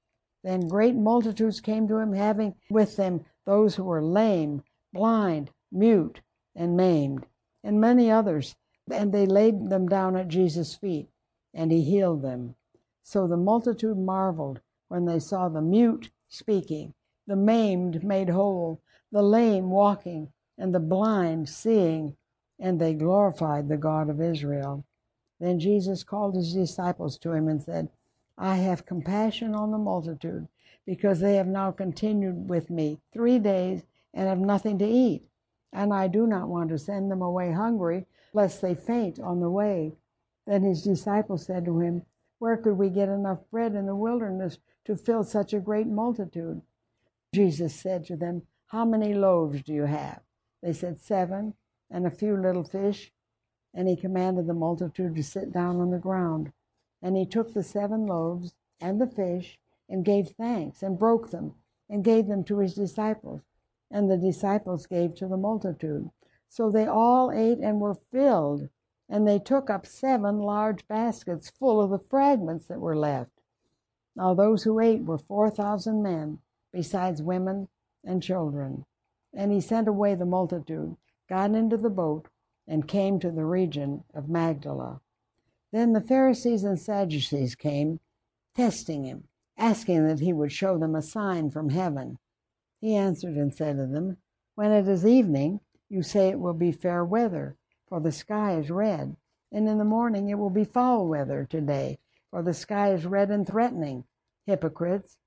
Then 0.45 0.69
great 0.69 0.95
multitudes 0.95 1.61
came 1.61 1.89
to 1.89 1.97
him, 1.97 2.13
having 2.13 2.55
with 2.71 2.97
them 2.97 3.25
those 3.45 3.75
who 3.75 3.85
were 3.85 4.03
lame, 4.03 4.63
blind, 4.93 5.51
mute, 5.73 6.21
and 6.55 6.77
maimed, 6.77 7.27
and 7.65 7.81
many 7.81 8.11
others 8.11 8.55
and 8.91 9.13
they 9.13 9.27
laid 9.27 9.69
them 9.69 9.89
down 9.89 10.17
at 10.17 10.29
Jesus' 10.29 10.75
feet, 10.75 11.09
and 11.53 11.71
he 11.71 11.83
healed 11.83 12.23
them. 12.23 12.55
So 13.03 13.27
the 13.27 13.37
multitude 13.37 13.99
marveled 13.99 14.61
when 14.89 15.05
they 15.05 15.19
saw 15.19 15.49
the 15.49 15.61
mute 15.61 16.11
speaking, 16.29 16.95
the 17.29 17.37
maimed 17.37 18.03
made 18.03 18.31
whole, 18.31 18.81
the 19.13 19.23
lame 19.23 19.69
walking, 19.69 20.33
and 20.57 20.75
the 20.75 20.81
blind 20.81 21.47
seeing, 21.47 22.17
and 22.59 22.81
they 22.81 22.95
glorified 22.95 23.69
the 23.69 23.77
God 23.77 24.09
of 24.09 24.19
Israel. 24.19 24.87
Then 25.39 25.61
Jesus 25.61 26.03
called 26.03 26.35
his 26.35 26.55
disciples 26.55 27.19
to 27.19 27.33
him 27.33 27.47
and 27.47 27.63
said, 27.63 27.91
I 28.39 28.57
have 28.57 28.87
compassion 28.87 29.55
on 29.55 29.73
the 29.73 29.79
multitude, 29.79 30.49
because 30.87 31.21
they 31.21 31.37
have 31.37 31.47
now 31.47 31.71
continued 31.71 32.49
with 32.49 32.71
me 32.71 32.99
three 33.13 33.39
days 33.39 33.83
and 34.15 34.27
have 34.27 34.39
nothing 34.39 34.79
to 34.79 34.87
eat. 34.87 35.29
And 35.71 35.93
I 35.93 36.09
do 36.09 36.27
not 36.27 36.49
want 36.49 36.71
to 36.71 36.79
send 36.79 37.11
them 37.11 37.21
away 37.21 37.53
hungry, 37.53 38.07
lest 38.33 38.63
they 38.63 38.75
faint 38.75 39.21
on 39.21 39.41
the 39.41 39.51
way. 39.51 39.93
Then 40.47 40.63
his 40.63 40.83
disciples 40.83 41.45
said 41.45 41.67
to 41.67 41.79
him, 41.81 42.07
Where 42.39 42.57
could 42.57 42.79
we 42.79 42.89
get 42.89 43.11
enough 43.11 43.41
bread 43.51 43.75
in 43.75 43.85
the 43.85 43.95
wilderness 43.95 44.57
to 44.87 44.97
fill 44.97 45.25
such 45.25 45.53
a 45.53 45.61
great 45.61 45.89
multitude? 45.89 46.63
Jesus 47.35 47.75
said 47.75 48.05
to 48.07 48.17
them, 48.17 48.43
How 48.67 48.85
many 48.85 49.15
loaves 49.15 49.63
do 49.63 49.73
you 49.73 49.85
have? 49.85 50.21
They 50.63 50.73
said, 50.73 50.99
Seven, 50.99 51.55
and 51.91 52.07
a 52.07 52.11
few 52.11 52.37
little 52.37 52.65
fish. 52.65 53.13
And 53.75 53.87
he 53.87 53.97
commanded 53.97 54.47
the 54.47 54.55
multitude 54.55 55.15
to 55.17 55.23
sit 55.23 55.53
down 55.53 55.81
on 55.81 55.91
the 55.91 55.99
ground. 55.99 56.53
And 57.03 57.17
he 57.17 57.27
took 57.27 57.53
the 57.53 57.63
seven 57.63 58.07
loaves 58.07 58.55
and 58.81 59.01
the 59.01 59.07
fish, 59.07 59.59
and 59.89 60.05
gave 60.05 60.29
thanks, 60.31 60.83
and 60.83 60.99
broke 60.99 61.31
them, 61.31 61.55
and 61.89 62.05
gave 62.05 62.27
them 62.29 62.45
to 62.45 62.59
his 62.59 62.75
disciples. 62.75 63.43
And 63.91 64.11
the 64.11 64.17
disciples 64.17 64.87
gave 64.87 65.15
to 65.17 65.27
the 65.27 65.37
multitude. 65.37 66.11
So 66.49 66.71
they 66.71 66.87
all 66.87 67.31
ate 67.33 67.59
and 67.59 67.81
were 67.81 67.95
filled, 67.95 68.69
and 69.09 69.27
they 69.27 69.39
took 69.39 69.71
up 69.71 69.87
seven 69.87 70.39
large 70.39 70.87
baskets 70.89 71.51
full 71.51 71.81
of 71.81 71.91
the 71.91 71.99
fragments 71.99 72.67
that 72.67 72.81
were 72.81 72.97
left. 72.97 73.43
Now 74.15 74.35
those 74.35 74.65
who 74.65 74.81
ate 74.81 75.03
were 75.05 75.19
four 75.19 75.51
thousand 75.51 76.03
men, 76.03 76.39
besides 76.73 77.23
women 77.23 77.69
and 78.05 78.23
children. 78.23 78.85
And 79.35 79.53
he 79.53 79.61
sent 79.61 79.89
away 79.89 80.15
the 80.15 80.27
multitude, 80.27 80.97
got 81.29 81.53
into 81.53 81.77
the 81.77 81.91
boat, 81.91 82.29
and 82.67 82.89
came 82.89 83.19
to 83.21 83.31
the 83.31 83.45
region 83.45 84.05
of 84.15 84.29
Magdala. 84.29 85.01
Then 85.73 85.93
the 85.93 86.01
Pharisees 86.01 86.65
and 86.65 86.79
Sadducees 86.79 87.55
came, 87.55 88.01
testing 88.55 89.05
him, 89.05 89.29
asking 89.57 90.07
that 90.07 90.21
he 90.21 90.33
would 90.33 90.53
show 90.53 90.79
them 90.79 90.95
a 90.95 91.03
sign 91.03 91.51
from 91.51 91.71
heaven. 91.71 92.19
He 92.81 92.95
answered 92.95 93.37
and 93.37 93.55
said 93.55 93.77
to 93.77 93.87
them, 93.87 94.19
When 94.55 94.73
it 94.73 94.89
is 94.89 95.05
evening, 95.05 95.61
you 95.89 96.03
say 96.03 96.29
it 96.29 96.41
will 96.41 96.55
be 96.55 96.73
fair 96.73 97.05
weather, 97.05 97.57
for 97.87 98.01
the 98.01 98.13
sky 98.13 98.59
is 98.59 98.71
red, 98.71 99.17
and 99.51 99.69
in 99.69 99.79
the 99.79 99.85
morning 99.85 100.29
it 100.29 100.39
will 100.39 100.51
be 100.51 100.65
foul 100.65 101.07
weather 101.09 101.47
today, 101.49 101.99
for 102.31 102.43
the 102.43 102.55
sky 102.55 102.93
is 102.93 103.07
red 103.07 103.31
and 103.31 103.47
threatening. 103.47 104.05
Hypocrites, 104.47 105.19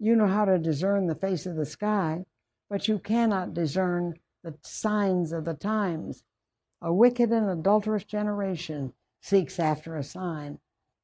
you 0.00 0.16
know 0.16 0.26
how 0.26 0.46
to 0.46 0.58
discern 0.58 1.06
the 1.06 1.14
face 1.14 1.44
of 1.44 1.56
the 1.56 1.66
sky, 1.66 2.24
but 2.70 2.88
you 2.88 2.98
cannot 2.98 3.54
discern 3.54 4.14
the 4.42 4.54
signs 4.62 5.30
of 5.30 5.44
the 5.44 5.54
times. 5.54 6.24
A 6.80 6.92
wicked 6.92 7.30
and 7.30 7.50
adulterous 7.50 8.04
generation 8.04 8.94
seeks 9.20 9.60
after 9.60 9.96
a 9.96 10.02
sign, 10.02 10.58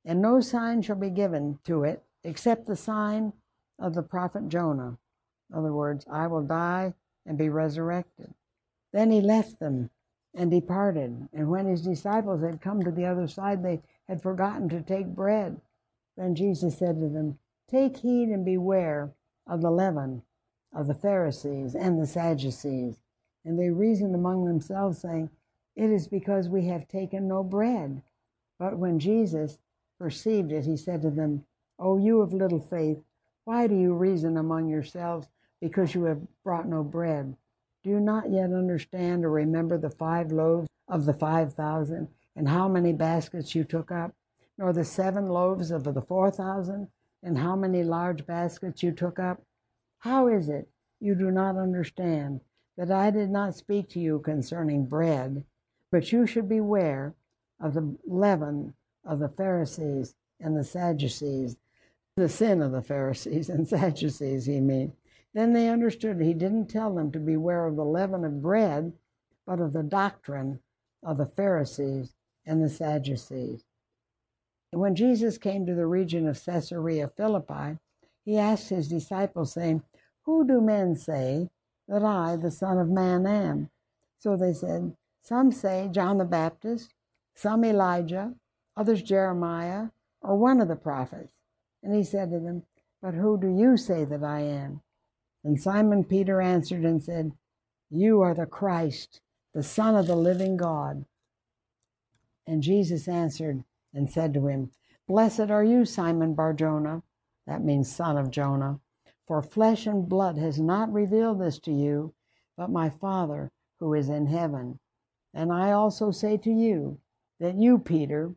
and 0.05 0.23
no 0.23 0.41
sign 0.41 0.81
shall 0.81 0.97
be 0.97 1.11
given 1.11 1.59
to 1.65 1.85
it 1.85 2.03
except 2.25 2.67
the 2.67 2.77
sign 2.77 3.35
of 3.79 3.95
the 3.95 4.03
prophet 4.03 4.49
Jonah. 4.49 4.97
In 5.51 5.59
other 5.59 5.75
words, 5.75 6.07
I 6.11 6.27
will 6.27 6.43
die 6.43 6.95
and 7.27 7.37
be 7.37 7.51
resurrected. 7.51 8.33
Then 8.93 9.11
he 9.11 9.21
left 9.21 9.61
them 9.61 9.91
and 10.35 10.51
departed. 10.51 11.29
And 11.35 11.51
when 11.51 11.67
his 11.67 11.83
disciples 11.83 12.43
had 12.43 12.63
come 12.63 12.83
to 12.83 12.91
the 12.91 13.05
other 13.05 13.29
side, 13.29 13.63
they 13.63 13.83
had 14.09 14.23
forgotten 14.23 14.71
to 14.71 14.81
take 14.81 15.07
bread. 15.07 15.61
Then 16.17 16.35
Jesus 16.35 16.79
said 16.79 16.99
to 17.01 17.09
them, 17.09 17.39
Take 17.69 17.99
heed 17.99 18.29
and 18.29 18.45
beware 18.45 19.13
of 19.47 19.61
the 19.61 19.71
leaven 19.71 20.23
of 20.73 20.87
the 20.87 20.95
Pharisees 20.95 21.75
and 21.75 22.01
the 22.01 22.07
Sadducees. 22.07 23.01
And 23.45 23.59
they 23.59 23.71
reasoned 23.71 24.15
among 24.15 24.45
themselves, 24.45 24.99
saying, 24.99 25.31
It 25.75 25.91
is 25.91 26.09
because 26.09 26.49
we 26.49 26.67
have 26.67 26.89
taken 26.89 27.29
no 27.29 27.43
bread. 27.43 28.03
But 28.59 28.79
when 28.79 28.99
Jesus 28.99 29.59
perceived 29.99 30.53
it, 30.53 30.65
he 30.65 30.77
said 30.77 31.03
to 31.03 31.11
them, 31.11 31.45
O 31.79 31.99
you 31.99 32.21
of 32.21 32.33
little 32.33 32.61
faith, 32.61 33.03
why 33.45 33.67
do 33.67 33.75
you 33.75 33.95
reason 33.95 34.37
among 34.37 34.69
yourselves 34.69 35.29
because 35.61 35.95
you 35.95 36.05
have 36.05 36.21
brought 36.43 36.69
no 36.69 36.83
bread? 36.83 37.37
Do 37.85 37.91
you 37.91 38.01
not 38.01 38.31
yet 38.31 38.53
understand 38.53 39.25
or 39.25 39.31
remember 39.31 39.79
the 39.79 39.91
five 39.91 40.33
loaves 40.33 40.69
of 40.89 41.05
the 41.05 41.15
five 41.15 41.55
thousand, 41.55 42.09
and 42.35 42.49
how 42.49 42.69
many 42.69 42.93
baskets 42.93 43.55
you 43.55 43.63
took 43.63 43.93
up? 43.93 44.13
Nor 44.59 44.73
the 44.73 44.85
seven 44.85 45.27
loaves 45.27 45.71
of 45.71 45.85
the 45.85 46.03
four 46.03 46.31
thousand, 46.31 46.89
and 47.23 47.39
how 47.39 47.57
many 47.57 47.83
large 47.83 48.27
baskets 48.27 48.83
you 48.83 48.93
took 48.93 49.19
up? 49.19 49.43
How 49.99 50.29
is 50.29 50.49
it 50.49 50.69
you 51.01 51.15
do 51.15 51.31
not 51.31 51.57
understand 51.57 52.41
that 52.77 52.91
I 52.91 53.11
did 53.11 53.31
not 53.31 53.55
speak 53.55 53.89
to 53.91 54.01
you 54.01 54.21
concerning 54.21 54.87
bread, 54.87 55.45
but 55.91 56.13
you 56.13 56.27
should 56.27 56.49
beware 56.49 57.15
of 57.61 57.75
the 57.75 57.97
leaven 58.07 58.75
of 59.05 59.19
the 59.19 59.29
Pharisees 59.29 60.15
and 60.41 60.57
the 60.57 60.65
Sadducees, 60.65 61.57
the 62.17 62.29
sin 62.29 62.63
of 62.63 62.73
the 62.73 62.83
Pharisees 62.83 63.49
and 63.49 63.67
Sadducees, 63.69 64.47
he 64.47 64.61
means. 64.61 64.93
Then 65.35 65.53
they 65.53 65.69
understood 65.69 66.21
he 66.21 66.33
didn't 66.33 66.69
tell 66.69 66.95
them 66.95 67.13
to 67.13 67.19
beware 67.19 67.67
of 67.67 67.77
the 67.77 67.85
leaven 67.85 68.25
of 68.25 68.41
bread, 68.41 68.93
but 69.47 69.61
of 69.61 69.75
the 69.75 69.83
doctrine 69.83 70.61
of 71.03 71.19
the 71.19 71.27
Pharisees 71.27 72.15
and 72.47 72.63
the 72.63 72.71
Sadducees. 72.71 73.66
And 74.77 74.83
when 74.83 74.95
Jesus 74.95 75.39
came 75.39 75.65
to 75.65 75.75
the 75.75 75.87
region 75.87 76.29
of 76.29 76.45
Caesarea 76.45 77.09
Philippi, 77.09 77.79
he 78.27 78.37
asked 78.37 78.69
his 78.69 78.89
disciples, 78.89 79.55
saying, 79.55 79.83
Who 80.25 80.47
do 80.47 80.61
men 80.61 80.97
say 80.97 81.49
that 81.89 82.03
I, 82.03 82.37
the 82.37 82.51
Son 82.51 82.77
of 82.77 82.91
Man, 82.91 83.27
am? 83.27 83.71
So 84.19 84.37
they 84.37 84.53
said, 84.53 84.95
Some 85.23 85.51
say 85.51 85.89
John 85.91 86.19
the 86.19 86.27
Baptist, 86.27 86.93
some 87.35 87.65
Elijah, 87.65 88.35
others 88.77 89.03
Jeremiah, 89.03 89.87
or 90.21 90.37
one 90.37 90.61
of 90.61 90.69
the 90.69 90.77
prophets. 90.77 91.33
And 91.83 91.95
he 91.95 92.05
said 92.05 92.31
to 92.31 92.39
them, 92.39 92.65
But 93.01 93.15
who 93.15 93.41
do 93.41 93.49
you 93.49 93.79
say 93.79 94.05
that 94.05 94.23
I 94.23 94.41
am? 94.41 94.83
And 95.43 95.59
Simon 95.59 96.05
Peter 96.05 96.43
answered 96.43 96.85
and 96.85 97.03
said, 97.03 97.33
You 97.89 98.21
are 98.21 98.35
the 98.35 98.45
Christ, 98.45 99.23
the 99.55 99.63
Son 99.63 99.97
of 99.97 100.07
the 100.07 100.17
living 100.17 100.59
God. 100.59 101.07
And 102.47 102.63
Jesus 102.63 103.09
answered 103.09 103.65
and 103.97 104.11
said 104.11 104.35
to 104.35 104.47
him, 104.47 104.71
Blessed 105.09 105.51
are 105.51 105.65
you, 105.65 105.85
Simon 105.85 106.35
Barjona, 106.35 107.03
that 107.47 107.65
means 107.65 107.91
son 107.91 108.19
of 108.19 108.31
Jonah, 108.31 108.81
for 109.27 109.43
flesh 109.43 109.87
and 109.87 110.09
blood 110.09 110.37
has 110.37 110.61
not 110.61 110.93
revealed 110.93 111.41
this 111.41 111.59
to 111.61 111.73
you, 111.73 112.15
but 112.57 112.71
my 112.71 112.91
Father 112.91 113.51
who 113.81 113.95
is 113.95 114.09
in 114.09 114.27
heaven. 114.27 114.79
And 115.35 115.53
I 115.53 115.73
also 115.73 116.11
say 116.11 116.37
to 116.39 116.51
you 116.51 116.99
that 117.41 117.57
you, 117.57 117.79
Peter, 117.79 118.35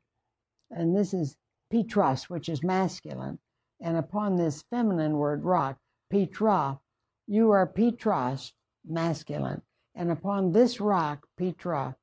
and 0.69 0.95
this 0.95 1.13
is 1.13 1.37
Petros, 1.69 2.29
which 2.29 2.49
is 2.49 2.63
masculine, 2.63 3.39
And 3.79 3.97
upon 3.97 4.35
this 4.35 4.63
feminine 4.63 5.17
word, 5.17 5.43
rock, 5.43 5.79
Petra, 6.09 6.79
you 7.27 7.51
are 7.51 7.65
Petros, 7.67 8.53
masculine. 8.85 9.61
And 9.95 10.11
upon 10.11 10.51
this 10.51 10.81
rock, 10.81 11.27
Petra, 11.37 11.95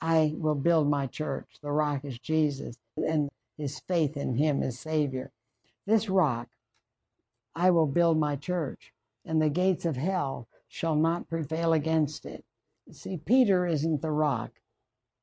I 0.00 0.34
will 0.36 0.54
build 0.54 0.88
my 0.88 1.06
church. 1.06 1.58
The 1.62 1.72
rock 1.72 2.04
is 2.04 2.18
Jesus 2.18 2.76
and 2.96 3.28
his 3.56 3.80
faith 3.80 4.16
in 4.16 4.34
him 4.36 4.62
as 4.62 4.78
Savior. 4.78 5.32
This 5.86 6.08
rock, 6.08 6.48
I 7.54 7.70
will 7.70 7.86
build 7.86 8.18
my 8.18 8.36
church, 8.36 8.92
and 9.24 9.42
the 9.42 9.48
gates 9.48 9.84
of 9.84 9.96
hell 9.96 10.48
shall 10.68 10.94
not 10.94 11.28
prevail 11.28 11.72
against 11.72 12.26
it. 12.26 12.44
See, 12.92 13.16
Peter 13.16 13.66
isn't 13.66 14.02
the 14.02 14.10
rock 14.10 14.52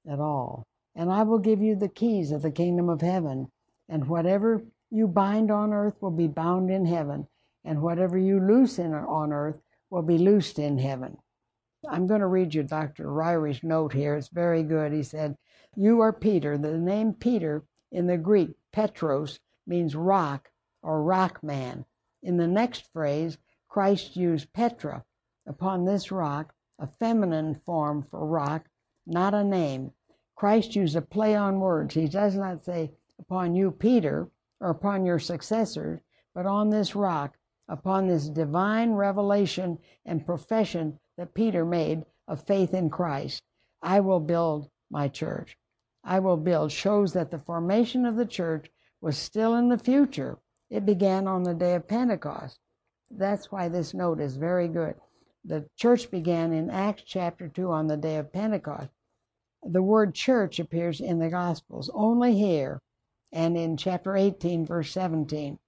at 0.08 0.20
all. 0.20 0.68
And 0.96 1.12
I 1.12 1.24
will 1.24 1.40
give 1.40 1.62
you 1.62 1.76
the 1.76 1.90
keys 1.90 2.32
of 2.32 2.42
the 2.42 2.52
kingdom 2.52 2.90
of 2.90 3.02
heaven, 3.02 3.52
and 3.90 4.08
whatever 4.08 4.64
you 4.90 5.08
bind 5.08 5.52
on 5.52 5.74
earth 5.74 5.96
will 6.02 6.12
be 6.12 6.28
bound 6.28 6.70
in 6.70 6.86
heaven, 6.86 7.28
and 7.64 7.82
whatever 7.82 8.18
you 8.18 8.40
loose 8.40 8.80
in, 8.80 8.94
on 8.94 9.34
earth 9.34 9.58
will 9.90 10.04
be 10.04 10.18
loosed 10.18 10.58
in 10.58 10.78
heaven. 10.78 11.18
I'm 11.90 12.08
going 12.08 12.22
to 12.22 12.28
read 12.28 12.54
you 12.54 12.64
Dr. 12.64 13.12
Ryrie's 13.12 13.64
note 13.64 13.94
here. 13.94 14.16
It's 14.16 14.30
very 14.30 14.64
good. 14.64 14.92
He 14.92 15.04
said, 15.04 15.38
You 15.76 16.02
are 16.02 16.14
Peter. 16.14 16.58
The 16.58 16.78
name 16.78 17.14
Peter 17.14 17.64
in 17.92 18.08
the 18.08 18.18
Greek, 18.18 18.56
Petros, 18.72 19.40
means 19.68 19.96
rock 19.96 20.50
or 20.82 21.04
rock 21.04 21.44
man. 21.44 21.86
In 22.24 22.38
the 22.38 22.48
next 22.48 22.92
phrase, 22.92 23.38
Christ 23.68 24.16
used 24.16 24.54
Petra. 24.54 25.04
Upon 25.46 25.86
this 25.86 26.12
rock, 26.12 26.54
a 26.80 26.88
feminine 26.88 27.56
form 27.56 28.04
for 28.04 28.26
rock, 28.26 28.68
not 29.06 29.34
a 29.34 29.44
name. 29.44 29.92
Christ 30.36 30.76
used 30.76 30.96
a 30.96 31.02
play 31.02 31.36
on 31.36 31.60
words. 31.60 31.94
He 31.94 32.08
does 32.08 32.36
not 32.36 32.64
say, 32.66 32.92
Upon 33.20 33.56
you, 33.56 33.72
Peter, 33.72 34.30
or 34.60 34.70
upon 34.70 35.06
your 35.06 35.20
successors, 35.20 36.02
but 36.34 36.46
on 36.46 36.70
this 36.70 36.96
rock, 36.96 37.38
upon 37.68 38.08
this 38.08 38.28
divine 38.28 38.94
revelation 38.94 39.78
and 40.06 40.26
profession 40.26 41.00
that 41.18 41.34
Peter 41.34 41.66
made 41.66 42.06
of 42.28 42.44
faith 42.44 42.74
in 42.74 42.90
Christ. 42.90 43.44
I 43.82 44.00
will 44.00 44.20
build 44.20 44.70
my 44.90 45.08
church. 45.08 45.58
I 46.04 46.20
will 46.20 46.38
build 46.38 46.72
shows 46.72 47.14
that 47.14 47.32
the 47.32 47.40
formation 47.40 48.06
of 48.06 48.16
the 48.16 48.26
church 48.26 48.70
was 49.02 49.18
still 49.18 49.56
in 49.56 49.70
the 49.70 49.78
future. 49.78 50.38
It 50.70 50.86
began 50.86 51.28
on 51.28 51.44
the 51.44 51.54
day 51.54 51.76
of 51.76 51.88
Pentecost. 51.88 52.60
That's 53.10 53.52
why 53.52 53.70
this 53.70 53.94
note 53.94 54.20
is 54.20 54.36
very 54.36 54.68
good. 54.68 54.96
The 55.44 55.70
church 55.78 56.10
began 56.10 56.54
in 56.54 56.70
Acts 56.70 57.04
chapter 57.06 57.48
2 57.48 57.72
on 57.72 57.88
the 57.88 57.98
day 57.98 58.18
of 58.18 58.34
Pentecost. 58.34 58.90
The 59.64 59.84
word 59.84 60.16
church 60.16 60.60
appears 60.60 61.02
in 61.02 61.20
the 61.20 61.30
Gospels 61.30 61.90
only 61.94 62.36
here 62.36 62.82
and 63.32 63.58
in 63.58 63.78
chapter 63.78 64.16
18, 64.16 64.66
verse 64.66 64.92
17. 64.92 65.60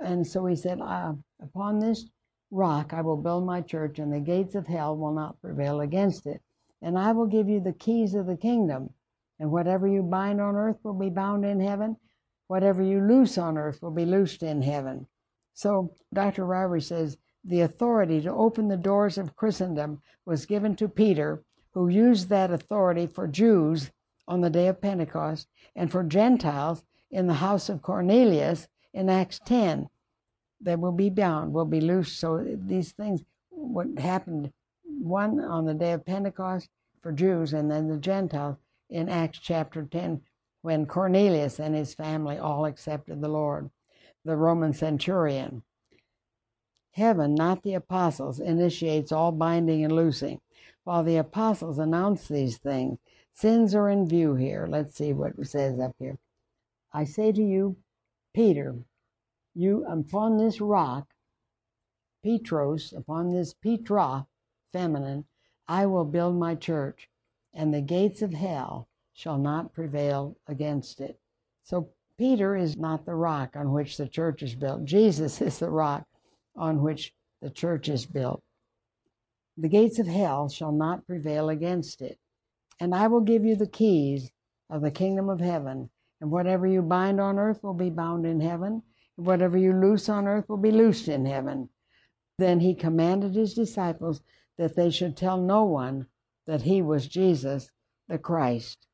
And 0.00 0.26
so 0.26 0.46
he 0.46 0.56
said, 0.56 0.80
uh, 0.80 1.14
Upon 1.40 1.78
this 1.78 2.06
rock 2.50 2.92
I 2.92 3.02
will 3.02 3.16
build 3.16 3.44
my 3.44 3.60
church, 3.60 3.98
and 3.98 4.12
the 4.12 4.20
gates 4.20 4.54
of 4.54 4.66
hell 4.66 4.96
will 4.96 5.12
not 5.12 5.40
prevail 5.40 5.80
against 5.80 6.26
it. 6.26 6.40
And 6.80 6.98
I 6.98 7.12
will 7.12 7.26
give 7.26 7.48
you 7.48 7.60
the 7.60 7.72
keys 7.72 8.14
of 8.14 8.26
the 8.26 8.36
kingdom. 8.36 8.90
And 9.38 9.50
whatever 9.50 9.86
you 9.86 10.02
bind 10.02 10.40
on 10.40 10.56
earth 10.56 10.78
will 10.82 10.98
be 10.98 11.10
bound 11.10 11.44
in 11.44 11.60
heaven. 11.60 11.96
Whatever 12.46 12.82
you 12.82 13.00
loose 13.00 13.36
on 13.38 13.58
earth 13.58 13.82
will 13.82 13.90
be 13.90 14.04
loosed 14.04 14.42
in 14.42 14.62
heaven. 14.62 15.06
So 15.54 15.94
Dr. 16.12 16.44
Ryrie 16.44 16.82
says 16.82 17.18
the 17.44 17.60
authority 17.60 18.20
to 18.22 18.32
open 18.32 18.68
the 18.68 18.76
doors 18.76 19.18
of 19.18 19.36
Christendom 19.36 20.02
was 20.24 20.46
given 20.46 20.76
to 20.76 20.88
Peter, 20.88 21.42
who 21.72 21.88
used 21.88 22.28
that 22.28 22.50
authority 22.50 23.06
for 23.06 23.26
Jews 23.26 23.90
on 24.26 24.40
the 24.40 24.50
day 24.50 24.68
of 24.68 24.80
Pentecost 24.80 25.48
and 25.74 25.90
for 25.90 26.02
Gentiles 26.02 26.84
in 27.10 27.26
the 27.26 27.34
house 27.34 27.68
of 27.68 27.82
Cornelius 27.82 28.68
in 28.92 29.08
Acts 29.08 29.40
10. 29.44 29.88
They 30.60 30.76
will 30.76 30.92
be 30.92 31.10
bound, 31.10 31.52
will 31.52 31.64
be 31.64 31.80
loosed. 31.80 32.18
So 32.18 32.36
uh, 32.36 32.44
these 32.56 32.92
things, 32.92 33.22
what 33.50 33.86
happened, 33.98 34.52
one 34.84 35.40
on 35.40 35.64
the 35.64 35.74
day 35.74 35.92
of 35.92 36.04
Pentecost 36.04 36.68
for 37.00 37.12
Jews, 37.12 37.52
and 37.52 37.70
then 37.70 37.88
the 37.88 37.98
Gentiles 37.98 38.56
in 38.90 39.08
Acts 39.08 39.38
chapter 39.38 39.84
10, 39.84 40.22
when 40.62 40.86
Cornelius 40.86 41.60
and 41.60 41.74
his 41.74 41.94
family 41.94 42.38
all 42.38 42.64
accepted 42.64 43.20
the 43.20 43.28
Lord, 43.28 43.70
the 44.24 44.36
Roman 44.36 44.72
centurion. 44.72 45.62
Heaven, 46.92 47.34
not 47.34 47.62
the 47.62 47.74
apostles, 47.74 48.40
initiates 48.40 49.12
all 49.12 49.30
binding 49.30 49.84
and 49.84 49.94
loosing. 49.94 50.40
While 50.82 51.04
the 51.04 51.16
apostles 51.16 51.78
announce 51.78 52.26
these 52.26 52.58
things, 52.58 52.98
sins 53.32 53.74
are 53.74 53.88
in 53.88 54.08
view 54.08 54.34
here. 54.34 54.66
Let's 54.68 54.96
see 54.96 55.12
what 55.12 55.34
it 55.38 55.46
says 55.46 55.78
up 55.78 55.94
here. 55.98 56.18
I 56.92 57.04
say 57.04 57.30
to 57.30 57.42
you, 57.42 57.76
Peter, 58.34 58.74
you 59.58 59.84
upon 59.86 60.36
this 60.36 60.60
rock, 60.60 61.12
Petros, 62.24 62.92
upon 62.92 63.32
this 63.32 63.54
Petra, 63.54 64.26
feminine, 64.72 65.24
I 65.66 65.86
will 65.86 66.04
build 66.04 66.36
my 66.36 66.54
church, 66.54 67.08
and 67.52 67.74
the 67.74 67.80
gates 67.80 68.22
of 68.22 68.32
hell 68.32 68.88
shall 69.12 69.38
not 69.38 69.74
prevail 69.74 70.36
against 70.46 71.00
it. 71.00 71.18
So 71.64 71.90
Peter 72.16 72.56
is 72.56 72.76
not 72.76 73.04
the 73.04 73.14
rock 73.14 73.56
on 73.56 73.72
which 73.72 73.96
the 73.96 74.08
church 74.08 74.42
is 74.42 74.54
built. 74.54 74.84
Jesus 74.84 75.40
is 75.40 75.58
the 75.58 75.70
rock 75.70 76.06
on 76.56 76.82
which 76.82 77.12
the 77.42 77.50
church 77.50 77.88
is 77.88 78.06
built. 78.06 78.42
The 79.56 79.68
gates 79.68 79.98
of 79.98 80.06
hell 80.06 80.48
shall 80.48 80.72
not 80.72 81.06
prevail 81.06 81.48
against 81.48 82.00
it. 82.00 82.18
And 82.80 82.94
I 82.94 83.08
will 83.08 83.20
give 83.20 83.44
you 83.44 83.56
the 83.56 83.66
keys 83.66 84.30
of 84.70 84.82
the 84.82 84.90
kingdom 84.90 85.28
of 85.28 85.40
heaven. 85.40 85.90
And 86.20 86.30
whatever 86.30 86.66
you 86.66 86.82
bind 86.82 87.20
on 87.20 87.38
earth 87.38 87.62
will 87.62 87.74
be 87.74 87.90
bound 87.90 88.24
in 88.24 88.40
heaven, 88.40 88.82
whatever 89.18 89.58
you 89.58 89.72
loose 89.72 90.08
on 90.08 90.26
earth 90.26 90.48
will 90.48 90.56
be 90.56 90.70
loosed 90.70 91.08
in 91.08 91.26
heaven. 91.26 91.68
Then 92.38 92.60
he 92.60 92.74
commanded 92.74 93.34
his 93.34 93.54
disciples 93.54 94.22
that 94.56 94.76
they 94.76 94.90
should 94.90 95.16
tell 95.16 95.40
no 95.40 95.64
one 95.64 96.06
that 96.46 96.62
he 96.62 96.80
was 96.80 97.08
Jesus, 97.08 97.70
the 98.08 98.18
Christ. 98.18 98.86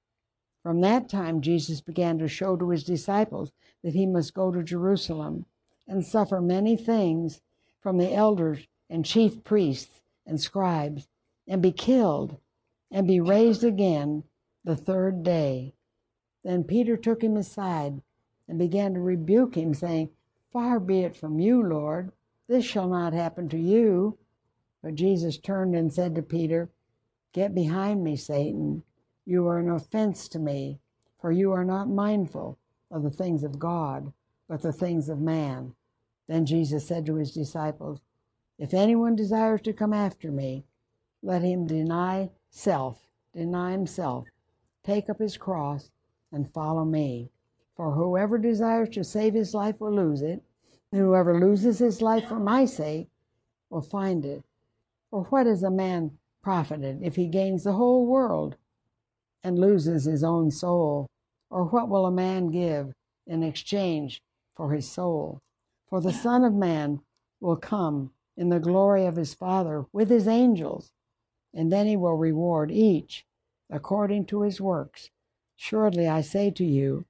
From 0.62 0.80
that 0.80 1.08
time, 1.10 1.42
Jesus 1.42 1.80
began 1.82 2.18
to 2.18 2.28
show 2.28 2.56
to 2.56 2.70
his 2.70 2.84
disciples 2.84 3.52
that 3.82 3.94
he 3.94 4.06
must 4.06 4.32
go 4.34 4.50
to 4.50 4.62
Jerusalem 4.62 5.44
and 5.86 6.04
suffer 6.04 6.40
many 6.40 6.74
things 6.76 7.42
from 7.80 7.98
the 7.98 8.12
elders 8.12 8.66
and 8.88 9.04
chief 9.04 9.44
priests 9.44 10.00
and 10.26 10.40
scribes, 10.40 11.06
and 11.46 11.60
be 11.60 11.72
killed, 11.72 12.38
and 12.90 13.06
be 13.06 13.20
raised 13.20 13.62
again 13.62 14.24
the 14.64 14.76
third 14.76 15.22
day. 15.22 15.74
Then 16.42 16.64
Peter 16.64 16.96
took 16.96 17.22
him 17.22 17.36
aside 17.36 18.00
and 18.48 18.58
began 18.58 18.94
to 18.94 19.00
rebuke 19.00 19.56
him, 19.56 19.74
saying, 19.74 20.10
Far 20.52 20.78
be 20.78 21.00
it 21.00 21.16
from 21.16 21.40
you, 21.40 21.62
Lord, 21.62 22.12
this 22.46 22.64
shall 22.64 22.88
not 22.88 23.12
happen 23.12 23.48
to 23.48 23.58
you. 23.58 24.18
But 24.82 24.94
Jesus 24.94 25.38
turned 25.38 25.74
and 25.74 25.92
said 25.92 26.14
to 26.14 26.22
Peter, 26.22 26.70
Get 27.32 27.54
behind 27.54 28.04
me, 28.04 28.16
Satan. 28.16 28.82
You 29.24 29.46
are 29.48 29.58
an 29.58 29.70
offense 29.70 30.28
to 30.28 30.38
me, 30.38 30.78
for 31.18 31.32
you 31.32 31.52
are 31.52 31.64
not 31.64 31.88
mindful 31.88 32.58
of 32.90 33.02
the 33.02 33.10
things 33.10 33.42
of 33.42 33.58
God, 33.58 34.12
but 34.46 34.60
the 34.60 34.72
things 34.72 35.08
of 35.08 35.20
man. 35.20 35.74
Then 36.28 36.46
Jesus 36.46 36.86
said 36.86 37.06
to 37.06 37.16
his 37.16 37.32
disciples, 37.32 38.00
If 38.58 38.74
anyone 38.74 39.16
desires 39.16 39.62
to 39.62 39.72
come 39.72 39.92
after 39.92 40.30
me, 40.30 40.64
let 41.22 41.42
him 41.42 41.66
deny 41.66 42.30
self, 42.50 43.08
deny 43.32 43.72
himself, 43.72 44.26
take 44.82 45.08
up 45.08 45.18
his 45.18 45.38
cross, 45.38 45.90
and 46.30 46.52
follow 46.52 46.84
me. 46.84 47.30
For 47.76 47.92
whoever 47.92 48.38
desires 48.38 48.88
to 48.90 49.02
save 49.02 49.34
his 49.34 49.52
life 49.52 49.80
will 49.80 49.92
lose 49.92 50.22
it, 50.22 50.42
and 50.92 51.00
whoever 51.00 51.40
loses 51.40 51.78
his 51.78 52.00
life 52.00 52.28
for 52.28 52.38
my 52.38 52.64
sake 52.66 53.08
will 53.68 53.80
find 53.80 54.24
it. 54.24 54.44
For 55.10 55.24
what 55.24 55.46
is 55.46 55.62
a 55.62 55.70
man 55.70 56.18
profited 56.40 57.02
if 57.02 57.16
he 57.16 57.26
gains 57.26 57.64
the 57.64 57.72
whole 57.72 58.06
world 58.06 58.56
and 59.42 59.58
loses 59.58 60.04
his 60.04 60.22
own 60.22 60.50
soul? 60.50 61.08
Or 61.50 61.64
what 61.64 61.88
will 61.88 62.06
a 62.06 62.12
man 62.12 62.48
give 62.48 62.92
in 63.26 63.42
exchange 63.42 64.22
for 64.54 64.72
his 64.72 64.88
soul? 64.88 65.40
For 65.88 66.00
the 66.00 66.12
Son 66.12 66.44
of 66.44 66.54
Man 66.54 67.00
will 67.40 67.56
come 67.56 68.12
in 68.36 68.48
the 68.48 68.60
glory 68.60 69.04
of 69.06 69.16
his 69.16 69.34
Father 69.34 69.86
with 69.92 70.10
his 70.10 70.28
angels, 70.28 70.92
and 71.52 71.72
then 71.72 71.86
he 71.86 71.96
will 71.96 72.16
reward 72.16 72.70
each 72.70 73.26
according 73.70 74.26
to 74.26 74.42
his 74.42 74.60
works. 74.60 75.10
Surely 75.56 76.08
I 76.08 76.20
say 76.20 76.50
to 76.52 76.64
you, 76.64 77.04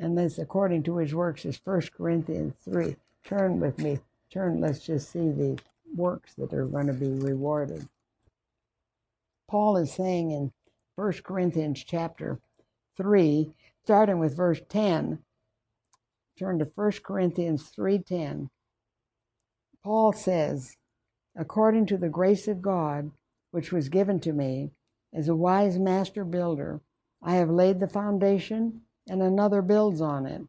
and 0.00 0.16
this 0.16 0.38
according 0.38 0.82
to 0.84 0.96
his 0.96 1.14
works 1.14 1.44
is 1.44 1.60
1 1.62 1.82
Corinthians 1.94 2.54
3. 2.64 2.96
Turn 3.22 3.60
with 3.60 3.78
me. 3.78 3.98
Turn, 4.32 4.60
let's 4.60 4.84
just 4.84 5.12
see 5.12 5.30
the 5.30 5.60
works 5.94 6.32
that 6.34 6.54
are 6.54 6.64
going 6.64 6.86
to 6.86 6.94
be 6.94 7.10
rewarded. 7.10 7.86
Paul 9.48 9.76
is 9.76 9.92
saying 9.92 10.30
in 10.30 10.52
1 10.94 11.12
Corinthians 11.22 11.84
chapter 11.84 12.40
3, 12.96 13.52
starting 13.84 14.18
with 14.18 14.36
verse 14.36 14.60
10. 14.68 15.18
Turn 16.38 16.58
to 16.58 16.70
1 16.74 16.92
Corinthians 17.04 17.70
3:10. 17.76 18.48
Paul 19.84 20.12
says, 20.12 20.76
according 21.36 21.86
to 21.86 21.98
the 21.98 22.08
grace 22.08 22.48
of 22.48 22.62
God 22.62 23.10
which 23.50 23.72
was 23.72 23.90
given 23.90 24.20
to 24.20 24.32
me 24.32 24.70
as 25.12 25.28
a 25.28 25.36
wise 25.36 25.78
master 25.78 26.24
builder, 26.24 26.80
I 27.22 27.34
have 27.34 27.50
laid 27.50 27.80
the 27.80 27.88
foundation, 27.88 28.82
and 29.10 29.22
another 29.22 29.60
builds 29.60 30.00
on 30.00 30.24
it. 30.24 30.40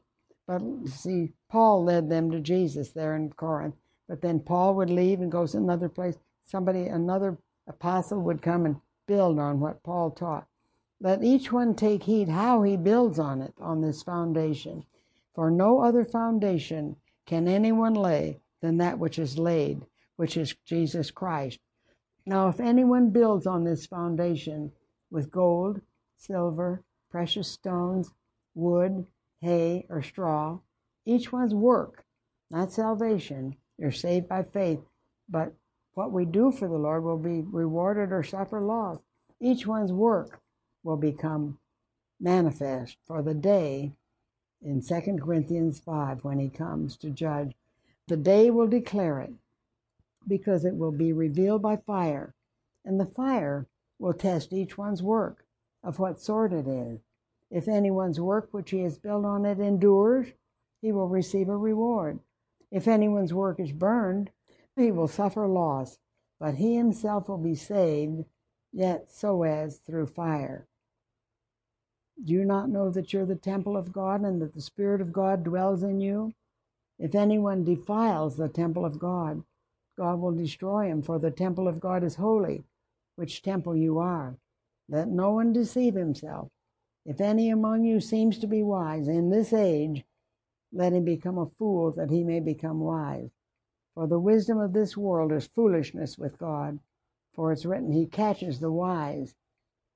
But 0.45 0.61
see, 0.85 1.33
Paul 1.49 1.83
led 1.83 2.09
them 2.09 2.29
to 2.29 2.39
Jesus 2.39 2.91
there 2.91 3.15
in 3.15 3.33
Corinth. 3.33 3.73
But 4.07 4.21
then 4.21 4.39
Paul 4.39 4.75
would 4.75 4.91
leave 4.91 5.19
and 5.19 5.31
go 5.31 5.47
to 5.47 5.57
another 5.57 5.89
place. 5.89 6.17
Somebody, 6.43 6.85
another 6.85 7.39
apostle 7.67 8.21
would 8.21 8.43
come 8.43 8.65
and 8.67 8.75
build 9.07 9.39
on 9.39 9.59
what 9.59 9.81
Paul 9.81 10.11
taught. 10.11 10.47
Let 10.99 11.23
each 11.23 11.51
one 11.51 11.73
take 11.73 12.03
heed 12.03 12.29
how 12.29 12.61
he 12.61 12.77
builds 12.77 13.17
on 13.17 13.41
it, 13.41 13.55
on 13.59 13.81
this 13.81 14.03
foundation. 14.03 14.85
For 15.33 15.49
no 15.49 15.79
other 15.79 16.05
foundation 16.05 16.97
can 17.25 17.47
anyone 17.47 17.95
lay 17.95 18.41
than 18.61 18.77
that 18.77 18.99
which 18.99 19.17
is 19.17 19.39
laid, 19.39 19.87
which 20.17 20.37
is 20.37 20.55
Jesus 20.65 21.09
Christ. 21.09 21.59
Now, 22.27 22.49
if 22.49 22.59
anyone 22.59 23.09
builds 23.09 23.47
on 23.47 23.63
this 23.63 23.87
foundation 23.87 24.71
with 25.09 25.31
gold, 25.31 25.81
silver, 26.15 26.83
precious 27.09 27.47
stones, 27.47 28.13
wood, 28.53 29.05
hay, 29.41 29.85
or 29.89 30.01
straw, 30.01 30.59
each 31.05 31.31
one's 31.31 31.53
work, 31.53 32.03
not 32.49 32.71
salvation, 32.71 33.55
you're 33.77 33.91
saved 33.91 34.27
by 34.27 34.43
faith, 34.43 34.79
but 35.29 35.53
what 35.93 36.11
we 36.11 36.25
do 36.25 36.51
for 36.51 36.67
the 36.67 36.77
Lord 36.77 37.03
will 37.03 37.17
be 37.17 37.41
rewarded 37.41 38.11
or 38.11 38.23
suffer 38.23 38.61
loss. 38.61 38.99
Each 39.39 39.65
one's 39.65 39.91
work 39.91 40.39
will 40.83 40.97
become 40.97 41.57
manifest 42.19 42.97
for 43.05 43.21
the 43.21 43.33
day 43.33 43.93
in 44.61 44.81
2 44.81 45.17
Corinthians 45.21 45.79
5 45.79 46.23
when 46.23 46.39
he 46.39 46.49
comes 46.49 46.95
to 46.97 47.09
judge. 47.09 47.53
The 48.07 48.17
day 48.17 48.51
will 48.51 48.67
declare 48.67 49.19
it 49.19 49.33
because 50.27 50.65
it 50.65 50.75
will 50.75 50.91
be 50.91 51.13
revealed 51.13 51.61
by 51.61 51.77
fire, 51.77 52.35
and 52.85 52.99
the 52.99 53.05
fire 53.05 53.67
will 53.97 54.13
test 54.13 54.53
each 54.53 54.77
one's 54.77 55.01
work 55.01 55.45
of 55.83 55.97
what 55.97 56.19
sort 56.19 56.53
it 56.53 56.67
is. 56.67 56.99
If 57.51 57.67
anyone's 57.67 58.19
work 58.19 58.47
which 58.51 58.71
he 58.71 58.79
has 58.79 58.97
built 58.97 59.25
on 59.25 59.45
it 59.45 59.59
endures, 59.59 60.27
he 60.81 60.93
will 60.93 61.09
receive 61.09 61.49
a 61.49 61.57
reward. 61.57 62.19
If 62.71 62.87
anyone's 62.87 63.33
work 63.33 63.59
is 63.59 63.73
burned, 63.73 64.31
he 64.77 64.89
will 64.91 65.09
suffer 65.09 65.45
loss, 65.47 65.99
but 66.39 66.55
he 66.55 66.77
himself 66.77 67.27
will 67.27 67.37
be 67.37 67.55
saved, 67.55 68.23
yet 68.71 69.11
so 69.11 69.43
as 69.43 69.79
through 69.79 70.07
fire. 70.07 70.65
Do 72.23 72.33
you 72.33 72.45
not 72.45 72.69
know 72.69 72.89
that 72.89 73.11
you're 73.11 73.25
the 73.25 73.35
temple 73.35 73.75
of 73.75 73.91
God 73.91 74.21
and 74.21 74.41
that 74.41 74.53
the 74.53 74.61
Spirit 74.61 75.01
of 75.01 75.11
God 75.11 75.43
dwells 75.43 75.83
in 75.83 75.99
you? 75.99 76.33
If 76.97 77.15
anyone 77.15 77.65
defiles 77.65 78.37
the 78.37 78.47
temple 78.47 78.85
of 78.85 78.97
God, 78.97 79.43
God 79.97 80.21
will 80.21 80.31
destroy 80.31 80.87
him, 80.87 81.01
for 81.01 81.19
the 81.19 81.31
temple 81.31 81.67
of 81.67 81.81
God 81.81 82.03
is 82.03 82.15
holy, 82.15 82.63
which 83.15 83.41
temple 83.41 83.75
you 83.75 83.99
are. 83.99 84.37
Let 84.87 85.09
no 85.09 85.31
one 85.31 85.51
deceive 85.51 85.95
himself. 85.95 86.49
If 87.05 87.19
any 87.19 87.49
among 87.49 87.83
you 87.83 87.99
seems 87.99 88.37
to 88.39 88.47
be 88.47 88.61
wise 88.61 89.07
in 89.07 89.29
this 89.29 89.53
age, 89.53 90.05
let 90.71 90.93
him 90.93 91.03
become 91.03 91.37
a 91.37 91.49
fool 91.57 91.91
that 91.91 92.11
he 92.11 92.23
may 92.23 92.39
become 92.39 92.79
wise. 92.79 93.31
For 93.95 94.07
the 94.07 94.19
wisdom 94.19 94.59
of 94.59 94.73
this 94.73 94.95
world 94.95 95.31
is 95.31 95.47
foolishness 95.47 96.17
with 96.17 96.37
God. 96.37 96.79
For 97.33 97.51
it's 97.51 97.65
written, 97.65 97.91
He 97.91 98.05
catches 98.05 98.59
the 98.59 98.71
wise 98.71 99.35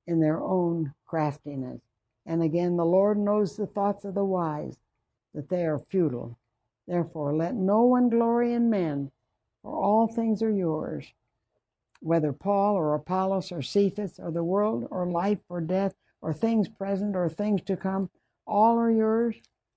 in 0.08 0.20
their 0.20 0.42
own 0.42 0.94
craftiness. 1.06 1.82
And 2.26 2.42
again, 2.42 2.76
the 2.76 2.86
Lord 2.86 3.18
knows 3.18 3.56
the 3.56 3.68
thoughts 3.68 4.04
of 4.04 4.16
the 4.16 4.26
wise, 4.26 4.80
that 5.34 5.50
they 5.50 5.66
are 5.66 5.80
futile. 5.80 6.38
Therefore, 6.88 7.36
let 7.36 7.56
no 7.56 7.84
one 7.84 8.10
glory 8.10 8.54
in 8.54 8.70
men, 8.70 9.12
for 9.62 9.76
all 9.76 10.08
things 10.08 10.42
are 10.42 10.52
yours, 10.52 11.14
whether 12.00 12.34
Paul 12.34 12.76
or 12.76 12.96
Apollos 12.96 13.52
or 13.52 13.62
Cephas 13.62 14.20
or 14.20 14.32
the 14.32 14.44
world 14.44 14.88
or 14.90 15.10
life 15.10 15.40
or 15.50 15.62
death 15.62 15.94
or 16.26 16.34
things 16.34 16.68
present 16.68 17.16
or 17.16 17.30
things 17.30 17.62
to 17.62 17.78
come, 17.78 18.10
all 18.48 18.80
are 18.80 18.90
yours, 18.90 19.36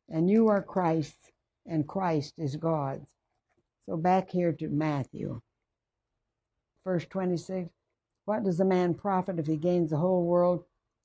and 0.09 0.31
you 0.31 0.49
are 0.49 0.63
Christ's, 0.63 1.31
and 1.67 1.87
Christ 1.87 2.39
is 2.39 2.57
God's. 2.57 3.07
So 3.85 3.99
back 3.99 4.31
here 4.31 4.53
to 4.53 4.69
Matthew. 4.71 5.43
Verse 6.85 7.05
26 7.05 7.69
What 8.25 8.45
does 8.45 8.61
a 8.61 8.65
man 8.65 8.95
profit 8.95 9.39
if 9.39 9.47
he 9.47 9.59
gains 9.59 9.91
the 9.91 9.99
whole 9.99 10.25
world 10.25 10.65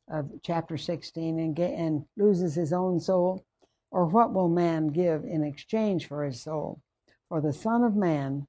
of 0.09 0.31
chapter 0.43 0.77
16 0.77 1.37
and, 1.37 1.53
get, 1.53 1.73
and 1.73 2.05
loses 2.15 2.55
his 2.55 2.71
own 2.71 3.01
soul? 3.01 3.43
Or 3.91 4.05
what 4.05 4.33
will 4.33 4.47
man 4.47 4.87
give 4.87 5.25
in 5.25 5.43
exchange 5.43 6.07
for 6.07 6.23
his 6.23 6.41
soul? 6.41 6.79
For 7.27 7.41
the 7.41 7.51
Son 7.51 7.83
of 7.83 7.97
Man 7.97 8.47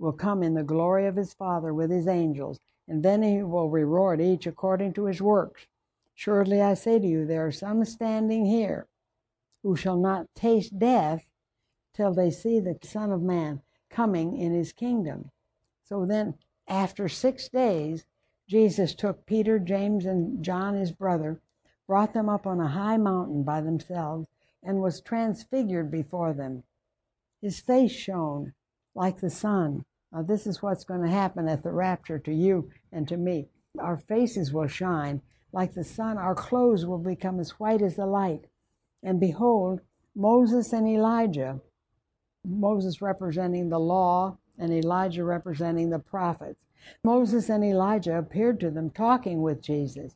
will 0.00 0.12
come 0.12 0.42
in 0.42 0.54
the 0.54 0.64
glory 0.64 1.06
of 1.06 1.14
his 1.14 1.34
Father 1.34 1.72
with 1.72 1.92
his 1.92 2.08
angels, 2.08 2.58
and 2.88 3.02
then 3.02 3.22
he 3.22 3.42
will 3.42 3.68
reward 3.68 4.20
each 4.20 4.46
according 4.46 4.94
to 4.94 5.04
his 5.04 5.20
works. 5.20 5.66
Surely 6.14 6.60
I 6.60 6.74
say 6.74 6.98
to 6.98 7.06
you, 7.06 7.26
there 7.26 7.46
are 7.46 7.52
some 7.52 7.84
standing 7.84 8.46
here 8.46 8.86
who 9.62 9.76
shall 9.76 9.96
not 9.96 10.34
taste 10.34 10.78
death 10.78 11.26
till 11.94 12.14
they 12.14 12.30
see 12.30 12.58
the 12.58 12.78
Son 12.82 13.12
of 13.12 13.22
Man 13.22 13.60
coming 13.90 14.36
in 14.36 14.54
his 14.54 14.72
kingdom. 14.72 15.30
So 15.84 16.06
then, 16.06 16.34
after 16.66 17.08
six 17.08 17.48
days, 17.48 18.04
Jesus 18.48 18.94
took 18.94 19.26
Peter, 19.26 19.58
James, 19.58 20.06
and 20.06 20.42
John, 20.42 20.74
his 20.74 20.92
brother, 20.92 21.40
brought 21.86 22.14
them 22.14 22.28
up 22.28 22.46
on 22.46 22.60
a 22.60 22.68
high 22.68 22.96
mountain 22.96 23.42
by 23.42 23.60
themselves, 23.60 24.28
and 24.62 24.80
was 24.80 25.00
transfigured 25.00 25.90
before 25.90 26.32
them. 26.32 26.64
His 27.40 27.60
face 27.60 27.92
shone 27.92 28.54
like 28.94 29.20
the 29.20 29.30
sun. 29.30 29.84
Now, 30.12 30.22
this 30.22 30.46
is 30.46 30.62
what's 30.62 30.84
going 30.84 31.02
to 31.02 31.10
happen 31.10 31.48
at 31.48 31.62
the 31.62 31.72
rapture 31.72 32.18
to 32.18 32.32
you 32.32 32.70
and 32.92 33.06
to 33.08 33.16
me. 33.16 33.48
Our 33.78 33.96
faces 33.96 34.52
will 34.52 34.66
shine 34.66 35.22
like 35.52 35.74
the 35.74 35.84
sun, 35.84 36.18
our 36.18 36.34
clothes 36.34 36.84
will 36.84 36.98
become 36.98 37.40
as 37.40 37.52
white 37.52 37.82
as 37.82 37.96
the 37.96 38.06
light. 38.06 38.46
And 39.02 39.18
behold, 39.18 39.80
Moses 40.14 40.72
and 40.72 40.86
Elijah, 40.86 41.60
Moses 42.44 43.00
representing 43.00 43.68
the 43.68 43.78
law, 43.78 44.38
and 44.58 44.72
Elijah 44.72 45.24
representing 45.24 45.90
the 45.90 45.98
prophets, 45.98 46.64
Moses 47.02 47.48
and 47.48 47.64
Elijah 47.64 48.18
appeared 48.18 48.60
to 48.60 48.70
them 48.70 48.90
talking 48.90 49.40
with 49.42 49.62
Jesus. 49.62 50.14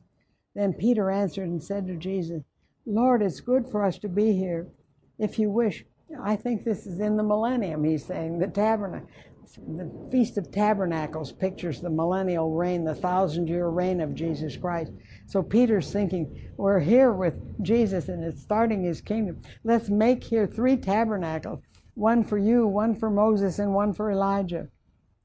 Then 0.53 0.73
Peter 0.73 1.09
answered 1.09 1.49
and 1.49 1.63
said 1.63 1.87
to 1.87 1.95
Jesus, 1.95 2.43
Lord, 2.85 3.21
it's 3.21 3.39
good 3.39 3.67
for 3.69 3.83
us 3.83 3.97
to 3.99 4.09
be 4.09 4.33
here. 4.33 4.67
If 5.17 5.39
you 5.39 5.49
wish, 5.49 5.85
I 6.21 6.35
think 6.35 6.63
this 6.63 6.85
is 6.85 6.99
in 6.99 7.17
the 7.17 7.23
millennium, 7.23 7.83
he's 7.83 8.05
saying, 8.05 8.39
the 8.39 8.47
tabernacle. 8.47 9.07
The 9.67 9.91
Feast 10.09 10.37
of 10.37 10.51
Tabernacles 10.51 11.33
pictures 11.33 11.81
the 11.81 11.89
millennial 11.89 12.51
reign, 12.55 12.85
the 12.85 12.95
thousand 12.95 13.49
year 13.49 13.67
reign 13.67 13.99
of 13.99 14.15
Jesus 14.15 14.55
Christ. 14.55 14.93
So 15.25 15.43
Peter's 15.43 15.91
thinking, 15.91 16.49
we're 16.55 16.79
here 16.79 17.11
with 17.11 17.61
Jesus 17.61 18.07
and 18.07 18.23
it's 18.23 18.41
starting 18.41 18.83
his 18.83 19.01
kingdom. 19.01 19.41
Let's 19.65 19.89
make 19.89 20.23
here 20.23 20.47
three 20.47 20.77
tabernacles 20.77 21.59
one 21.95 22.23
for 22.23 22.37
you, 22.37 22.65
one 22.65 22.95
for 22.95 23.09
Moses, 23.09 23.59
and 23.59 23.73
one 23.73 23.93
for 23.93 24.09
Elijah. 24.09 24.69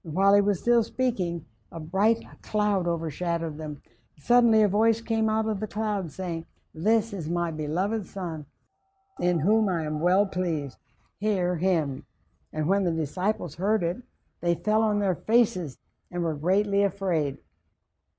While 0.02 0.34
he 0.34 0.40
was 0.40 0.58
still 0.58 0.82
speaking, 0.82 1.44
a 1.70 1.78
bright 1.78 2.24
cloud 2.42 2.86
overshadowed 2.86 3.56
them. 3.56 3.80
Suddenly 4.18 4.62
a 4.62 4.68
voice 4.68 5.00
came 5.00 5.28
out 5.28 5.48
of 5.48 5.60
the 5.60 5.66
cloud 5.66 6.10
saying, 6.10 6.44
This 6.74 7.12
is 7.12 7.28
my 7.28 7.50
beloved 7.52 8.06
Son, 8.06 8.46
in 9.20 9.40
whom 9.40 9.68
I 9.68 9.84
am 9.84 10.00
well 10.00 10.26
pleased. 10.26 10.76
Hear 11.20 11.56
him. 11.56 12.04
And 12.52 12.66
when 12.66 12.84
the 12.84 12.90
disciples 12.90 13.54
heard 13.54 13.82
it, 13.82 13.98
they 14.40 14.54
fell 14.54 14.82
on 14.82 14.98
their 14.98 15.14
faces 15.14 15.78
and 16.10 16.22
were 16.22 16.34
greatly 16.34 16.82
afraid. 16.82 17.38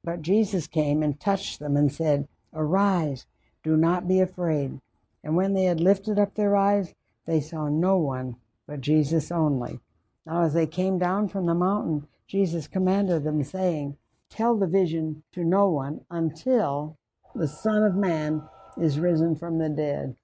But 0.04 0.22
Jesus 0.22 0.68
came 0.68 1.04
and 1.04 1.20
touched 1.20 1.60
them 1.60 1.76
and 1.76 1.92
said, 1.92 2.28
Arise, 2.54 3.26
do 3.64 3.76
not 3.76 4.08
be 4.08 4.20
afraid. 4.20 4.80
And 5.24 5.36
when 5.36 5.54
they 5.54 5.66
had 5.66 5.82
lifted 5.82 6.18
up 6.18 6.36
their 6.36 6.56
eyes, 6.56 6.94
they 7.26 7.42
saw 7.42 7.68
no 7.68 7.98
one 7.98 8.38
but 8.66 8.82
Jesus 8.82 9.32
only. 9.32 9.80
Now, 10.26 10.44
as 10.44 10.54
they 10.54 10.68
came 10.68 10.98
down 10.98 11.28
from 11.28 11.46
the 11.46 11.56
mountain, 11.56 12.08
Jesus 12.28 12.68
commanded 12.68 13.24
them, 13.24 13.44
saying, 13.44 13.98
Tell 14.30 14.56
the 14.56 14.68
vision 14.68 15.24
to 15.32 15.44
no 15.44 15.68
one 15.70 16.06
until 16.10 16.98
the 17.34 17.48
Son 17.48 17.84
of 17.84 17.96
Man 17.96 18.44
is 18.78 19.00
risen 19.00 19.36
from 19.36 19.58
the 19.58 19.70
dead. 19.70 20.16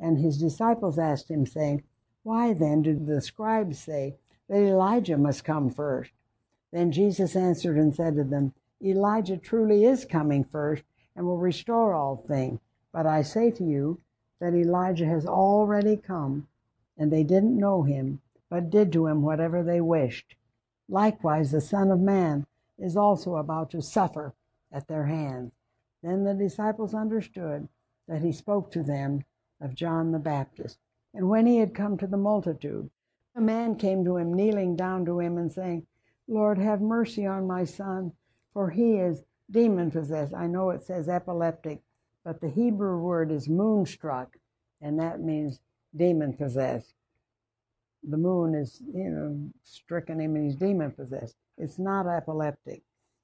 And 0.00 0.18
his 0.18 0.38
disciples 0.38 0.98
asked 0.98 1.30
him, 1.30 1.46
saying, 1.46 1.82
Why 2.22 2.54
then 2.54 2.82
do 2.82 2.98
the 2.98 3.20
scribes 3.20 3.78
say 3.78 4.16
that 4.48 4.58
Elijah 4.58 5.16
must 5.16 5.44
come 5.44 5.70
first? 5.70 6.10
Then 6.72 6.92
Jesus 6.92 7.36
answered 7.36 7.76
and 7.76 7.94
said 7.94 8.16
to 8.16 8.24
them, 8.24 8.54
Elijah 8.82 9.36
truly 9.36 9.84
is 9.84 10.04
coming 10.04 10.44
first 10.44 10.82
and 11.14 11.26
will 11.26 11.38
restore 11.38 11.94
all 11.94 12.16
things. 12.16 12.60
But 12.92 13.06
I 13.06 13.22
say 13.22 13.50
to 13.52 13.64
you 13.64 14.00
that 14.40 14.54
Elijah 14.54 15.06
has 15.06 15.26
already 15.26 15.96
come, 15.96 16.48
and 16.98 17.12
they 17.12 17.22
didn't 17.22 17.58
know 17.58 17.82
him 17.82 18.20
but 18.52 18.68
did 18.68 18.92
to 18.92 19.06
him 19.06 19.22
whatever 19.22 19.62
they 19.62 19.80
wished. 19.80 20.34
Likewise, 20.86 21.50
the 21.50 21.60
Son 21.62 21.90
of 21.90 21.98
Man 21.98 22.44
is 22.78 22.98
also 22.98 23.36
about 23.36 23.70
to 23.70 23.80
suffer 23.80 24.34
at 24.70 24.88
their 24.88 25.06
hands. 25.06 25.52
Then 26.02 26.24
the 26.24 26.34
disciples 26.34 26.92
understood 26.92 27.66
that 28.06 28.20
he 28.20 28.30
spoke 28.30 28.70
to 28.72 28.82
them 28.82 29.24
of 29.58 29.74
John 29.74 30.12
the 30.12 30.18
Baptist. 30.18 30.76
And 31.14 31.30
when 31.30 31.46
he 31.46 31.56
had 31.56 31.74
come 31.74 31.96
to 31.96 32.06
the 32.06 32.18
multitude, 32.18 32.90
a 33.34 33.40
man 33.40 33.76
came 33.76 34.04
to 34.04 34.16
him, 34.16 34.34
kneeling 34.34 34.76
down 34.76 35.04
to 35.06 35.20
him 35.20 35.38
and 35.38 35.50
saying, 35.50 35.86
Lord, 36.28 36.58
have 36.58 36.80
mercy 36.80 37.26
on 37.26 37.46
my 37.46 37.64
son, 37.64 38.12
for 38.52 38.70
he 38.70 38.94
is 38.94 39.22
demon 39.50 39.90
possessed. 39.90 40.34
I 40.34 40.46
know 40.46 40.70
it 40.70 40.82
says 40.82 41.08
epileptic, 41.08 41.82
but 42.24 42.40
the 42.40 42.50
Hebrew 42.50 42.98
word 42.98 43.30
is 43.32 43.48
moonstruck, 43.48 44.36
and 44.80 44.98
that 44.98 45.20
means 45.20 45.60
demon 45.96 46.34
possessed. 46.34 46.94
The 48.02 48.16
moon 48.16 48.54
is, 48.54 48.82
you 48.92 49.10
know, 49.10 49.50
stricken 49.64 50.20
him 50.20 50.34
and 50.34 50.44
he's 50.44 50.56
demon 50.56 50.90
possessed. 50.92 51.36
It's 51.56 51.78
not 51.78 52.06
epileptic, 52.06 52.82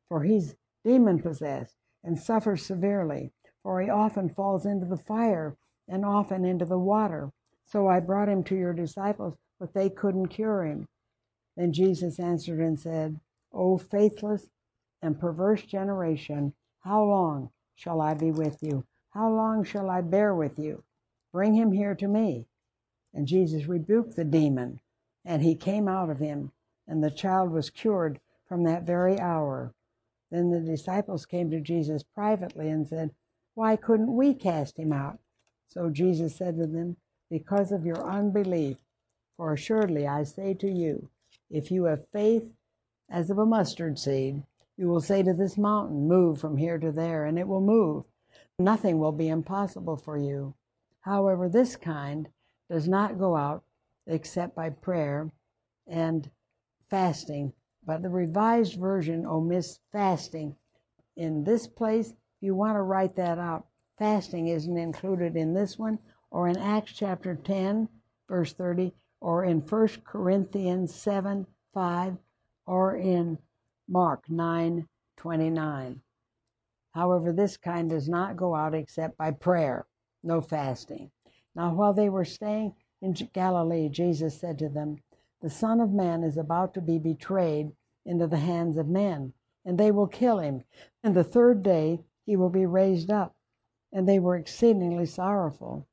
for 0.08 0.22
he's 0.22 0.54
demon 0.84 1.20
possessed 1.20 1.74
and 2.04 2.18
suffers 2.18 2.64
severely, 2.64 3.32
for 3.62 3.80
he 3.80 3.90
often 3.90 4.28
falls 4.28 4.64
into 4.64 4.86
the 4.86 4.96
fire 4.96 5.56
and 5.88 6.04
often 6.04 6.44
into 6.44 6.64
the 6.64 6.78
water. 6.78 7.32
So 7.66 7.88
I 7.88 8.00
brought 8.00 8.28
him 8.28 8.44
to 8.44 8.54
your 8.54 8.72
disciples, 8.72 9.34
but 9.58 9.74
they 9.74 9.90
couldn't 9.90 10.28
cure 10.28 10.64
him. 10.64 10.86
Then 11.56 11.72
Jesus 11.72 12.20
answered 12.20 12.60
and 12.60 12.78
said, 12.78 13.20
O 13.52 13.78
faithless 13.78 14.48
and 15.02 15.18
perverse 15.18 15.62
generation, 15.62 16.54
how 16.80 17.02
long 17.02 17.50
shall 17.74 18.00
I 18.00 18.14
be 18.14 18.30
with 18.30 18.62
you? 18.62 18.84
How 19.10 19.30
long 19.30 19.64
shall 19.64 19.90
I 19.90 20.00
bear 20.00 20.34
with 20.34 20.58
you? 20.58 20.84
Bring 21.32 21.54
him 21.54 21.72
here 21.72 21.94
to 21.94 22.08
me. 22.08 22.46
And 23.12 23.26
Jesus 23.26 23.66
rebuked 23.66 24.16
the 24.16 24.24
demon, 24.24 24.80
and 25.24 25.42
he 25.42 25.54
came 25.54 25.88
out 25.88 26.10
of 26.10 26.18
him, 26.18 26.52
and 26.86 27.02
the 27.02 27.10
child 27.10 27.50
was 27.50 27.70
cured 27.70 28.20
from 28.46 28.64
that 28.64 28.84
very 28.84 29.18
hour. 29.18 29.74
Then 30.30 30.50
the 30.50 30.60
disciples 30.60 31.26
came 31.26 31.50
to 31.50 31.60
Jesus 31.60 32.02
privately 32.02 32.68
and 32.68 32.86
said, 32.86 33.10
Why 33.54 33.76
couldn't 33.76 34.14
we 34.14 34.34
cast 34.34 34.78
him 34.78 34.92
out? 34.92 35.18
So 35.66 35.90
Jesus 35.90 36.36
said 36.36 36.56
to 36.58 36.66
them, 36.66 36.96
Because 37.30 37.72
of 37.72 37.84
your 37.84 38.08
unbelief. 38.08 38.76
For 39.38 39.52
assuredly 39.52 40.04
I 40.04 40.24
say 40.24 40.52
to 40.54 40.68
you, 40.68 41.10
if 41.48 41.70
you 41.70 41.84
have 41.84 42.08
faith 42.08 42.52
as 43.08 43.30
of 43.30 43.38
a 43.38 43.46
mustard 43.46 43.96
seed, 43.96 44.42
you 44.76 44.88
will 44.88 45.00
say 45.00 45.22
to 45.22 45.32
this 45.32 45.56
mountain, 45.56 46.08
Move 46.08 46.40
from 46.40 46.56
here 46.56 46.76
to 46.76 46.90
there, 46.90 47.24
and 47.24 47.38
it 47.38 47.46
will 47.46 47.60
move. 47.60 48.04
Nothing 48.58 48.98
will 48.98 49.12
be 49.12 49.28
impossible 49.28 49.96
for 49.96 50.18
you. 50.18 50.54
However, 51.02 51.48
this 51.48 51.76
kind 51.76 52.28
does 52.68 52.88
not 52.88 53.16
go 53.16 53.36
out 53.36 53.62
except 54.08 54.56
by 54.56 54.70
prayer 54.70 55.30
and 55.86 56.28
fasting. 56.90 57.52
But 57.86 58.02
the 58.02 58.10
revised 58.10 58.74
version 58.74 59.24
oh, 59.24 59.36
omits 59.36 59.78
fasting. 59.92 60.56
In 61.16 61.44
this 61.44 61.68
place, 61.68 62.12
you 62.40 62.56
want 62.56 62.74
to 62.74 62.82
write 62.82 63.14
that 63.14 63.38
out, 63.38 63.68
fasting 63.98 64.48
isn't 64.48 64.76
included 64.76 65.36
in 65.36 65.54
this 65.54 65.78
one, 65.78 66.00
or 66.28 66.48
in 66.48 66.56
Acts 66.56 66.92
chapter 66.92 67.36
10, 67.36 67.88
verse 68.28 68.52
30, 68.52 68.92
or 69.20 69.44
in 69.44 69.60
1 69.60 69.88
Corinthians 70.04 70.94
7, 70.94 71.46
5, 71.74 72.16
or 72.66 72.96
in 72.96 73.38
Mark 73.88 74.28
9, 74.28 74.86
29. 75.16 76.00
However, 76.92 77.32
this 77.32 77.56
kind 77.56 77.90
does 77.90 78.08
not 78.08 78.36
go 78.36 78.54
out 78.54 78.74
except 78.74 79.16
by 79.16 79.30
prayer, 79.30 79.86
no 80.22 80.40
fasting. 80.40 81.10
Now, 81.54 81.74
while 81.74 81.92
they 81.92 82.08
were 82.08 82.24
staying 82.24 82.74
in 83.00 83.14
Galilee, 83.32 83.88
Jesus 83.88 84.38
said 84.38 84.58
to 84.58 84.68
them, 84.68 84.98
The 85.40 85.50
Son 85.50 85.80
of 85.80 85.92
Man 85.92 86.22
is 86.22 86.36
about 86.36 86.74
to 86.74 86.80
be 86.80 86.98
betrayed 86.98 87.72
into 88.04 88.26
the 88.26 88.38
hands 88.38 88.78
of 88.78 88.88
men, 88.88 89.32
and 89.64 89.78
they 89.78 89.90
will 89.90 90.06
kill 90.06 90.38
him. 90.38 90.64
And 91.02 91.14
the 91.14 91.24
third 91.24 91.62
day 91.62 92.00
he 92.24 92.36
will 92.36 92.50
be 92.50 92.66
raised 92.66 93.10
up. 93.10 93.34
And 93.92 94.08
they 94.08 94.18
were 94.18 94.36
exceedingly 94.36 95.06
sorrowful. 95.06 95.86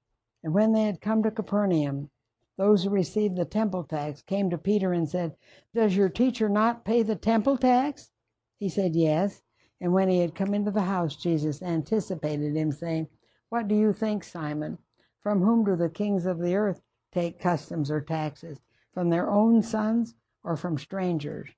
And 0.43 0.53
when 0.53 0.73
they 0.73 0.83
had 0.83 1.01
come 1.01 1.23
to 1.23 1.31
Capernaum, 1.31 2.09
those 2.57 2.83
who 2.83 2.89
received 2.89 3.35
the 3.35 3.43
temple 3.43 3.83
tax 3.83 4.21
came 4.21 4.49
to 4.49 4.57
Peter 4.57 4.93
and 4.93 5.09
said, 5.09 5.35
Does 5.73 5.97
your 5.97 6.07
teacher 6.07 6.47
not 6.47 6.85
pay 6.85 7.03
the 7.03 7.15
temple 7.15 7.57
tax? 7.57 8.11
He 8.57 8.69
said, 8.69 8.95
Yes. 8.95 9.41
And 9.81 9.91
when 9.91 10.07
he 10.07 10.19
had 10.19 10.35
come 10.35 10.53
into 10.53 10.71
the 10.71 10.83
house, 10.83 11.17
Jesus 11.17 11.61
anticipated 11.61 12.55
him, 12.55 12.71
saying, 12.71 13.09
What 13.49 13.67
do 13.67 13.75
you 13.75 13.91
think, 13.91 14.23
Simon? 14.23 14.77
From 15.19 15.41
whom 15.41 15.65
do 15.65 15.75
the 15.75 15.89
kings 15.89 16.25
of 16.25 16.39
the 16.39 16.55
earth 16.55 16.81
take 17.11 17.39
customs 17.39 17.91
or 17.91 17.99
taxes? 17.99 18.61
From 18.93 19.09
their 19.09 19.29
own 19.29 19.61
sons 19.61 20.15
or 20.41 20.55
from 20.55 20.77
strangers? 20.77 21.49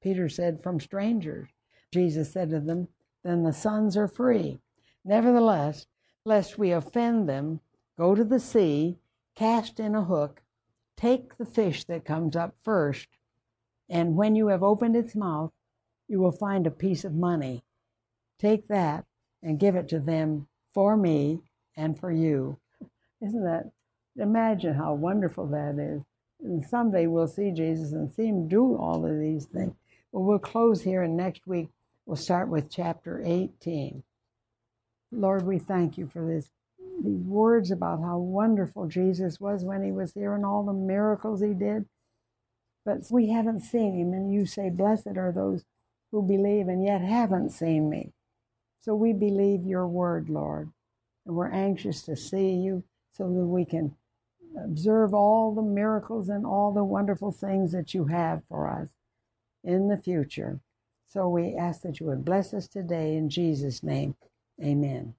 Peter 0.00 0.28
said, 0.28 0.62
From 0.62 0.80
strangers. 0.80 1.50
Jesus 1.92 2.32
said 2.32 2.48
to 2.48 2.60
them, 2.60 2.88
Then 3.22 3.42
the 3.42 3.52
sons 3.52 3.94
are 3.94 4.08
free. 4.08 4.58
Nevertheless, 5.04 5.86
lest 6.24 6.56
we 6.56 6.72
offend 6.72 7.28
them, 7.28 7.60
go 7.98 8.14
to 8.14 8.24
the 8.24 8.40
sea, 8.40 8.98
cast 9.34 9.78
in 9.78 9.94
a 9.94 10.04
hook, 10.04 10.42
take 10.96 11.36
the 11.36 11.44
fish 11.44 11.84
that 11.84 12.04
comes 12.04 12.36
up 12.36 12.54
first, 12.62 13.08
and 13.88 14.16
when 14.16 14.34
you 14.34 14.48
have 14.48 14.62
opened 14.62 14.96
its 14.96 15.14
mouth, 15.14 15.52
you 16.08 16.18
will 16.18 16.32
find 16.32 16.66
a 16.66 16.70
piece 16.70 17.04
of 17.04 17.14
money. 17.14 17.62
Take 18.38 18.68
that 18.68 19.04
and 19.42 19.58
give 19.58 19.76
it 19.76 19.88
to 19.88 20.00
them 20.00 20.48
for 20.72 20.96
me 20.96 21.40
and 21.76 21.98
for 21.98 22.10
you. 22.10 22.58
Isn't 23.20 23.44
that? 23.44 23.70
Imagine 24.18 24.74
how 24.74 24.94
wonderful 24.94 25.46
that 25.48 25.78
is. 25.78 26.02
And 26.42 26.64
someday 26.64 27.06
we'll 27.06 27.28
see 27.28 27.50
Jesus 27.50 27.92
and 27.92 28.12
see 28.12 28.26
him 28.26 28.48
do 28.48 28.76
all 28.76 29.06
of 29.06 29.18
these 29.18 29.46
things. 29.46 29.74
Well, 30.12 30.24
we'll 30.24 30.38
close 30.38 30.82
here, 30.82 31.02
and 31.02 31.16
next 31.16 31.46
week 31.46 31.68
we'll 32.04 32.16
start 32.16 32.48
with 32.48 32.70
chapter 32.70 33.22
18. 33.24 34.02
Lord, 35.12 35.46
we 35.46 35.58
thank 35.58 35.98
you 35.98 36.06
for 36.06 36.26
this 36.26 36.50
these 37.02 37.24
words 37.24 37.70
about 37.70 38.00
how 38.00 38.18
wonderful 38.18 38.86
Jesus 38.86 39.40
was 39.40 39.64
when 39.64 39.82
he 39.82 39.92
was 39.92 40.12
here 40.14 40.34
and 40.34 40.44
all 40.44 40.64
the 40.64 40.72
miracles 40.72 41.40
he 41.40 41.54
did. 41.54 41.86
But 42.84 42.98
we 43.10 43.30
haven't 43.30 43.60
seen 43.60 43.98
him, 43.98 44.12
and 44.12 44.32
you 44.32 44.46
say, 44.46 44.70
Blessed 44.70 45.16
are 45.16 45.32
those 45.32 45.64
who 46.12 46.22
believe 46.22 46.68
and 46.68 46.84
yet 46.84 47.00
haven't 47.00 47.50
seen 47.50 47.90
me. 47.90 48.12
So 48.80 48.94
we 48.94 49.12
believe 49.12 49.66
your 49.66 49.86
word, 49.86 50.30
Lord, 50.30 50.70
and 51.26 51.34
we're 51.34 51.50
anxious 51.50 52.02
to 52.02 52.16
see 52.16 52.52
you 52.52 52.84
so 53.12 53.24
that 53.24 53.46
we 53.46 53.64
can 53.64 53.96
observe 54.56 55.12
all 55.12 55.54
the 55.54 55.62
miracles 55.62 56.28
and 56.28 56.46
all 56.46 56.72
the 56.72 56.84
wonderful 56.84 57.32
things 57.32 57.72
that 57.72 57.92
you 57.94 58.06
have 58.06 58.42
for 58.48 58.68
us 58.68 58.90
in 59.64 59.88
the 59.88 59.98
future. 59.98 60.60
So 61.08 61.28
we 61.28 61.54
ask 61.54 61.82
that 61.82 62.00
you 62.00 62.06
would 62.06 62.24
bless 62.24 62.54
us 62.54 62.68
today 62.68 63.16
in 63.16 63.28
Jesus' 63.28 63.82
name. 63.82 64.14
Amen. 64.62 65.14